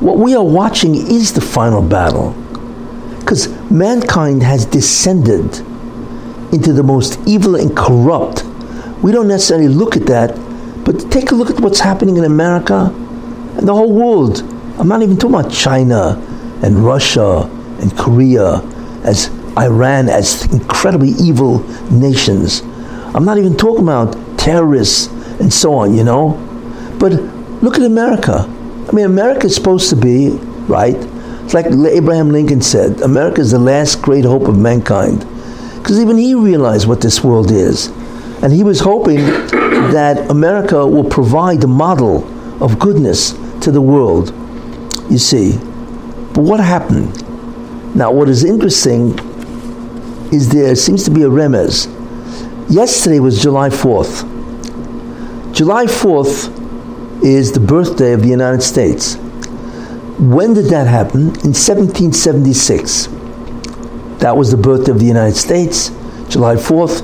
what 0.00 0.18
we 0.18 0.34
are 0.34 0.44
watching 0.44 0.94
is 0.94 1.32
the 1.32 1.40
final 1.40 1.82
battle. 1.82 2.32
Because 3.20 3.48
mankind 3.70 4.42
has 4.42 4.66
descended 4.66 5.58
into 6.52 6.72
the 6.72 6.82
most 6.82 7.18
evil 7.26 7.56
and 7.56 7.76
corrupt. 7.76 8.44
We 9.02 9.12
don't 9.12 9.28
necessarily 9.28 9.68
look 9.68 9.96
at 9.96 10.06
that 10.06 10.36
but 10.84 11.10
take 11.10 11.30
a 11.30 11.34
look 11.34 11.50
at 11.50 11.60
what's 11.60 11.80
happening 11.80 12.16
in 12.16 12.24
America 12.24 12.92
and 13.56 13.68
the 13.68 13.74
whole 13.74 13.92
world. 13.92 14.40
I'm 14.78 14.88
not 14.88 15.02
even 15.02 15.16
talking 15.16 15.36
about 15.36 15.52
China 15.52 16.20
and 16.62 16.76
Russia 16.78 17.48
and 17.80 17.96
Korea 17.96 18.56
as 19.04 19.30
Iran 19.58 20.08
as 20.08 20.44
incredibly 20.52 21.10
evil 21.10 21.58
nations. 21.90 22.62
I'm 23.14 23.24
not 23.24 23.38
even 23.38 23.56
talking 23.56 23.82
about 23.82 24.16
terrorists 24.38 25.08
and 25.40 25.52
so 25.52 25.74
on, 25.74 25.94
you 25.94 26.04
know. 26.04 26.30
But 26.98 27.12
look 27.62 27.76
at 27.76 27.82
America. 27.82 28.46
I 28.88 28.92
mean, 28.92 29.04
America 29.04 29.46
is 29.46 29.54
supposed 29.54 29.90
to 29.90 29.96
be, 29.96 30.30
right? 30.66 30.96
It's 31.44 31.54
like 31.54 31.66
Abraham 31.66 32.30
Lincoln 32.30 32.62
said 32.62 33.00
America 33.02 33.40
is 33.40 33.50
the 33.50 33.58
last 33.58 34.00
great 34.00 34.24
hope 34.24 34.48
of 34.48 34.58
mankind. 34.58 35.26
Because 35.78 36.00
even 36.00 36.16
he 36.16 36.34
realized 36.34 36.86
what 36.86 37.00
this 37.00 37.22
world 37.22 37.50
is. 37.50 37.88
And 38.42 38.52
he 38.52 38.64
was 38.64 38.80
hoping 38.80 39.16
that 39.92 40.30
America 40.30 40.86
will 40.86 41.04
provide 41.04 41.60
the 41.60 41.68
model 41.68 42.24
of 42.62 42.78
goodness 42.78 43.32
to 43.60 43.70
the 43.70 43.80
world, 43.80 44.30
you 45.10 45.18
see. 45.18 45.58
But 46.32 46.42
what 46.42 46.60
happened? 46.60 47.22
Now, 47.94 48.10
what 48.10 48.28
is 48.28 48.44
interesting 48.44 49.18
is 50.32 50.48
there 50.48 50.74
seems 50.74 51.04
to 51.04 51.10
be 51.10 51.22
a 51.22 51.28
remez. 51.28 51.86
Yesterday 52.70 53.20
was 53.20 53.40
July 53.40 53.68
4th. 53.68 54.22
July 55.54 55.84
4th 55.84 57.22
is 57.22 57.52
the 57.52 57.60
birthday 57.60 58.12
of 58.12 58.22
the 58.22 58.28
United 58.28 58.62
States. 58.62 59.16
When 60.18 60.54
did 60.54 60.66
that 60.66 60.86
happen? 60.86 61.20
In 61.20 61.52
1776. 61.52 63.08
That 64.20 64.36
was 64.36 64.50
the 64.50 64.56
birthday 64.56 64.92
of 64.92 64.98
the 64.98 65.04
United 65.04 65.36
States, 65.36 65.90
July 66.28 66.54
4th. 66.54 67.02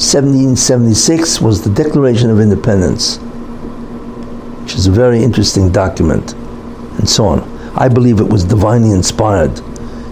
1776 0.00 1.40
was 1.42 1.62
the 1.62 1.70
Declaration 1.70 2.30
of 2.30 2.40
Independence, 2.40 3.18
which 4.62 4.74
is 4.74 4.86
a 4.86 4.90
very 4.90 5.22
interesting 5.22 5.70
document, 5.70 6.32
and 6.98 7.06
so 7.06 7.26
on. 7.26 7.40
I 7.76 7.88
believe 7.88 8.20
it 8.20 8.28
was 8.28 8.44
divinely 8.44 8.92
inspired 8.92 9.54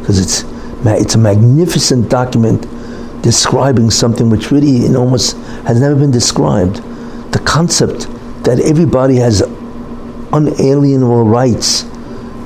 because 0.00 0.18
it's 0.18 0.44
it's 0.84 1.14
a 1.14 1.18
magnificent 1.18 2.08
document 2.08 2.66
describing 3.22 3.90
something 3.90 4.30
which 4.30 4.50
really 4.50 4.94
almost 4.94 5.36
has 5.66 5.80
never 5.80 5.96
been 5.96 6.10
described. 6.10 6.76
The 7.32 7.42
concept 7.44 8.08
that 8.44 8.60
everybody 8.60 9.16
has 9.16 9.42
unalienable 10.32 11.24
rights 11.24 11.82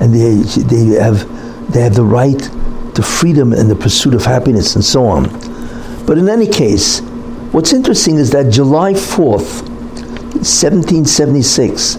and 0.01 0.13
they, 0.13 0.35
they 0.63 0.99
have 0.99 1.31
they 1.71 1.81
have 1.81 1.95
the 1.95 2.03
right 2.03 2.39
to 2.95 3.01
freedom 3.01 3.53
and 3.53 3.69
the 3.69 3.75
pursuit 3.75 4.13
of 4.13 4.25
happiness 4.25 4.75
and 4.75 4.83
so 4.83 5.05
on. 5.05 5.23
But 6.05 6.17
in 6.17 6.27
any 6.27 6.47
case, 6.47 7.01
What's 7.53 7.71
interesting 7.71 8.15
is 8.15 8.31
that 8.31 8.49
July 8.51 8.93
4th, 8.93 9.61
1776, 10.41 11.97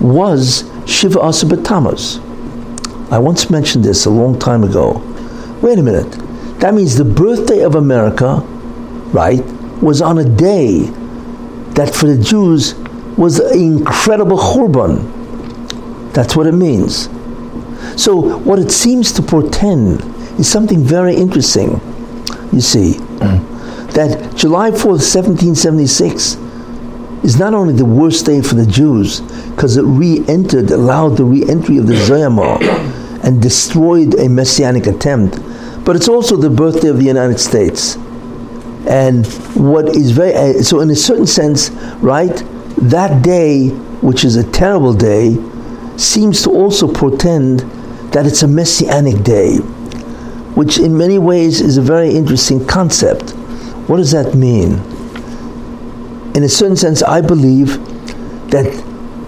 was 0.00 0.64
Shiva 0.86 1.20
Asar 1.20 1.54
Tammuz. 1.62 2.18
I 3.10 3.18
once 3.18 3.50
mentioned 3.50 3.84
this 3.84 4.06
a 4.06 4.10
long 4.10 4.38
time 4.38 4.64
ago. 4.64 4.94
Wait 5.66 5.80
a 5.80 5.82
minute. 5.82 6.12
That 6.60 6.74
means 6.74 6.94
the 6.94 7.04
birthday 7.04 7.64
of 7.64 7.74
America, 7.74 8.36
right, 9.12 9.44
was 9.82 10.00
on 10.00 10.16
a 10.18 10.24
day 10.24 10.82
that 11.74 11.92
for 11.92 12.06
the 12.06 12.22
Jews 12.22 12.76
was 13.18 13.40
an 13.40 13.58
incredible 13.58 14.38
churban. 14.38 15.02
That's 16.12 16.36
what 16.36 16.46
it 16.46 16.52
means. 16.52 17.08
So, 18.00 18.38
what 18.38 18.60
it 18.60 18.70
seems 18.70 19.10
to 19.14 19.22
portend 19.22 20.02
is 20.38 20.48
something 20.48 20.84
very 20.84 21.16
interesting. 21.16 21.80
You 22.52 22.60
see, 22.60 22.92
that 23.98 24.34
July 24.36 24.70
4th, 24.70 25.02
1776, 25.02 26.36
is 27.24 27.40
not 27.40 27.54
only 27.54 27.74
the 27.74 27.84
worst 27.84 28.24
day 28.24 28.40
for 28.40 28.54
the 28.54 28.66
Jews, 28.66 29.20
because 29.50 29.76
it 29.76 29.82
re-entered, 29.82 30.70
allowed 30.70 31.16
the 31.16 31.24
re-entry 31.24 31.78
of 31.78 31.88
the 31.88 31.94
Zayamah 31.94 33.24
and 33.24 33.42
destroyed 33.42 34.14
a 34.20 34.28
messianic 34.28 34.86
attempt, 34.86 35.40
but 35.86 35.94
it's 35.94 36.08
also 36.08 36.36
the 36.36 36.50
birthday 36.50 36.88
of 36.88 36.98
the 36.98 37.04
United 37.04 37.38
States. 37.38 37.94
And 38.88 39.24
what 39.54 39.96
is 39.96 40.10
very, 40.10 40.34
uh, 40.34 40.62
so 40.62 40.80
in 40.80 40.90
a 40.90 40.96
certain 40.96 41.26
sense, 41.26 41.70
right, 42.02 42.42
that 42.78 43.22
day, 43.22 43.68
which 44.02 44.24
is 44.24 44.34
a 44.34 44.44
terrible 44.50 44.92
day, 44.92 45.36
seems 45.96 46.42
to 46.42 46.50
also 46.50 46.92
portend 46.92 47.60
that 48.12 48.26
it's 48.26 48.42
a 48.42 48.48
messianic 48.48 49.22
day, 49.22 49.58
which 50.56 50.78
in 50.78 50.98
many 50.98 51.18
ways 51.18 51.60
is 51.60 51.78
a 51.78 51.82
very 51.82 52.10
interesting 52.10 52.66
concept. 52.66 53.30
What 53.86 53.98
does 53.98 54.10
that 54.10 54.34
mean? 54.34 54.80
In 56.34 56.42
a 56.42 56.48
certain 56.48 56.76
sense, 56.76 57.00
I 57.04 57.20
believe 57.20 57.78
that 58.50 58.66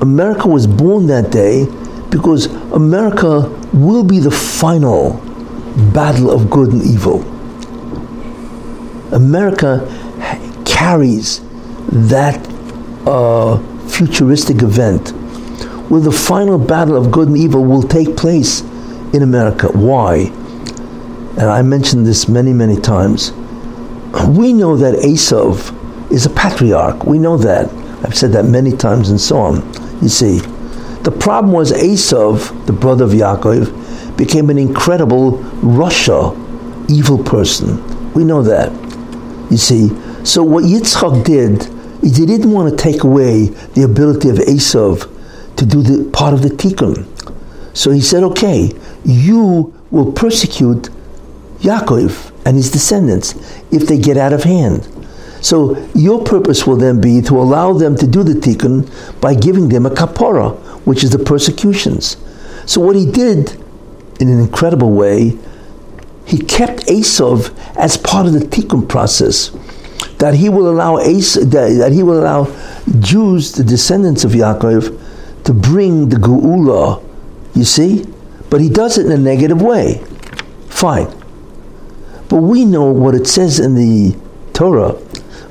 America 0.01 0.49
was 0.49 0.67
born 0.67 1.07
that 1.07 1.31
day 1.31 1.67
because 2.11 2.47
America 2.73 3.49
will 3.73 4.03
be 4.03 4.19
the 4.19 4.31
final 4.31 5.23
battle 5.93 6.31
of 6.31 6.51
good 6.51 6.73
and 6.73 6.83
evil. 6.83 7.23
America 9.13 9.87
carries 10.65 11.41
that 11.89 12.39
uh, 13.07 13.59
futuristic 13.89 14.63
event 14.63 15.11
where 15.89 16.01
the 16.01 16.13
final 16.13 16.59
battle 16.59 16.97
of 16.97 17.11
good 17.11 17.29
and 17.29 17.37
evil 17.39 17.65
will 17.65 17.83
take 17.83 18.17
place 18.17 18.61
in 19.15 19.23
America. 19.23 19.69
Why? 19.69 20.31
And 21.39 21.47
I 21.47 21.63
mentioned 21.63 22.07
this 22.07 22.29
many, 22.29 22.53
many 22.53 22.79
times. 22.81 23.33
We 24.29 24.53
know 24.53 24.77
that 24.77 24.95
Esav 24.97 26.13
is 26.13 26.27
a 26.27 26.31
patriarch. 26.31 27.05
We 27.05 27.19
know 27.19 27.37
that. 27.39 27.71
I've 28.05 28.17
said 28.17 28.33
that 28.33 28.45
many 28.45 28.77
times 28.77 29.09
and 29.11 29.21
so 29.21 29.39
on. 29.39 29.57
You 30.03 30.09
see, 30.09 30.39
the 31.03 31.17
problem 31.19 31.53
was 31.53 31.73
Esav, 31.73 32.67
the 32.67 32.73
brother 32.73 33.05
of 33.05 33.13
Yaakov, 33.13 33.88
became 34.19 34.51
an 34.51 34.59
incredible 34.59 35.39
rasha 35.63 36.37
evil 36.91 37.23
person. 37.23 38.13
We 38.13 38.25
know 38.25 38.43
that. 38.43 38.71
You 39.51 39.57
see, 39.57 39.89
so 40.25 40.43
what 40.43 40.65
Yitzchak 40.65 41.25
did 41.25 41.63
is 42.05 42.17
he 42.17 42.27
didn't 42.27 42.51
want 42.51 42.71
to 42.71 42.77
take 42.77 43.05
away 43.05 43.47
the 43.75 43.83
ability 43.83 44.29
of 44.29 44.37
Esav 44.37 45.09
to 45.57 45.65
do 45.65 45.83
the 45.83 46.11
part 46.11 46.35
of 46.35 46.43
the 46.43 46.51
tikkun. 46.51 47.07
So 47.77 47.91
he 47.91 48.01
said, 48.01 48.23
okay, 48.25 48.73
you 49.05 49.73
will 49.91 50.13
persecute 50.13 50.91
Yaakov 51.61 52.33
and 52.45 52.57
his 52.57 52.71
descendants 52.71 53.35
if 53.71 53.87
they 53.87 53.99
get 53.99 54.17
out 54.17 54.33
of 54.33 54.45
hand. 54.45 54.87
So 55.41 55.77
your 55.95 56.25
purpose 56.25 56.67
will 56.67 56.77
then 56.77 57.01
be 57.01 57.23
to 57.23 57.35
allow 57.35 57.73
them 57.73 57.97
to 57.97 58.07
do 58.07 58.23
the 58.23 58.35
tikkun 58.35 59.21
by 59.21 59.35
giving 59.35 59.69
them 59.69 59.87
a 59.87 59.91
kapara, 59.91 60.57
which 60.85 61.05
is 61.05 61.11
the 61.11 61.19
persecutions. 61.19 62.17
So 62.67 62.81
what 62.81 62.97
he 62.97 63.11
did 63.11 63.57
in 64.21 64.29
an 64.29 64.41
incredible 64.41 64.91
way, 64.91 65.39
he 66.27 66.39
kept 66.39 66.87
Esav 66.87 67.55
as 67.77 67.97
part 67.97 68.27
of 68.27 68.33
the 68.33 68.41
tikkun 68.41 68.89
process. 68.89 69.51
That 70.19 70.35
he 70.35 70.49
will 70.49 70.69
allow 70.69 70.97
Esav, 70.97 71.51
that, 71.53 71.93
he 71.93 72.03
will 72.03 72.21
allow 72.21 72.55
Jews, 73.01 73.53
the 73.53 73.65
descendants 73.65 74.25
of 74.25 74.33
Yaakov, 74.33 75.45
to 75.45 75.55
bring 75.55 76.09
the 76.09 76.17
geula. 76.17 77.03
You 77.55 77.65
see, 77.65 78.05
but 78.51 78.61
he 78.61 78.69
does 78.69 78.99
it 78.99 79.07
in 79.07 79.13
a 79.13 79.19
negative 79.19 79.63
way. 79.63 80.05
Fine, 80.69 81.07
but 82.29 82.37
we 82.37 82.65
know 82.65 82.85
what 82.93 83.15
it 83.15 83.27
says 83.27 83.59
in 83.59 83.75
the 83.75 84.17
Torah 84.53 84.97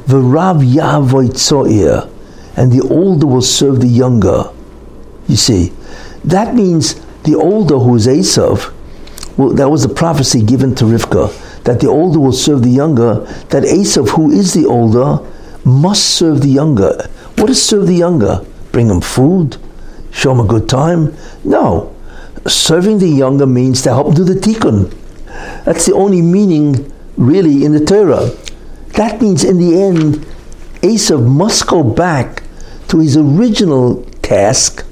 the 0.07 0.19
Rav 0.19 0.57
Yavoitzoir, 0.57 2.09
and 2.55 2.71
the 2.71 2.87
older 2.89 3.27
will 3.27 3.41
serve 3.41 3.81
the 3.81 3.87
younger. 3.87 4.45
You 5.27 5.35
see, 5.35 5.73
that 6.23 6.55
means 6.55 6.95
the 7.27 7.35
older 7.35 7.77
who 7.77 7.95
is 7.95 8.07
Esav, 8.07 8.73
well, 9.37 9.49
that 9.53 9.69
was 9.69 9.83
the 9.83 9.93
prophecy 9.93 10.41
given 10.41 10.73
to 10.75 10.85
Rivka, 10.85 11.63
that 11.63 11.79
the 11.79 11.87
older 11.87 12.19
will 12.19 12.31
serve 12.31 12.63
the 12.63 12.69
younger, 12.69 13.19
that 13.49 13.63
Esav, 13.63 14.09
who 14.09 14.31
is 14.31 14.53
the 14.53 14.65
older, 14.65 15.19
must 15.63 16.05
serve 16.15 16.41
the 16.41 16.47
younger. 16.47 17.07
What 17.37 17.49
is 17.49 17.61
serve 17.61 17.87
the 17.87 17.93
younger? 17.93 18.43
Bring 18.71 18.89
him 18.89 19.01
food? 19.01 19.57
Show 20.11 20.31
him 20.31 20.39
a 20.39 20.47
good 20.47 20.69
time? 20.69 21.13
No. 21.43 21.93
Serving 22.47 22.99
the 22.99 23.09
younger 23.09 23.45
means 23.45 23.81
to 23.83 23.89
help 23.89 24.15
do 24.15 24.23
the 24.23 24.33
tikkun. 24.33 24.95
That's 25.65 25.85
the 25.85 25.93
only 25.93 26.21
meaning, 26.21 26.91
really, 27.17 27.65
in 27.65 27.73
the 27.73 27.83
Torah. 27.83 28.31
That 28.93 29.21
means 29.21 29.43
in 29.43 29.57
the 29.57 29.79
end, 29.79 30.25
Esav 30.81 31.27
must 31.27 31.67
go 31.67 31.83
back 31.83 32.43
to 32.87 32.99
his 32.99 33.17
original 33.17 34.03
task, 34.21 34.86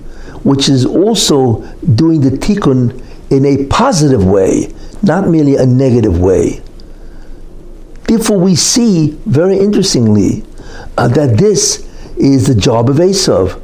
which 0.45 0.69
is 0.69 0.85
also 0.85 1.61
doing 1.95 2.21
the 2.21 2.29
tikkun 2.29 3.01
in 3.31 3.43
a 3.45 3.65
positive 3.65 4.23
way, 4.23 4.71
not 5.01 5.27
merely 5.27 5.55
a 5.55 5.65
negative 5.65 6.21
way. 6.21 6.61
Therefore, 8.03 8.37
we 8.37 8.53
see 8.53 9.17
very 9.25 9.57
interestingly 9.57 10.43
uh, 10.99 11.07
that 11.07 11.37
this 11.39 11.83
is 12.15 12.45
the 12.45 12.53
job 12.53 12.91
of 12.91 12.97
Esav. 12.97 13.59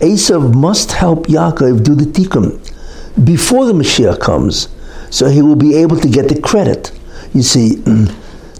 Esav 0.00 0.54
must 0.54 0.92
help 0.92 1.26
Yaakov 1.26 1.84
do 1.84 1.94
the 1.94 2.06
tikkun 2.06 2.56
before 3.22 3.66
the 3.66 3.74
Mashiach 3.74 4.18
comes, 4.18 4.68
so 5.10 5.28
he 5.28 5.42
will 5.42 5.56
be 5.56 5.76
able 5.76 6.00
to 6.00 6.08
get 6.08 6.30
the 6.30 6.40
credit. 6.40 6.90
You 7.34 7.42
see, 7.42 7.82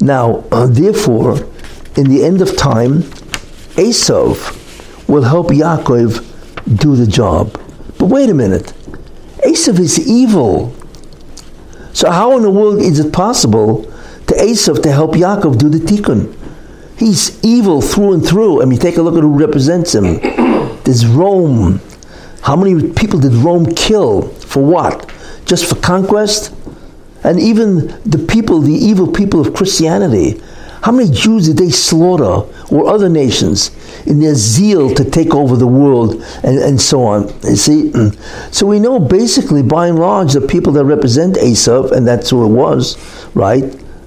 Now, 0.02 0.44
uh, 0.52 0.66
therefore, 0.66 1.48
in 1.96 2.10
the 2.10 2.22
end 2.24 2.42
of 2.42 2.58
time, 2.58 3.04
Esav 3.80 5.08
will 5.08 5.22
help 5.22 5.48
Yaakov 5.48 6.27
do 6.76 6.96
the 6.96 7.06
job. 7.06 7.52
But 7.98 8.06
wait 8.06 8.30
a 8.30 8.34
minute, 8.34 8.72
Esav 9.44 9.78
is 9.78 9.98
evil. 10.08 10.74
So 11.92 12.10
how 12.10 12.36
in 12.36 12.42
the 12.42 12.50
world 12.50 12.80
is 12.80 13.00
it 13.00 13.12
possible 13.12 13.82
to 14.26 14.34
Esav 14.34 14.82
to 14.82 14.92
help 14.92 15.12
Yaakov 15.12 15.58
do 15.58 15.68
the 15.68 15.78
tikkun? 15.78 16.34
He's 16.98 17.42
evil 17.44 17.80
through 17.80 18.14
and 18.14 18.26
through. 18.26 18.62
I 18.62 18.64
mean, 18.64 18.78
take 18.78 18.96
a 18.96 19.02
look 19.02 19.16
at 19.16 19.22
who 19.22 19.38
represents 19.38 19.94
him. 19.94 20.18
There's 20.84 21.06
Rome. 21.06 21.80
How 22.42 22.56
many 22.56 22.92
people 22.92 23.20
did 23.20 23.32
Rome 23.32 23.74
kill? 23.74 24.28
For 24.28 24.64
what? 24.64 25.12
Just 25.44 25.66
for 25.66 25.76
conquest? 25.76 26.54
and 27.24 27.40
even 27.40 27.88
the 28.04 28.18
people, 28.18 28.60
the 28.60 28.72
evil 28.72 29.06
people 29.06 29.40
of 29.40 29.54
Christianity, 29.54 30.40
how 30.82 30.92
many 30.92 31.10
Jews 31.10 31.46
did 31.46 31.58
they 31.58 31.70
slaughter 31.70 32.46
or 32.70 32.88
other 32.88 33.08
nations 33.08 33.70
in 34.06 34.20
their 34.20 34.34
zeal 34.34 34.94
to 34.94 35.04
take 35.04 35.34
over 35.34 35.56
the 35.56 35.66
world 35.66 36.22
and, 36.42 36.58
and 36.58 36.80
so 36.80 37.02
on? 37.02 37.28
You 37.44 37.56
see? 37.56 37.92
So 38.50 38.66
we 38.66 38.78
know 38.78 38.98
basically, 38.98 39.62
by 39.62 39.88
and 39.88 39.98
large, 39.98 40.32
the 40.32 40.40
people 40.40 40.72
that 40.74 40.84
represent 40.84 41.36
Esav, 41.36 41.92
and 41.92 42.06
that's 42.06 42.30
who 42.30 42.44
it 42.44 42.48
was, 42.48 42.96
right? 43.34 43.64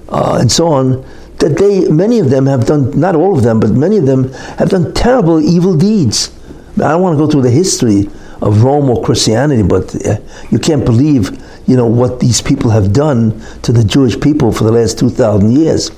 Uh, 0.08 0.38
and 0.40 0.50
so 0.50 0.68
on, 0.68 1.04
that 1.38 1.58
they, 1.58 1.88
many 1.88 2.18
of 2.18 2.30
them 2.30 2.46
have 2.46 2.66
done, 2.66 2.98
not 2.98 3.16
all 3.16 3.36
of 3.36 3.42
them, 3.42 3.58
but 3.58 3.70
many 3.70 3.96
of 3.96 4.06
them 4.06 4.32
have 4.58 4.70
done 4.70 4.92
terrible 4.94 5.40
evil 5.40 5.76
deeds. 5.76 6.30
I 6.76 6.92
don't 6.92 7.02
want 7.02 7.18
to 7.18 7.24
go 7.24 7.30
through 7.30 7.42
the 7.42 7.50
history 7.50 8.08
of 8.40 8.62
Rome 8.62 8.90
or 8.90 9.02
Christianity, 9.04 9.62
but 9.62 9.94
uh, 10.06 10.16
you 10.50 10.58
can't 10.58 10.84
believe 10.84 11.30
you 11.66 11.76
know, 11.76 11.86
what 11.86 12.20
these 12.20 12.40
people 12.40 12.70
have 12.70 12.92
done 12.92 13.40
to 13.62 13.72
the 13.72 13.84
Jewish 13.84 14.18
people 14.20 14.52
for 14.52 14.64
the 14.64 14.72
last 14.72 14.98
2,000 14.98 15.52
years. 15.52 15.90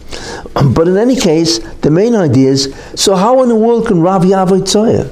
Um, 0.57 0.75
but 0.75 0.89
in 0.89 0.97
any 0.97 1.17
case, 1.17 1.59
the 1.59 1.91
main 1.91 2.15
idea 2.15 2.51
is, 2.51 2.75
so 2.95 3.15
how 3.15 3.43
in 3.43 3.49
the 3.49 3.57
world 3.57 3.87
can 3.87 4.01
Rav 4.01 4.23
Yavoitzoya? 4.23 5.11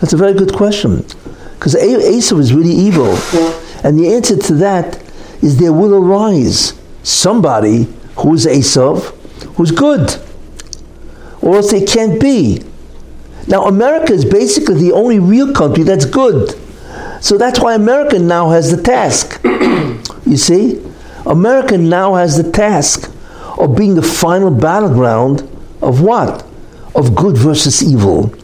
That's 0.00 0.12
a 0.12 0.16
very 0.16 0.34
good 0.34 0.52
question. 0.52 1.04
Because 1.54 1.74
Esav 1.74 2.38
is 2.40 2.52
really 2.52 2.72
evil. 2.72 3.16
And 3.84 3.98
the 3.98 4.12
answer 4.14 4.36
to 4.36 4.54
that 4.54 5.02
is 5.42 5.58
there 5.58 5.72
will 5.72 5.94
arise 5.94 6.74
somebody 7.02 7.86
who's 8.16 8.46
Esav, 8.46 9.14
who's 9.56 9.70
good. 9.70 10.20
Or 11.40 11.56
else 11.56 11.70
they 11.70 11.84
can't 11.84 12.20
be. 12.20 12.62
Now, 13.46 13.66
America 13.66 14.12
is 14.12 14.24
basically 14.24 14.76
the 14.76 14.92
only 14.92 15.18
real 15.18 15.52
country 15.52 15.84
that's 15.84 16.06
good. 16.06 16.58
So 17.20 17.38
that's 17.38 17.60
why 17.60 17.74
America 17.74 18.18
now 18.18 18.50
has 18.50 18.74
the 18.74 18.82
task. 18.82 19.40
You 20.34 20.38
see? 20.38 20.82
America 21.26 21.78
now 21.78 22.14
has 22.14 22.36
the 22.36 22.50
task 22.50 23.08
of 23.56 23.76
being 23.76 23.94
the 23.94 24.02
final 24.02 24.50
battleground 24.50 25.48
of 25.80 26.00
what? 26.02 26.44
Of 26.96 27.14
good 27.14 27.38
versus 27.38 27.80
evil. 27.84 28.34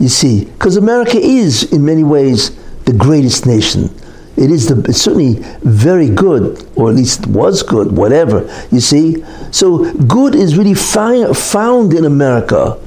You 0.00 0.08
see? 0.08 0.46
Because 0.46 0.78
America 0.78 1.18
is, 1.18 1.70
in 1.74 1.84
many 1.84 2.04
ways, 2.04 2.56
the 2.86 2.94
greatest 2.94 3.44
nation. 3.44 3.94
It 4.38 4.50
is 4.50 4.66
the, 4.66 4.80
it's 4.88 5.02
certainly 5.02 5.34
very 5.62 6.08
good, 6.08 6.66
or 6.74 6.88
at 6.88 6.96
least 6.96 7.26
was 7.26 7.62
good, 7.62 7.92
whatever. 7.94 8.48
You 8.72 8.80
see? 8.80 9.22
So 9.52 9.92
good 10.04 10.34
is 10.34 10.56
really 10.56 10.72
fi- 10.72 11.34
found 11.34 11.92
in 11.92 12.06
America. 12.06 12.80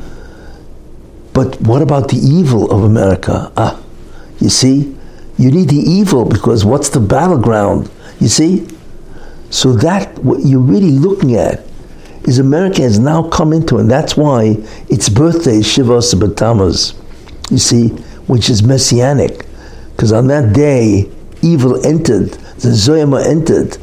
But 1.34 1.61
what 1.61 1.84
about 1.84 2.09
the 2.09 2.18
evil 2.18 2.72
of 2.72 2.84
America? 2.84 3.51
Ah, 3.55 3.80
you 4.39 4.49
see? 4.49 4.97
You 5.38 5.51
need 5.51 5.70
the 5.70 5.78
evil 5.78 6.26
because 6.26 6.65
what's 6.65 6.89
the 6.89 6.99
battleground? 6.99 7.91
You 8.20 8.28
see? 8.28 8.68
So 9.49 9.74
that 9.74 10.18
what 10.20 10.45
you're 10.45 10.59
really 10.59 10.91
looking 10.91 11.36
at 11.36 11.63
is 12.26 12.39
America 12.39 12.82
has 12.82 12.99
now 12.99 13.30
come 13.30 13.53
into, 13.53 13.78
and 13.78 13.89
that's 13.89 14.18
why 14.18 14.57
its 14.89 15.07
birthday 15.07 15.57
is 15.57 15.68
Shiva 15.68 15.97
Asar 15.97 16.20
B'Tammuz, 16.20 16.93
you 17.49 17.57
see, 17.57 17.88
which 18.28 18.49
is 18.49 18.61
messianic. 18.63 19.45
Because 19.95 20.11
on 20.11 20.28
that 20.28 20.53
day, 20.53 21.09
evil 21.41 21.84
entered, 21.86 22.32
the 22.32 22.70
Zoyama 22.70 23.26
entered. 23.26 23.78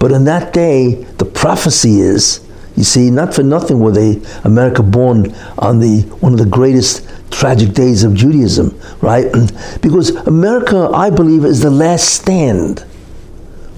But 0.00 0.12
on 0.12 0.24
that 0.24 0.52
day, 0.52 1.04
the 1.18 1.24
prophecy 1.24 2.00
is, 2.00 2.40
you 2.76 2.82
see, 2.82 3.10
not 3.10 3.32
for 3.32 3.44
nothing 3.44 3.78
were 3.78 3.92
they 3.92 4.20
America 4.42 4.82
born 4.82 5.32
on 5.58 5.78
the 5.78 6.00
one 6.18 6.32
of 6.32 6.40
the 6.40 6.46
greatest 6.46 7.08
tragic 7.30 7.72
days 7.72 8.02
of 8.02 8.14
Judaism, 8.14 8.78
right? 9.00 9.26
Because 9.80 10.10
America, 10.26 10.90
I 10.92 11.10
believe, 11.10 11.44
is 11.44 11.60
the 11.60 11.70
last 11.70 12.12
stand 12.12 12.84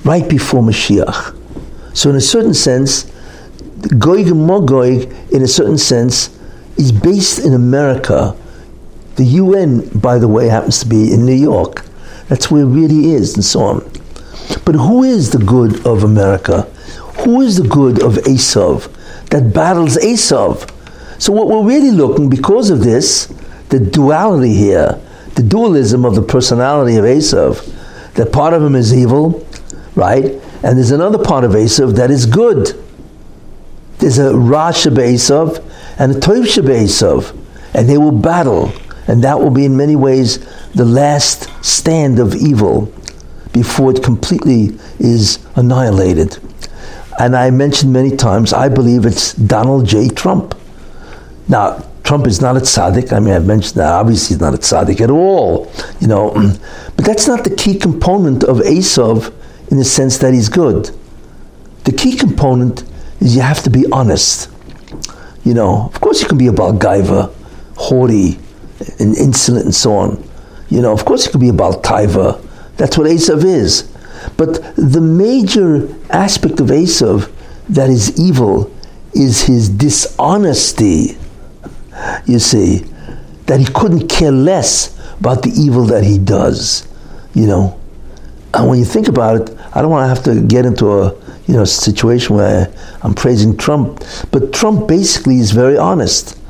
right 0.07 0.29
before 0.29 0.63
Mashiach. 0.63 1.37
So 1.97 2.11
in 2.11 2.17
a 2.17 2.21
certain 2.21 2.55
sense, 2.55 3.05
Goig 3.99 4.27
Mogoig, 4.27 5.33
in 5.33 5.43
a 5.43 5.49
certain 5.49 5.79
sense, 5.79 6.31
is 6.77 6.93
based 6.93 7.41
in 7.45 7.55
America. 7.55 8.37
The 9.17 9.25
UN, 9.25 9.89
by 9.99 10.19
the 10.19 10.29
way, 10.29 10.47
happens 10.47 10.79
to 10.81 10.87
be 10.87 11.13
in 11.13 11.27
New 11.27 11.35
York. 11.35 11.85
That's 12.29 12.51
where 12.51 12.63
it 12.63 12.67
really 12.67 13.13
is, 13.13 13.35
and 13.35 13.45
so 13.45 13.61
on. 13.61 13.79
But 14.65 14.75
who 14.75 15.03
is 15.03 15.31
the 15.31 15.39
good 15.39 15.87
of 15.87 16.05
America? 16.05 16.63
Who 17.25 17.41
is 17.41 17.57
the 17.57 17.69
good 17.69 18.03
of 18.03 18.15
Esav 18.15 18.93
that 19.31 19.53
battles 19.53 19.97
Esav? 19.97 20.71
So 21.21 21.33
what 21.33 21.49
we're 21.49 21.65
really 21.65 21.91
looking, 21.91 22.29
because 22.29 22.71
of 22.71 22.85
this, 22.85 23.27
the 23.71 23.81
duality 23.81 24.55
here, 24.55 25.01
the 25.35 25.43
dualism 25.43 26.05
of 26.05 26.15
the 26.15 26.23
personality 26.23 26.97
of 26.97 27.05
Esav, 27.05 27.73
that 28.15 28.33
part 28.33 28.55
of 28.55 28.63
him 28.63 28.75
is 28.75 28.95
evil, 28.95 29.46
right? 29.97 30.25
And 30.63 30.79
there's 30.79 30.93
another 30.93 31.23
part 31.23 31.43
of 31.43 31.53
Esav 31.53 31.97
that 31.97 32.11
is 32.11 32.27
good. 32.27 32.81
There's 33.99 34.19
a 34.19 34.37
Ra 34.37 34.71
Esav 34.71 35.65
and 35.99 36.15
a 36.15 36.21
Tov 36.21 36.45
Esav, 36.45 37.37
and 37.75 37.89
they 37.89 37.99
will 37.99 38.13
battle, 38.13 38.71
and 39.09 39.25
that 39.25 39.41
will 39.41 39.51
be 39.51 39.65
in 39.65 39.77
many 39.77 39.97
ways 39.97 40.39
the 40.73 40.85
last 40.85 41.51
stand 41.65 42.19
of 42.19 42.35
evil 42.35 42.93
before 43.53 43.91
it 43.91 44.05
completely 44.05 44.79
is 44.99 45.39
annihilated. 45.57 46.39
And 47.19 47.35
I 47.35 47.49
mentioned 47.51 47.91
many 47.91 48.15
times, 48.15 48.53
I 48.53 48.69
believe 48.69 49.07
it's 49.07 49.33
Donald 49.33 49.87
J. 49.87 50.09
Trump. 50.09 50.55
Now, 51.49 51.83
Trump 52.05 52.27
is 52.27 52.43
not 52.43 52.57
a 52.57 52.61
tzaddik. 52.61 53.13
I 53.13 53.19
mean, 53.19 53.33
I've 53.33 53.47
mentioned 53.47 53.81
that. 53.81 53.93
Obviously, 53.93 54.35
he's 54.35 54.41
not 54.41 54.55
a 54.55 54.59
tzaddik 54.59 55.01
at 55.01 55.11
all, 55.11 55.73
you 56.01 56.07
know. 56.07 56.31
But 56.97 57.05
that's 57.05 57.27
not 57.27 57.45
the 57.45 57.55
key 57.55 57.79
component 57.79 58.45
of 58.45 58.59
Esav 58.59 59.33
in 59.71 59.77
the 59.79 59.85
sense 59.85 60.19
that 60.19 60.33
he's 60.35 60.49
good. 60.49 60.91
The 61.85 61.93
key 61.93 62.17
component 62.17 62.85
is 63.21 63.37
you 63.37 63.43
have 63.43 63.63
to 63.63 63.71
be 63.71 63.85
honest. 63.93 64.51
You 65.45 65.55
know, 65.55 65.87
of 65.87 66.01
course, 66.01 66.21
you 66.21 66.29
can 66.29 66.39
be 66.39 66.49
a 66.49 66.53
Balgaiva, 66.53 67.33
haughty, 67.77 68.39
and 68.99 69.17
insolent, 69.17 69.65
and 69.67 69.75
so 69.75 69.95
on. 69.95 70.29
You 70.69 70.83
know, 70.83 70.93
of 70.93 71.05
course, 71.05 71.27
you 71.27 71.31
can 71.31 71.41
be 71.41 71.49
a 71.49 71.53
Baltaiva, 71.53 72.43
that's 72.77 72.99
what 72.99 73.07
Esav 73.07 73.45
is. 73.45 73.91
But 74.37 74.75
the 74.77 75.01
major 75.01 75.89
aspect 76.11 76.61
of 76.61 76.69
Esav 76.69 77.33
that 77.69 77.91
is 77.91 78.19
evil 78.21 78.73
is 79.15 79.43
his 79.43 79.69
dishonesty. 79.69 81.17
You 82.27 82.39
see, 82.39 82.85
that 83.47 83.61
he 83.61 83.67
couldn't 83.67 84.09
care 84.09 84.33
less 84.33 84.97
about 85.19 85.43
the 85.43 85.51
evil 85.51 85.85
that 85.87 86.05
he 86.05 86.19
does. 86.19 86.87
You 87.35 87.47
know, 87.47 87.81
and 88.53 88.69
when 88.69 88.79
you 88.79 88.85
think 88.85 89.09
about 89.09 89.49
it, 89.49 89.56
I 89.77 89.83
don't 89.83 89.91
want 89.91 90.05
to 90.05 90.09
have 90.09 90.25
to 90.25 90.41
get 90.41 90.65
into 90.65 90.91
a 90.91 91.15
you 91.47 91.53
know 91.53 91.67
situation 91.67 92.35
where 92.35 92.73
I'm 93.03 93.13
praising 93.13 93.59
Trump, 93.59 94.03
but 94.33 94.55
Trump 94.55 94.89
basically 94.89 95.39
is 95.39 95.51
very 95.51 95.77
honest. 95.77 96.41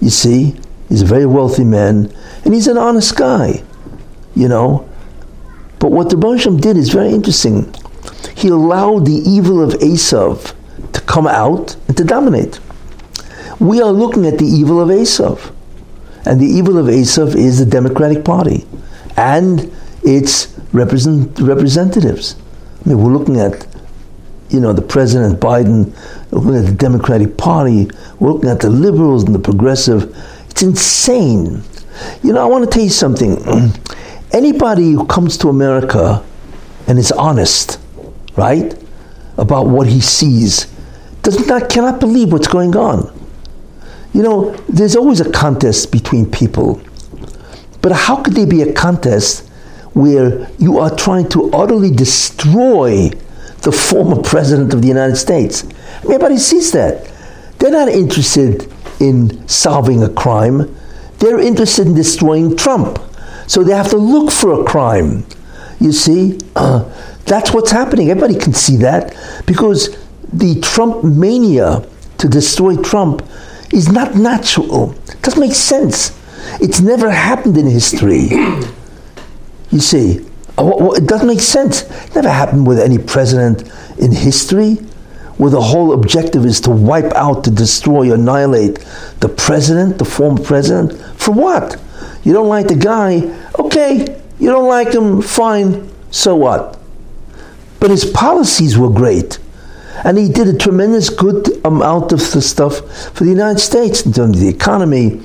You 0.00 0.10
see, 0.10 0.56
he's 0.88 1.02
a 1.02 1.06
very 1.06 1.24
wealthy 1.24 1.62
man, 1.62 2.12
and 2.44 2.52
he's 2.52 2.66
an 2.66 2.76
honest 2.76 3.16
guy. 3.16 3.62
You 4.34 4.48
know, 4.48 4.88
but 5.78 5.92
what 5.92 6.10
the 6.10 6.16
Bansham 6.16 6.60
did 6.60 6.76
is 6.76 6.88
very 6.88 7.10
interesting. 7.10 7.72
He 8.34 8.48
allowed 8.48 9.06
the 9.06 9.22
evil 9.24 9.62
of 9.62 9.74
Esav 9.74 10.52
to 10.94 11.00
come 11.02 11.28
out 11.28 11.76
and 11.86 11.96
to 11.96 12.02
dominate. 12.02 12.58
We 13.60 13.80
are 13.82 13.92
looking 13.92 14.26
at 14.26 14.38
the 14.38 14.46
evil 14.46 14.80
of 14.80 14.88
Esav. 14.88 15.52
And 16.26 16.40
the 16.40 16.46
evil 16.46 16.78
of 16.78 16.86
Esav 16.86 17.36
is 17.36 17.60
the 17.60 17.66
Democratic 17.66 18.24
Party 18.24 18.66
and 19.16 19.70
its 20.02 20.58
represent, 20.72 21.38
representatives. 21.38 22.34
I 22.84 22.88
mean, 22.88 23.02
we're 23.02 23.12
looking 23.12 23.40
at, 23.40 23.66
you 24.50 24.60
know, 24.60 24.72
the 24.72 24.82
President 24.82 25.40
Biden, 25.40 25.94
looking 26.30 26.54
at 26.54 26.66
the 26.66 26.74
Democratic 26.74 27.36
Party, 27.36 27.88
we're 28.20 28.32
looking 28.32 28.50
at 28.50 28.60
the 28.60 28.70
liberals 28.70 29.24
and 29.24 29.34
the 29.34 29.38
progressive. 29.38 30.14
It's 30.50 30.62
insane. 30.62 31.62
You 32.22 32.32
know, 32.32 32.42
I 32.42 32.44
want 32.44 32.64
to 32.64 32.70
tell 32.70 32.82
you 32.82 32.90
something. 32.90 33.38
anybody 34.32 34.90
who 34.92 35.06
comes 35.06 35.38
to 35.38 35.48
America 35.48 36.22
and 36.86 36.98
is 36.98 37.12
honest, 37.12 37.80
right, 38.36 38.76
about 39.38 39.66
what 39.68 39.86
he 39.86 40.00
sees, 40.00 40.66
does 41.22 41.46
not 41.46 41.70
cannot 41.70 42.00
believe 42.00 42.32
what's 42.32 42.48
going 42.48 42.76
on. 42.76 43.10
You 44.12 44.22
know, 44.22 44.50
there's 44.68 44.94
always 44.94 45.20
a 45.20 45.30
contest 45.32 45.90
between 45.90 46.30
people, 46.30 46.82
but 47.80 47.92
how 47.92 48.22
could 48.22 48.34
there 48.34 48.46
be 48.46 48.62
a 48.62 48.72
contest 48.72 49.50
where 49.94 50.48
you 50.58 50.78
are 50.78 50.94
trying 50.94 51.28
to 51.30 51.50
utterly 51.52 51.90
destroy 51.90 53.10
the 53.62 53.72
former 53.72 54.22
president 54.22 54.74
of 54.74 54.82
the 54.82 54.88
United 54.88 55.16
States? 55.16 55.64
Everybody 56.04 56.38
sees 56.38 56.72
that. 56.72 57.10
They're 57.58 57.70
not 57.70 57.88
interested 57.88 58.70
in 59.00 59.46
solving 59.48 60.02
a 60.02 60.08
crime. 60.08 60.76
They're 61.18 61.40
interested 61.40 61.86
in 61.86 61.94
destroying 61.94 62.56
Trump. 62.56 62.98
So 63.46 63.62
they 63.62 63.72
have 63.72 63.90
to 63.90 63.96
look 63.96 64.30
for 64.30 64.60
a 64.60 64.64
crime. 64.64 65.24
You 65.80 65.92
see, 65.92 66.38
uh, 66.56 66.84
that's 67.24 67.52
what's 67.52 67.70
happening. 67.70 68.10
Everybody 68.10 68.38
can 68.38 68.52
see 68.52 68.76
that 68.78 69.16
because 69.46 69.96
the 70.32 70.60
Trump 70.60 71.04
mania 71.04 71.86
to 72.18 72.28
destroy 72.28 72.76
Trump 72.76 73.22
is 73.72 73.90
not 73.90 74.14
natural. 74.14 74.92
It 74.92 75.22
doesn't 75.22 75.40
make 75.40 75.54
sense. 75.54 76.18
It's 76.60 76.80
never 76.80 77.10
happened 77.10 77.56
in 77.56 77.66
history. 77.66 78.28
You 79.74 79.80
see, 79.80 80.24
it 80.56 81.06
doesn't 81.08 81.26
make 81.26 81.40
sense. 81.40 81.82
It 81.82 82.14
never 82.14 82.30
happened 82.30 82.64
with 82.64 82.78
any 82.78 82.96
president 82.96 83.68
in 83.98 84.12
history 84.12 84.74
where 85.36 85.50
the 85.50 85.60
whole 85.60 85.92
objective 85.92 86.46
is 86.46 86.60
to 86.60 86.70
wipe 86.70 87.12
out, 87.14 87.42
to 87.42 87.50
destroy, 87.50 88.12
annihilate 88.12 88.76
the 89.18 89.28
president, 89.28 89.98
the 89.98 90.04
former 90.04 90.40
president. 90.40 90.92
For 91.20 91.32
what? 91.32 91.76
You 92.22 92.32
don't 92.32 92.46
like 92.46 92.68
the 92.68 92.76
guy, 92.76 93.22
okay, 93.58 94.22
you 94.38 94.48
don't 94.48 94.68
like 94.68 94.94
him, 94.94 95.20
fine, 95.20 95.90
so 96.12 96.36
what? 96.36 96.78
But 97.80 97.90
his 97.90 98.04
policies 98.04 98.78
were 98.78 98.90
great. 98.90 99.40
And 100.04 100.16
he 100.16 100.28
did 100.28 100.46
a 100.46 100.56
tremendous 100.56 101.10
good 101.10 101.48
amount 101.64 102.12
of 102.12 102.20
the 102.30 102.40
stuff 102.40 102.78
for 103.10 103.24
the 103.24 103.30
United 103.30 103.58
States 103.58 104.06
in 104.06 104.12
terms 104.12 104.36
of 104.36 104.42
the 104.42 104.48
economy, 104.48 105.18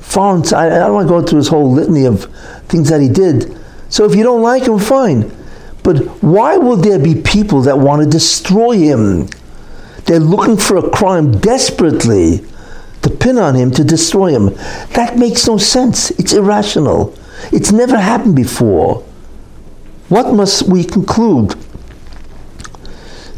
foreign. 0.00 0.42
I, 0.52 0.66
I 0.66 0.78
don't 0.80 0.94
want 0.94 1.06
to 1.06 1.14
go 1.20 1.22
through 1.22 1.38
his 1.38 1.48
whole 1.48 1.70
litany 1.70 2.04
of 2.04 2.24
things 2.66 2.88
that 2.88 3.00
he 3.00 3.08
did. 3.08 3.61
So 3.92 4.06
if 4.06 4.16
you 4.16 4.22
don't 4.22 4.40
like 4.40 4.62
him, 4.62 4.78
fine. 4.78 5.30
But 5.82 5.98
why 6.22 6.56
will 6.56 6.76
there 6.76 6.98
be 6.98 7.14
people 7.14 7.60
that 7.62 7.78
want 7.78 8.02
to 8.02 8.08
destroy 8.08 8.78
him? 8.78 9.28
They're 10.06 10.18
looking 10.18 10.56
for 10.56 10.78
a 10.78 10.88
crime 10.88 11.38
desperately 11.40 12.42
to 13.02 13.10
pin 13.10 13.36
on 13.36 13.54
him, 13.54 13.70
to 13.72 13.84
destroy 13.84 14.30
him. 14.30 14.54
That 14.94 15.18
makes 15.18 15.46
no 15.46 15.58
sense. 15.58 16.10
It's 16.12 16.32
irrational. 16.32 17.14
It's 17.52 17.70
never 17.70 17.98
happened 17.98 18.34
before. 18.34 19.04
What 20.08 20.32
must 20.32 20.62
we 20.62 20.84
conclude? 20.84 21.54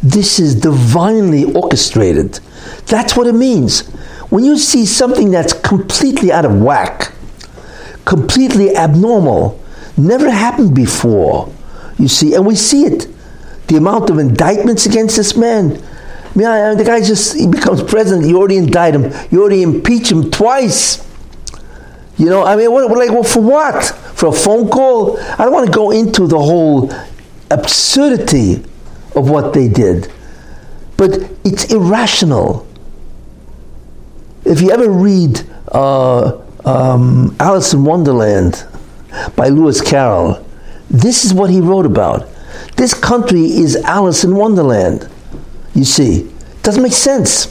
This 0.04 0.38
is 0.38 0.54
divinely 0.54 1.52
orchestrated. 1.52 2.38
That's 2.86 3.16
what 3.16 3.26
it 3.26 3.34
means. 3.34 3.88
When 4.30 4.44
you 4.44 4.56
see 4.56 4.86
something 4.86 5.32
that's 5.32 5.52
completely 5.52 6.30
out 6.30 6.44
of 6.44 6.62
whack, 6.62 7.12
completely 8.04 8.76
abnormal, 8.76 9.60
never 9.96 10.30
happened 10.30 10.74
before, 10.74 11.52
you 11.98 12.08
see, 12.08 12.34
and 12.34 12.46
we 12.46 12.56
see 12.56 12.84
it. 12.84 13.08
The 13.68 13.76
amount 13.76 14.10
of 14.10 14.18
indictments 14.18 14.86
against 14.86 15.16
this 15.16 15.36
man, 15.36 15.82
yeah, 16.34 16.74
the 16.74 16.84
guy 16.84 17.00
just 17.00 17.36
he 17.36 17.46
becomes 17.46 17.82
president. 17.82 18.26
You 18.26 18.38
already 18.38 18.56
indict 18.56 18.94
him. 18.94 19.12
You 19.30 19.40
already 19.40 19.62
impeach 19.62 20.10
him 20.10 20.30
twice. 20.30 21.04
You 22.18 22.26
know, 22.26 22.44
I 22.44 22.56
mean, 22.56 22.70
what, 22.70 22.90
like, 22.90 23.10
well, 23.10 23.22
for 23.22 23.40
what? 23.40 23.84
For 24.14 24.28
a 24.28 24.32
phone 24.32 24.68
call? 24.68 25.18
I 25.18 25.44
don't 25.44 25.52
want 25.52 25.66
to 25.66 25.72
go 25.72 25.90
into 25.90 26.26
the 26.26 26.38
whole 26.38 26.92
absurdity 27.50 28.64
of 29.14 29.30
what 29.30 29.54
they 29.54 29.68
did, 29.68 30.12
but 30.96 31.30
it's 31.44 31.72
irrational. 31.72 32.66
If 34.44 34.60
you 34.60 34.70
ever 34.70 34.90
read 34.90 35.40
uh, 35.68 36.40
um, 36.64 37.34
Alice 37.40 37.72
in 37.72 37.84
Wonderland 37.84 38.66
by 39.36 39.48
Lewis 39.48 39.80
Carroll, 39.80 40.46
this 40.90 41.24
is 41.24 41.34
what 41.34 41.50
he 41.50 41.60
wrote 41.60 41.86
about. 41.86 42.28
This 42.76 42.94
country 42.94 43.42
is 43.42 43.76
Alice 43.76 44.24
in 44.24 44.36
Wonderland. 44.36 45.08
You 45.74 45.84
see, 45.84 46.32
doesn't 46.62 46.82
make 46.82 46.92
sense. 46.92 47.50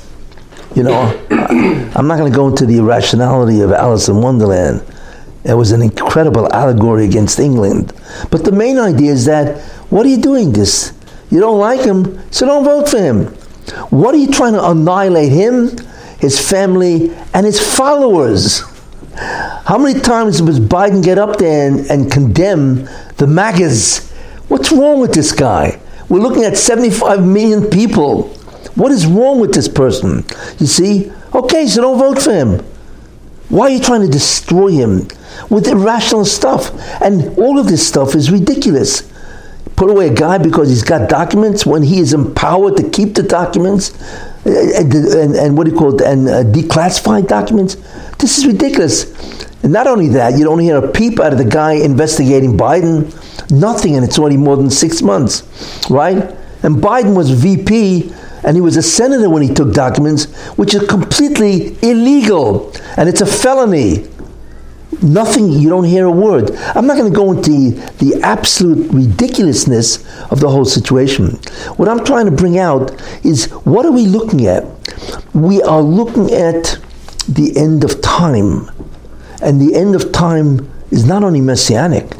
You 0.75 0.83
know, 0.83 1.25
I'm 1.29 2.07
not 2.07 2.17
going 2.17 2.31
to 2.31 2.35
go 2.35 2.47
into 2.47 2.65
the 2.65 2.77
irrationality 2.77 3.61
of 3.61 3.71
Alice 3.71 4.07
in 4.09 4.21
Wonderland. 4.21 4.83
It 5.43 5.53
was 5.53 5.71
an 5.71 5.81
incredible 5.81 6.51
allegory 6.53 7.05
against 7.05 7.39
England. 7.39 7.93
But 8.31 8.43
the 8.45 8.51
main 8.51 8.79
idea 8.79 9.11
is 9.11 9.25
that 9.25 9.61
what 9.89 10.05
are 10.05 10.09
you 10.09 10.21
doing 10.21 10.53
this? 10.53 10.93
You 11.29 11.39
don't 11.39 11.59
like 11.59 11.81
him, 11.81 12.19
so 12.31 12.45
don't 12.45 12.63
vote 12.63 12.89
for 12.89 12.97
him. 12.97 13.25
What 13.89 14.15
are 14.15 14.17
you 14.17 14.31
trying 14.31 14.53
to 14.53 14.69
annihilate 14.69 15.31
him, 15.31 15.77
his 16.19 16.39
family, 16.39 17.11
and 17.33 17.45
his 17.45 17.59
followers? 17.59 18.63
How 19.15 19.77
many 19.77 19.99
times 19.99 20.41
does 20.41 20.59
Biden 20.59 21.03
get 21.03 21.17
up 21.17 21.37
there 21.37 21.67
and, 21.67 21.79
and 21.89 22.11
condemn 22.11 22.85
the 23.17 23.27
MAGAs? 23.27 24.11
What's 24.47 24.71
wrong 24.71 24.99
with 24.99 25.13
this 25.13 25.31
guy? 25.31 25.79
We're 26.09 26.19
looking 26.19 26.43
at 26.43 26.57
75 26.57 27.25
million 27.25 27.69
people. 27.69 28.29
What 28.75 28.91
is 28.91 29.05
wrong 29.05 29.39
with 29.39 29.53
this 29.53 29.67
person? 29.67 30.25
You 30.59 30.67
see? 30.67 31.11
Okay, 31.33 31.67
so 31.67 31.81
don't 31.81 31.99
vote 31.99 32.21
for 32.21 32.31
him. 32.31 32.59
Why 33.49 33.67
are 33.67 33.69
you 33.69 33.79
trying 33.79 34.01
to 34.01 34.07
destroy 34.07 34.69
him 34.69 35.07
with 35.49 35.67
irrational 35.67 36.25
stuff? 36.25 36.71
And 37.01 37.37
all 37.37 37.59
of 37.59 37.67
this 37.67 37.87
stuff 37.87 38.15
is 38.15 38.31
ridiculous. 38.31 39.11
Put 39.75 39.89
away 39.89 40.09
a 40.09 40.13
guy 40.13 40.37
because 40.37 40.69
he's 40.69 40.83
got 40.83 41.09
documents 41.09 41.65
when 41.65 41.83
he 41.83 41.99
is 41.99 42.13
empowered 42.13 42.77
to 42.77 42.89
keep 42.89 43.15
the 43.15 43.23
documents 43.23 43.91
and, 44.45 44.93
and, 44.93 45.35
and 45.35 45.57
what 45.57 45.65
do 45.65 45.71
you 45.71 45.77
call 45.77 45.95
it, 45.95 46.01
and 46.01 46.27
uh, 46.27 46.43
declassified 46.43 47.27
documents. 47.27 47.77
This 48.23 48.37
is 48.37 48.47
ridiculous. 48.47 49.43
And 49.63 49.73
not 49.73 49.85
only 49.85 50.07
that, 50.07 50.37
you 50.37 50.45
don't 50.45 50.59
hear 50.59 50.77
a 50.77 50.87
peep 50.89 51.19
out 51.19 51.33
of 51.33 51.37
the 51.37 51.43
guy 51.43 51.73
investigating 51.73 52.55
Biden. 52.55 53.11
Nothing, 53.51 53.97
and 53.97 54.05
it's 54.05 54.17
already 54.17 54.37
more 54.37 54.55
than 54.55 54.69
six 54.69 55.01
months, 55.01 55.43
right? 55.89 56.33
And 56.63 56.77
Biden 56.77 57.17
was 57.17 57.31
VP 57.31 58.13
and 58.45 58.55
he 58.55 58.61
was 58.61 58.77
a 58.77 58.81
senator 58.81 59.29
when 59.29 59.41
he 59.41 59.53
took 59.53 59.73
documents, 59.73 60.33
which 60.55 60.73
is 60.73 60.87
completely 60.87 61.75
illegal 61.81 62.71
and 62.95 63.09
it's 63.09 63.19
a 63.19 63.25
felony. 63.25 64.07
Nothing, 65.01 65.51
you 65.51 65.67
don't 65.67 65.83
hear 65.83 66.05
a 66.05 66.11
word. 66.11 66.51
I'm 66.75 66.87
not 66.87 66.95
going 66.95 67.11
to 67.11 67.15
go 67.15 67.33
into 67.33 67.71
the 67.97 68.21
absolute 68.23 68.89
ridiculousness 68.93 69.97
of 70.31 70.39
the 70.39 70.47
whole 70.47 70.63
situation. 70.63 71.31
What 71.75 71.89
I'm 71.89 72.05
trying 72.05 72.27
to 72.27 72.31
bring 72.31 72.57
out 72.57 72.93
is 73.25 73.51
what 73.65 73.85
are 73.85 73.91
we 73.91 74.05
looking 74.05 74.47
at? 74.47 74.63
We 75.33 75.61
are 75.63 75.81
looking 75.81 76.31
at 76.31 76.79
the 77.27 77.57
end 77.57 77.83
of 77.83 78.01
time. 78.01 78.69
And 79.41 79.61
the 79.61 79.75
end 79.75 79.95
of 79.95 80.11
time 80.11 80.69
is 80.91 81.05
not 81.05 81.23
only 81.23 81.41
messianic, 81.41 82.15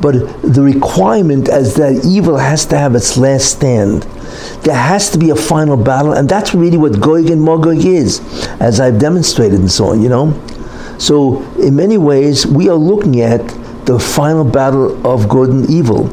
but 0.00 0.14
the 0.42 0.62
requirement 0.62 1.48
as 1.48 1.74
that 1.76 2.04
evil 2.04 2.36
has 2.36 2.66
to 2.66 2.78
have 2.78 2.94
its 2.94 3.16
last 3.16 3.50
stand. 3.50 4.02
There 4.62 4.74
has 4.74 5.10
to 5.10 5.18
be 5.18 5.30
a 5.30 5.36
final 5.36 5.76
battle, 5.76 6.12
and 6.12 6.28
that's 6.28 6.54
really 6.54 6.76
what 6.76 7.00
Gog 7.00 7.30
and 7.30 7.42
Magog 7.42 7.84
is, 7.84 8.20
as 8.60 8.80
I've 8.80 8.98
demonstrated 8.98 9.60
and 9.60 9.70
so 9.70 9.86
on, 9.86 10.02
you 10.02 10.08
know. 10.08 10.32
So, 10.98 11.42
in 11.58 11.76
many 11.76 11.98
ways, 11.98 12.46
we 12.46 12.68
are 12.68 12.76
looking 12.76 13.20
at 13.20 13.46
the 13.86 13.98
final 13.98 14.44
battle 14.44 15.04
of 15.06 15.28
good 15.28 15.50
and 15.50 15.68
evil. 15.68 16.04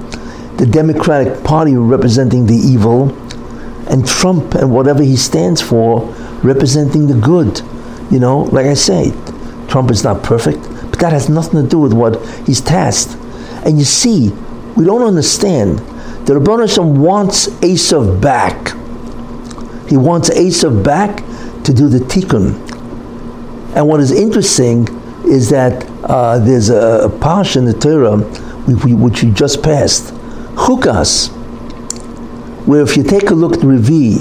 The 0.57 0.65
Democratic 0.65 1.43
Party 1.43 1.75
representing 1.75 2.45
the 2.47 2.55
evil, 2.55 3.15
and 3.89 4.05
Trump 4.05 4.55
and 4.55 4.71
whatever 4.71 5.03
he 5.03 5.15
stands 5.15 5.61
for 5.61 6.01
representing 6.43 7.07
the 7.07 7.15
good. 7.15 7.61
You 8.11 8.19
know, 8.19 8.39
like 8.39 8.65
I 8.65 8.73
say, 8.73 9.11
Trump 9.67 9.91
is 9.91 10.03
not 10.03 10.23
perfect, 10.23 10.61
but 10.89 10.99
that 10.99 11.13
has 11.13 11.29
nothing 11.29 11.61
to 11.61 11.67
do 11.67 11.79
with 11.79 11.93
what 11.93 12.25
he's 12.47 12.61
tasked. 12.61 13.15
And 13.65 13.77
you 13.77 13.85
see, 13.85 14.29
we 14.75 14.85
don't 14.85 15.03
understand. 15.03 15.79
The 16.25 16.39
Rebbe 16.39 16.57
Hashem 16.57 17.01
wants 17.01 17.47
Esav 17.61 18.21
back. 18.21 18.69
He 19.89 19.97
wants 19.97 20.29
Esav 20.29 20.83
back 20.83 21.17
to 21.63 21.73
do 21.73 21.87
the 21.87 21.99
tikkun. 21.99 22.55
And 23.75 23.87
what 23.87 23.99
is 23.99 24.11
interesting 24.11 24.87
is 25.25 25.49
that 25.49 25.85
uh, 26.03 26.39
there's 26.39 26.69
a, 26.69 27.03
a 27.03 27.57
in 27.57 27.65
the 27.65 27.77
Torah 27.79 28.17
which 28.17 29.23
we 29.23 29.31
just 29.31 29.61
passed, 29.63 30.13
Chukas, 30.55 31.29
where 32.65 32.81
if 32.81 32.97
you 32.97 33.03
take 33.03 33.29
a 33.29 33.33
look 33.33 33.53
at 33.53 33.59
Revi, 33.59 34.17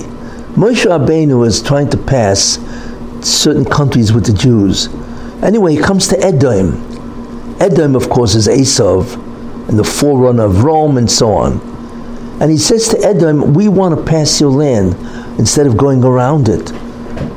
Moshe 0.54 0.86
Rabbeinu 0.86 1.46
is 1.46 1.62
trying 1.62 1.88
to 1.90 1.96
pass 1.96 2.58
certain 3.24 3.64
countries 3.64 4.12
with 4.12 4.26
the 4.26 4.32
Jews. 4.32 4.88
Anyway, 5.42 5.74
he 5.74 5.80
comes 5.80 6.08
to 6.08 6.18
Edom. 6.20 6.84
Edom, 7.60 7.96
of 7.96 8.08
course, 8.08 8.34
is 8.34 8.48
Esav, 8.48 9.14
and 9.68 9.78
the 9.78 9.84
forerunner 9.84 10.44
of 10.44 10.64
Rome, 10.64 10.96
and 10.96 11.10
so 11.10 11.32
on. 11.32 11.60
And 12.40 12.50
he 12.50 12.58
says 12.58 12.88
to 12.88 12.98
Edom, 13.00 13.54
We 13.54 13.68
want 13.68 13.98
to 13.98 14.04
pass 14.04 14.40
your 14.40 14.50
land 14.50 14.94
instead 15.38 15.66
of 15.66 15.76
going 15.76 16.04
around 16.04 16.48
it. 16.48 16.72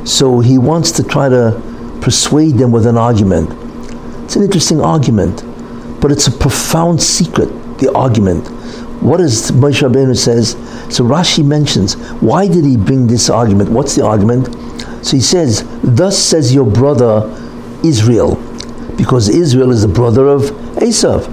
So 0.07 0.39
he 0.39 0.57
wants 0.57 0.91
to 0.93 1.03
try 1.03 1.29
to 1.29 1.99
persuade 2.01 2.57
them 2.57 2.71
with 2.71 2.85
an 2.85 2.97
argument. 2.97 3.49
It's 4.23 4.35
an 4.35 4.43
interesting 4.43 4.81
argument, 4.81 5.43
but 6.01 6.11
it's 6.11 6.27
a 6.27 6.31
profound 6.31 7.01
secret, 7.01 7.47
the 7.79 7.91
argument. 7.93 8.47
What 9.01 9.17
does 9.17 9.51
Moshe 9.51 9.81
Rabbeinu 9.81 10.15
says? 10.15 10.51
So 10.95 11.03
Rashi 11.03 11.43
mentions, 11.43 11.95
why 12.21 12.47
did 12.47 12.63
he 12.63 12.77
bring 12.77 13.07
this 13.07 13.29
argument? 13.29 13.71
What's 13.71 13.95
the 13.95 14.05
argument? 14.05 14.47
So 15.01 15.17
he 15.17 15.21
says, 15.21 15.65
Thus 15.83 16.17
says 16.17 16.53
your 16.53 16.65
brother 16.65 17.29
Israel, 17.83 18.35
because 18.97 19.29
Israel 19.29 19.71
is 19.71 19.81
the 19.81 19.87
brother 19.87 20.27
of 20.27 20.43
Esav. 20.77 21.25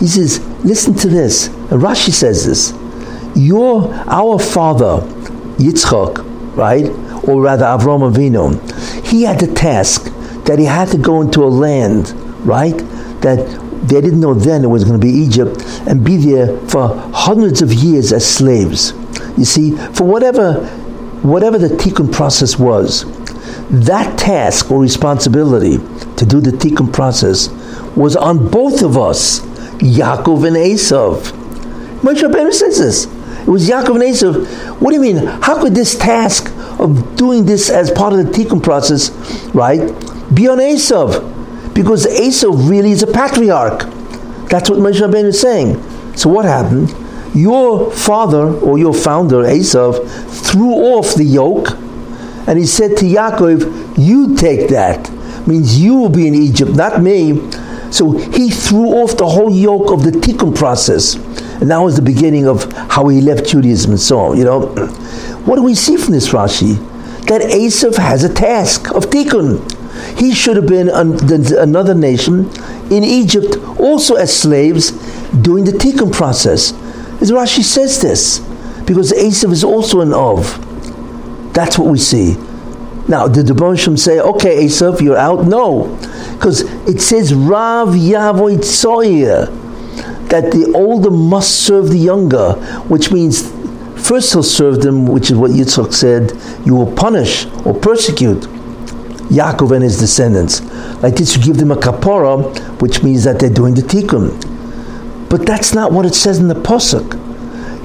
He 0.00 0.06
says, 0.06 0.40
Listen 0.64 0.94
to 0.94 1.08
this. 1.08 1.48
Rashi 1.68 2.12
says 2.12 2.44
this. 2.46 2.74
Your, 3.36 3.92
our 4.06 4.38
father, 4.38 5.06
Yitzchak, 5.58 6.56
right? 6.56 6.86
Or 7.28 7.40
rather, 7.40 7.64
Avram 7.64 8.10
Avinu, 8.10 9.06
he 9.06 9.22
had 9.22 9.38
the 9.40 9.52
task 9.52 10.12
that 10.44 10.58
he 10.58 10.64
had 10.64 10.88
to 10.88 10.98
go 10.98 11.20
into 11.20 11.44
a 11.44 11.46
land, 11.46 12.12
right? 12.46 12.76
That 13.20 13.62
they 13.88 14.00
didn't 14.00 14.20
know 14.20 14.34
then 14.34 14.64
it 14.64 14.68
was 14.68 14.84
going 14.84 14.98
to 14.98 15.06
be 15.06 15.12
Egypt 15.12 15.62
and 15.86 16.04
be 16.04 16.16
there 16.16 16.58
for 16.68 16.88
hundreds 17.14 17.62
of 17.62 17.72
years 17.72 18.12
as 18.12 18.26
slaves. 18.26 18.92
You 19.36 19.44
see, 19.44 19.76
for 19.92 20.04
whatever 20.04 20.66
whatever 21.28 21.58
the 21.58 21.68
tikkun 21.68 22.12
process 22.12 22.58
was, 22.58 23.04
that 23.70 24.18
task 24.18 24.70
or 24.70 24.80
responsibility 24.80 25.78
to 26.16 26.24
do 26.24 26.40
the 26.40 26.50
tikkun 26.50 26.92
process 26.92 27.48
was 27.96 28.16
on 28.16 28.48
both 28.48 28.82
of 28.82 28.96
us, 28.96 29.40
Yaakov 29.80 30.46
and 30.46 30.56
Esav. 30.56 31.32
Moshe 32.00 32.22
Rabbeinu 32.22 32.52
says 32.52 32.78
this. 32.78 33.04
It 33.42 33.48
was 33.48 33.68
Yaakov 33.68 33.94
and 33.94 34.02
Esav. 34.02 34.80
What 34.80 34.90
do 34.90 34.96
you 34.96 35.00
mean? 35.02 35.26
How 35.26 35.60
could 35.60 35.74
this 35.74 35.96
task 35.98 36.52
of 36.78 37.16
doing 37.16 37.46
this 37.46 37.70
as 37.70 37.90
part 37.90 38.12
of 38.12 38.18
the 38.18 38.30
tikkun 38.30 38.62
process, 38.62 39.10
right, 39.54 39.80
be 40.34 40.48
on 40.48 40.58
Esav? 40.58 41.74
Because 41.74 42.06
Esav 42.06 42.68
really 42.68 42.90
is 42.90 43.02
a 43.02 43.06
patriarch. 43.06 43.80
That's 44.48 44.70
what 44.70 44.78
Moshe 44.78 45.00
Rabbeinu 45.00 45.26
is 45.26 45.40
saying. 45.40 45.82
So 46.16 46.30
what 46.30 46.44
happened? 46.44 46.94
Your 47.34 47.90
father 47.90 48.54
or 48.60 48.78
your 48.78 48.94
founder, 48.94 49.42
Esav, 49.42 50.08
threw 50.30 50.72
off 50.72 51.14
the 51.14 51.24
yoke 51.24 51.68
and 52.46 52.58
he 52.58 52.66
said 52.66 52.96
to 52.98 53.04
Yaakov, 53.04 53.98
You 53.98 54.36
take 54.36 54.68
that. 54.70 55.10
Means 55.46 55.80
you 55.80 55.94
will 55.94 56.08
be 56.08 56.26
in 56.26 56.34
Egypt, 56.34 56.72
not 56.72 57.02
me. 57.02 57.50
So 57.90 58.12
he 58.12 58.50
threw 58.50 58.86
off 59.02 59.16
the 59.16 59.26
whole 59.26 59.50
yoke 59.50 59.92
of 59.92 60.02
the 60.02 60.10
tikkun 60.10 60.56
process. 60.56 61.14
And 61.60 61.70
that 61.70 61.78
was 61.78 61.96
the 61.96 62.02
beginning 62.02 62.46
of 62.46 62.70
how 62.72 63.08
he 63.08 63.20
left 63.20 63.46
Judaism 63.46 63.92
and 63.92 64.00
so 64.00 64.18
on. 64.18 64.38
You 64.38 64.44
know, 64.44 64.66
what 65.46 65.56
do 65.56 65.62
we 65.62 65.74
see 65.74 65.96
from 65.96 66.12
this 66.12 66.28
Rashi? 66.30 66.76
That 67.26 67.42
Esav 67.42 67.96
has 67.96 68.24
a 68.24 68.32
task 68.32 68.90
of 68.94 69.06
tikkun. 69.06 69.72
He 70.18 70.34
should 70.34 70.56
have 70.56 70.66
been 70.66 70.88
another 70.88 71.94
nation 71.94 72.50
in 72.90 73.02
Egypt, 73.02 73.56
also 73.78 74.14
as 74.14 74.36
slaves, 74.36 74.90
doing 75.30 75.64
the 75.64 75.72
tikkun 75.72 76.12
process. 76.12 76.72
As 77.20 77.30
Rashi 77.30 77.62
says 77.62 78.00
this, 78.00 78.40
because 78.86 79.12
Esav 79.12 79.52
is 79.52 79.64
also 79.64 80.00
an 80.00 80.12
Ov. 80.12 80.62
That's 81.52 81.78
what 81.78 81.88
we 81.88 81.98
see. 81.98 82.36
Now, 83.08 83.28
did 83.28 83.46
the 83.46 83.54
Bonsham 83.54 83.98
say, 83.98 84.20
okay, 84.20 84.64
Esav, 84.64 85.00
you're 85.00 85.16
out? 85.16 85.46
No. 85.46 85.96
Because 86.32 86.62
it 86.88 87.00
says, 87.00 87.32
Rav 87.32 87.90
Yavoy 87.90 88.56
Tzoyer, 88.56 89.46
that 90.28 90.52
the 90.52 90.72
older 90.74 91.10
must 91.10 91.64
serve 91.64 91.88
the 91.88 91.98
younger, 91.98 92.52
which 92.88 93.12
means 93.12 93.50
first 94.06 94.32
he'll 94.32 94.42
serve 94.42 94.82
them, 94.82 95.06
which 95.06 95.30
is 95.30 95.36
what 95.36 95.52
Yitzchak 95.52 95.94
said, 95.94 96.32
you 96.66 96.74
will 96.74 96.92
punish 96.94 97.46
or 97.64 97.72
persecute 97.74 98.42
Yaakov 99.28 99.74
and 99.74 99.82
his 99.82 99.98
descendants. 99.98 100.60
Like 101.02 101.14
this, 101.14 101.36
you 101.36 101.42
give 101.42 101.56
them 101.56 101.70
a 101.70 101.76
kapara, 101.76 102.56
which 102.80 103.02
means 103.02 103.24
that 103.24 103.38
they're 103.38 103.50
doing 103.50 103.74
the 103.74 103.82
tikkun. 103.82 104.55
But 105.28 105.46
that's 105.46 105.74
not 105.74 105.92
what 105.92 106.06
it 106.06 106.14
says 106.14 106.38
in 106.38 106.48
the 106.48 106.54
Pasuk. 106.54 107.22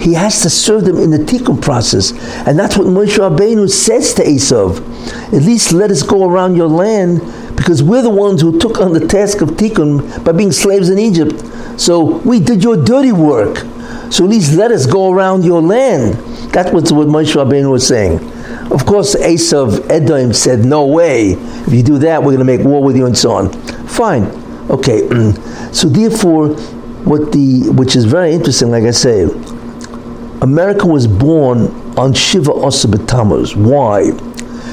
He 0.02 0.16
has 0.16 0.42
to 0.42 0.50
serve 0.50 0.86
them 0.86 0.98
in 0.98 1.12
the 1.12 1.20
tikkun 1.20 1.62
process. 1.62 2.12
And 2.48 2.58
that's 2.58 2.76
what 2.76 2.88
Moshe 2.88 3.18
Rabbeinu 3.18 3.70
says 3.70 4.16
to 4.16 4.24
Esav. 4.24 4.80
At 5.28 5.44
least 5.44 5.74
let 5.74 5.92
us 5.92 6.02
go 6.02 6.28
around 6.28 6.56
your 6.56 6.68
land 6.68 7.20
because 7.56 7.84
we're 7.84 8.02
the 8.02 8.10
ones 8.10 8.42
who 8.42 8.58
took 8.58 8.80
on 8.80 8.94
the 8.94 9.08
task 9.08 9.42
of 9.42 9.50
tikkun 9.50 10.26
by 10.26 10.32
being 10.32 10.52
slaves 10.52 10.90
in 10.90 10.98
Egypt. 10.98 11.44
So 11.80 12.18
we 12.20 12.40
did 12.40 12.64
your 12.64 12.84
dirty 12.84 13.12
work. 13.12 13.58
So 14.12 14.24
at 14.24 14.32
least 14.32 14.56
let 14.56 14.72
us 14.72 14.88
go 14.88 15.12
around 15.12 15.46
your 15.46 15.62
land. 15.62 16.16
That's 16.52 16.72
what, 16.72 16.92
what 16.92 17.08
Moshe 17.08 17.36
Rabbeinu 17.36 17.72
was 17.72 17.88
saying. 17.88 18.20
Of 18.72 18.86
course, 18.86 19.16
Esav 19.16 19.90
Edom 19.90 20.34
said, 20.34 20.66
"No 20.66 20.86
way! 20.86 21.32
If 21.34 21.74
you 21.74 21.84
do 21.84 21.98
that, 22.00 22.22
we're 22.22 22.36
going 22.36 22.40
to 22.40 22.44
make 22.46 22.62
war 22.62 22.82
with 22.84 22.98
you," 22.98 23.06
and 23.06 23.18
so 23.18 23.32
on. 23.32 23.52
Fine, 23.88 24.24
okay. 24.70 25.08
So 25.72 25.88
therefore, 25.88 26.58
what 27.04 27.32
the 27.32 27.70
which 27.72 27.96
is 27.96 28.06
very 28.06 28.32
interesting, 28.34 28.72
like 28.72 28.84
I 28.84 28.92
say, 28.92 29.24
America 30.42 30.86
was 30.88 31.08
born 31.08 31.68
on 31.98 32.14
Shiva 32.14 32.52
Asar 32.52 32.92
Why? 33.56 34.12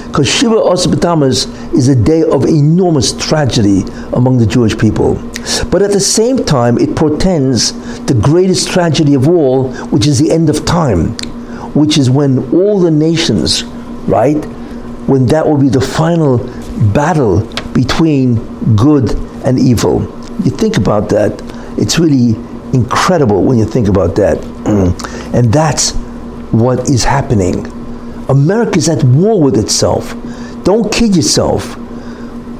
Because 0.06 0.28
Shiva 0.28 0.56
Asar 0.56 1.24
is 1.74 1.88
a 1.88 1.94
day 1.94 2.22
of 2.22 2.44
enormous 2.46 3.12
tragedy 3.12 3.82
among 4.14 4.38
the 4.38 4.46
Jewish 4.46 4.76
people. 4.78 5.14
But 5.70 5.82
at 5.82 5.92
the 5.92 6.00
same 6.00 6.44
time, 6.44 6.78
it 6.78 6.96
portends 6.96 7.72
the 8.06 8.14
greatest 8.14 8.68
tragedy 8.70 9.14
of 9.14 9.28
all, 9.28 9.70
which 9.88 10.06
is 10.06 10.18
the 10.18 10.30
end 10.30 10.48
of 10.48 10.64
time, 10.64 11.16
which 11.74 11.98
is 11.98 12.08
when 12.08 12.50
all 12.52 12.80
the 12.80 12.90
nations, 12.90 13.64
right, 14.06 14.42
when 15.06 15.26
that 15.26 15.46
will 15.46 15.58
be 15.58 15.68
the 15.68 15.80
final 15.80 16.38
battle 16.92 17.40
between 17.72 18.36
good 18.74 19.14
and 19.44 19.58
evil. 19.58 20.00
You 20.44 20.50
think 20.50 20.76
about 20.76 21.08
that, 21.10 21.40
it's 21.78 21.98
really 21.98 22.34
incredible 22.72 23.44
when 23.44 23.58
you 23.58 23.64
think 23.64 23.88
about 23.88 24.14
that. 24.16 24.38
Mm. 24.38 25.34
And 25.34 25.52
that's 25.52 25.92
what 26.52 26.88
is 26.90 27.04
happening. 27.04 27.66
America 28.28 28.78
is 28.78 28.88
at 28.88 29.02
war 29.04 29.40
with 29.40 29.56
itself. 29.56 30.14
Don't 30.64 30.92
kid 30.92 31.16
yourself. 31.16 31.76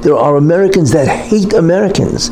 There 0.03 0.17
are 0.17 0.37
Americans 0.37 0.93
that 0.93 1.09
hate 1.09 1.53
Americans. 1.53 2.31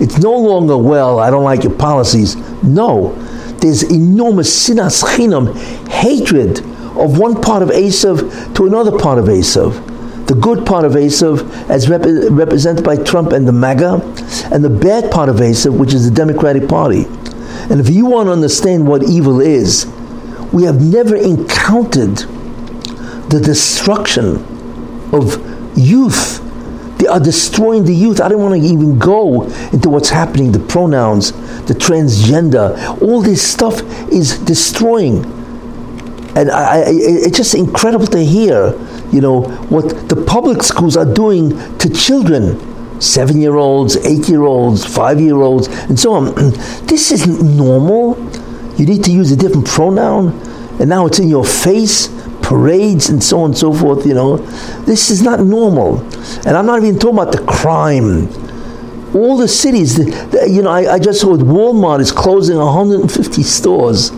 It's 0.00 0.18
no 0.18 0.36
longer, 0.36 0.76
well, 0.76 1.18
I 1.18 1.30
don't 1.30 1.44
like 1.44 1.64
your 1.64 1.74
policies. 1.74 2.36
No, 2.62 3.14
there's 3.60 3.82
enormous 3.82 4.68
sinas 4.68 5.02
chinam, 5.02 5.56
hatred 5.88 6.58
of 6.98 7.18
one 7.18 7.40
part 7.40 7.62
of 7.62 7.70
Esav 7.70 8.54
to 8.54 8.66
another 8.66 8.96
part 8.98 9.18
of 9.18 9.26
Esav. 9.26 9.72
The 10.26 10.34
good 10.34 10.66
part 10.66 10.84
of 10.84 10.92
Esav, 10.92 11.70
as 11.70 11.88
rep- 11.88 12.02
represented 12.04 12.84
by 12.84 12.96
Trump 12.96 13.32
and 13.32 13.46
the 13.46 13.52
MAGA, 13.52 14.00
and 14.52 14.64
the 14.64 14.70
bad 14.70 15.10
part 15.12 15.28
of 15.28 15.36
Esav, 15.36 15.76
which 15.76 15.94
is 15.94 16.08
the 16.08 16.14
Democratic 16.14 16.68
Party. 16.68 17.04
And 17.70 17.80
if 17.80 17.88
you 17.88 18.06
want 18.06 18.26
to 18.26 18.32
understand 18.32 18.86
what 18.86 19.02
evil 19.04 19.40
is, 19.40 19.86
we 20.52 20.64
have 20.64 20.80
never 20.80 21.16
encountered 21.16 22.16
the 23.30 23.40
destruction 23.42 24.36
of 25.12 25.78
youth. 25.78 26.42
They 26.98 27.06
are 27.06 27.20
destroying 27.20 27.84
the 27.84 27.94
youth. 27.94 28.20
I 28.20 28.28
don't 28.28 28.42
want 28.42 28.60
to 28.60 28.66
even 28.66 28.98
go 28.98 29.44
into 29.72 29.90
what's 29.90 30.08
happening, 30.08 30.52
the 30.52 30.60
pronouns, 30.60 31.32
the 31.66 31.74
transgender, 31.74 33.00
all 33.02 33.20
this 33.20 33.42
stuff 33.46 33.82
is 34.10 34.38
destroying. 34.38 35.24
And 36.36 36.50
I, 36.50 36.78
I, 36.78 36.84
it's 36.88 37.36
just 37.36 37.54
incredible 37.54 38.06
to 38.08 38.18
hear, 38.24 38.72
you 39.12 39.20
know, 39.20 39.42
what 39.68 40.08
the 40.08 40.24
public 40.26 40.62
schools 40.62 40.96
are 40.96 41.10
doing 41.12 41.50
to 41.78 41.90
children 41.90 42.60
seven 43.00 43.40
year 43.40 43.56
olds, 43.56 43.96
eight 44.06 44.28
year 44.28 44.42
olds, 44.42 44.84
five 44.84 45.20
year 45.20 45.36
olds, 45.36 45.68
and 45.68 45.98
so 45.98 46.14
on. 46.14 46.34
This 46.86 47.12
isn't 47.12 47.56
normal. 47.56 48.16
You 48.76 48.86
need 48.86 49.04
to 49.04 49.10
use 49.10 49.32
a 49.32 49.36
different 49.36 49.66
pronoun, 49.66 50.28
and 50.80 50.88
now 50.88 51.06
it's 51.06 51.18
in 51.18 51.28
your 51.28 51.44
face, 51.44 52.08
parades, 52.42 53.08
and 53.08 53.22
so 53.22 53.40
on 53.40 53.50
and 53.50 53.58
so 53.58 53.72
forth. 53.72 54.06
You 54.06 54.14
know, 54.14 54.36
this 54.84 55.10
is 55.10 55.22
not 55.22 55.40
normal. 55.40 56.00
And 56.46 56.56
I'm 56.56 56.66
not 56.66 56.82
even 56.82 56.98
talking 56.98 57.18
about 57.18 57.32
the 57.32 57.44
crime. 57.44 58.28
All 59.14 59.36
the 59.36 59.48
cities, 59.48 59.96
the, 59.96 60.04
the, 60.04 60.50
you 60.50 60.62
know, 60.62 60.70
I, 60.70 60.94
I 60.94 60.98
just 60.98 61.22
heard 61.22 61.40
Walmart 61.40 62.00
is 62.00 62.12
closing 62.12 62.58
150 62.58 63.42
stores 63.42 64.10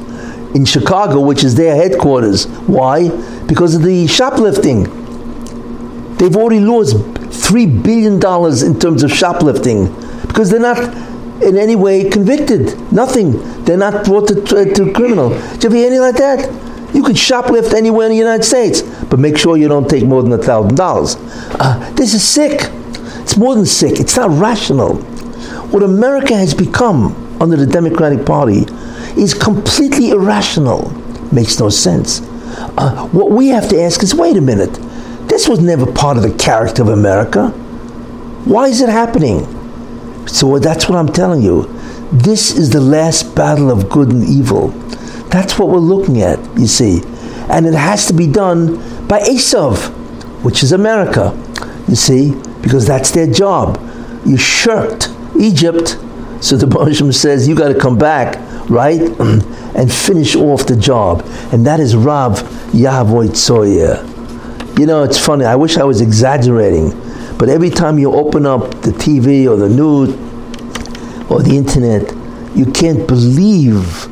in 0.55 0.65
Chicago, 0.65 1.21
which 1.21 1.45
is 1.45 1.55
their 1.55 1.77
headquarters. 1.77 2.47
Why? 2.67 3.09
Because 3.49 3.75
of 3.75 3.83
the 3.83 4.07
shoplifting. 4.07 4.85
They've 6.19 6.37
already 6.37 6.61
lost 6.61 6.97
three 7.33 7.67
billion 7.67 8.21
dollars 8.21 8.63
in 8.63 8.79
terms 8.79 9.03
of 9.03 9.11
shoplifting 9.11 9.87
because 10.27 10.51
they're 10.51 10.61
not 10.61 10.79
in 11.43 11.57
any 11.57 11.77
way 11.77 12.09
convicted. 12.11 12.79
Nothing. 12.93 13.65
They're 13.65 13.77
not 13.77 14.05
brought 14.05 14.29
to, 14.29 14.35
to, 14.43 14.75
to 14.75 14.93
criminal. 14.93 15.31
Do 15.59 15.69
you 15.69 15.75
hear 15.75 15.87
anything 15.87 16.01
like 16.01 16.17
that? 16.17 16.95
You 16.95 17.03
could 17.03 17.17
shoplift 17.17 17.75
anywhere 17.75 18.07
in 18.07 18.13
the 18.13 18.19
United 18.19 18.45
States, 18.45 18.83
but 18.83 19.19
make 19.19 19.37
sure 19.37 19.57
you 19.57 19.69
don't 19.69 19.89
take 19.89 20.05
more 20.05 20.23
than 20.23 20.33
a 20.33 20.39
thousand 20.39 20.77
dollars. 20.77 21.17
Uh, 21.61 21.93
this 21.95 22.15
is 22.15 22.27
sick. 22.27 22.71
It's 23.23 23.37
more 23.37 23.55
than 23.55 23.67
sick. 23.67 24.01
It's 24.01 24.17
not 24.17 24.31
rational. 24.31 24.97
What 25.71 25.83
America 25.83 26.35
has 26.35 26.55
become 26.55 27.15
under 27.41 27.57
the 27.57 27.67
Democratic 27.67 28.25
Party 28.25 28.65
is 29.21 29.35
completely 29.35 30.11
irrational. 30.11 30.91
Makes 31.31 31.61
no 31.61 31.69
sense. 31.69 32.21
Uh, 32.77 33.09
what 33.09 33.31
we 33.31 33.49
have 33.49 33.69
to 33.69 33.81
ask 33.81 34.03
is 34.03 34.15
wait 34.15 34.37
a 34.37 34.41
minute 34.41 34.79
this 35.29 35.47
was 35.47 35.61
never 35.61 35.91
part 35.93 36.17
of 36.17 36.23
the 36.23 36.35
character 36.37 36.83
of 36.83 36.89
America. 36.89 37.51
Why 38.45 38.69
is 38.69 38.81
it 38.81 38.89
happening? 38.89 39.47
So 40.27 40.59
that's 40.59 40.89
what 40.89 40.99
I'm 40.99 41.13
telling 41.13 41.43
you. 41.43 41.65
This 42.11 42.57
is 42.57 42.71
the 42.71 42.81
last 42.81 43.37
battle 43.37 43.71
of 43.71 43.91
good 43.91 44.11
and 44.11 44.25
evil. 44.25 44.69
That's 45.29 45.59
what 45.59 45.69
we're 45.69 45.79
looking 45.79 46.23
at, 46.23 46.39
you 46.59 46.67
see. 46.67 47.03
And 47.51 47.67
it 47.67 47.75
has 47.75 48.07
to 48.07 48.15
be 48.15 48.27
done 48.27 48.77
by 49.07 49.21
Esav, 49.21 49.91
which 50.43 50.63
is 50.63 50.73
America, 50.73 51.37
you 51.87 51.95
see, 51.95 52.35
because 52.63 52.87
that's 52.87 53.11
their 53.11 53.31
job. 53.31 53.79
You 54.25 54.39
shirked 54.39 55.11
Egypt, 55.39 55.99
so 56.41 56.57
the 56.57 56.67
Baruch 56.67 57.13
says 57.13 57.47
you 57.47 57.55
got 57.55 57.69
to 57.69 57.79
come 57.79 57.99
back, 57.99 58.39
right, 58.69 59.01
and 59.77 59.93
finish 59.93 60.37
off 60.37 60.67
the 60.67 60.77
job. 60.77 61.23
And 61.53 61.67
that 61.67 61.81
is 61.81 61.97
Rav 61.97 62.43
Tzoyer. 62.73 64.05
You 64.79 64.87
know, 64.87 65.03
it's 65.03 65.19
funny. 65.19 65.45
I 65.45 65.57
wish 65.57 65.77
I 65.77 65.85
was 65.85 66.01
exaggerating, 66.01 66.91
but 67.39 67.49
every 67.49 67.71
time 67.71 67.99
you 67.99 68.13
open 68.13 68.47
up 68.47 68.71
the 68.83 68.93
TV 68.93 69.49
or 69.49 69.57
the 69.57 69.69
news 69.69 70.11
or 71.31 71.43
the 71.43 71.57
internet, 71.57 72.15
you 72.57 72.65
can't 72.67 73.07
believe 73.07 74.07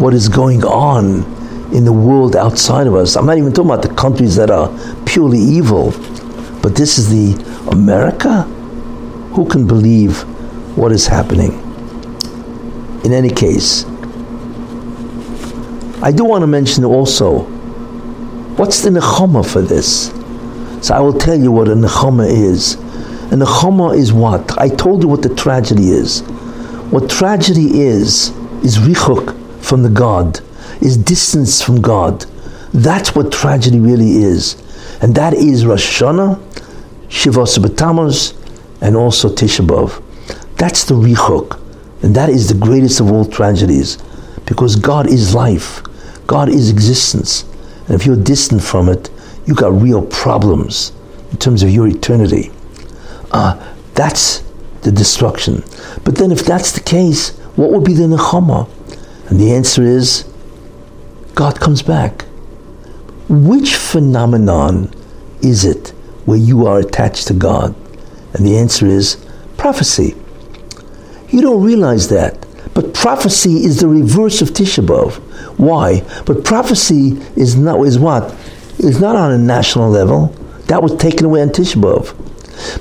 what 0.00 0.14
is 0.14 0.28
going 0.28 0.64
on 0.64 1.24
in 1.74 1.84
the 1.84 1.92
world 1.92 2.34
outside 2.36 2.86
of 2.86 2.94
us. 2.94 3.16
I'm 3.16 3.26
not 3.26 3.38
even 3.38 3.52
talking 3.52 3.70
about 3.70 3.82
the 3.82 3.94
countries 3.94 4.36
that 4.36 4.50
are 4.50 4.70
purely 5.04 5.38
evil, 5.38 5.90
but 6.62 6.74
this 6.74 6.98
is 6.98 7.08
the 7.10 7.70
America. 7.70 8.42
Who 9.34 9.46
can 9.48 9.66
believe 9.66 10.22
what 10.76 10.90
is 10.92 11.06
happening? 11.06 11.69
In 13.04 13.12
any 13.12 13.30
case, 13.30 13.84
I 16.02 16.12
do 16.12 16.24
want 16.24 16.42
to 16.42 16.46
mention 16.46 16.84
also 16.84 17.46
What's 18.60 18.82
the 18.82 18.90
nechama 18.90 19.50
for 19.50 19.62
this? 19.62 20.08
So 20.86 20.94
I 20.94 21.00
will 21.00 21.14
tell 21.14 21.34
you 21.34 21.50
what 21.50 21.68
a 21.68 21.70
nechama 21.70 22.28
is. 22.28 22.74
A 22.74 23.36
nechama 23.36 23.96
is 23.96 24.12
what? 24.12 24.58
I 24.58 24.68
told 24.68 25.02
you 25.02 25.08
what 25.08 25.22
the 25.22 25.34
tragedy 25.34 25.88
is. 25.88 26.20
What 26.90 27.08
tragedy 27.08 27.80
is, 27.80 28.30
is 28.62 28.76
richuk 28.76 29.34
from 29.62 29.82
the 29.82 29.88
God, 29.88 30.40
is 30.82 30.98
distance 30.98 31.62
from 31.62 31.80
God. 31.80 32.26
That's 32.74 33.14
what 33.14 33.32
tragedy 33.32 33.80
really 33.80 34.10
is. 34.10 34.60
And 35.00 35.14
that 35.14 35.32
is 35.32 35.64
Rosh 35.64 36.02
Hashanah, 36.02 36.38
Shiva 37.08 37.42
Asar 37.42 37.64
B'Tammuz, 37.64 38.34
and 38.82 38.94
also 38.94 39.30
Tisha 39.30 39.66
B'Av. 39.66 40.02
That's 40.56 40.84
the 40.84 40.96
richuk. 40.96 41.59
And 42.02 42.14
that 42.14 42.30
is 42.30 42.48
the 42.48 42.54
greatest 42.54 43.00
of 43.00 43.10
all 43.10 43.24
tragedies. 43.24 43.98
Because 44.46 44.76
God 44.76 45.08
is 45.08 45.34
life. 45.34 45.82
God 46.26 46.48
is 46.48 46.70
existence. 46.70 47.44
And 47.86 47.94
if 48.00 48.06
you're 48.06 48.16
distant 48.16 48.62
from 48.62 48.88
it, 48.88 49.10
you 49.46 49.54
got 49.54 49.72
real 49.72 50.06
problems 50.06 50.92
in 51.30 51.38
terms 51.38 51.62
of 51.62 51.70
your 51.70 51.86
eternity. 51.86 52.50
Uh, 53.30 53.74
that's 53.94 54.42
the 54.82 54.92
destruction. 54.92 55.62
But 56.04 56.16
then, 56.16 56.32
if 56.32 56.44
that's 56.44 56.72
the 56.72 56.80
case, 56.80 57.36
what 57.56 57.70
would 57.70 57.84
be 57.84 57.94
the 57.94 58.04
nechama? 58.04 58.68
And 59.28 59.38
the 59.38 59.52
answer 59.52 59.82
is 59.82 60.24
God 61.34 61.60
comes 61.60 61.82
back. 61.82 62.24
Which 63.28 63.76
phenomenon 63.76 64.92
is 65.42 65.64
it 65.64 65.88
where 66.24 66.38
you 66.38 66.66
are 66.66 66.80
attached 66.80 67.28
to 67.28 67.34
God? 67.34 67.74
And 68.34 68.46
the 68.46 68.56
answer 68.56 68.86
is 68.86 69.24
prophecy. 69.56 70.16
You 71.30 71.40
don't 71.40 71.62
realize 71.62 72.08
that. 72.08 72.46
But 72.74 72.94
prophecy 72.94 73.64
is 73.64 73.80
the 73.80 73.88
reverse 73.88 74.42
of 74.42 74.50
Tisha 74.50 74.84
B'Av. 74.84 75.14
Why? 75.58 76.02
But 76.24 76.44
prophecy 76.44 77.18
is 77.36 77.56
not 77.56 77.80
is 77.86 77.98
what? 77.98 78.34
Is 78.78 79.00
not 79.00 79.16
on 79.16 79.32
a 79.32 79.38
national 79.38 79.90
level. 79.90 80.28
That 80.66 80.82
was 80.82 80.94
taken 80.96 81.26
away 81.26 81.42
on 81.42 81.48
Tisha 81.48 81.80
B'Av. 81.80 82.14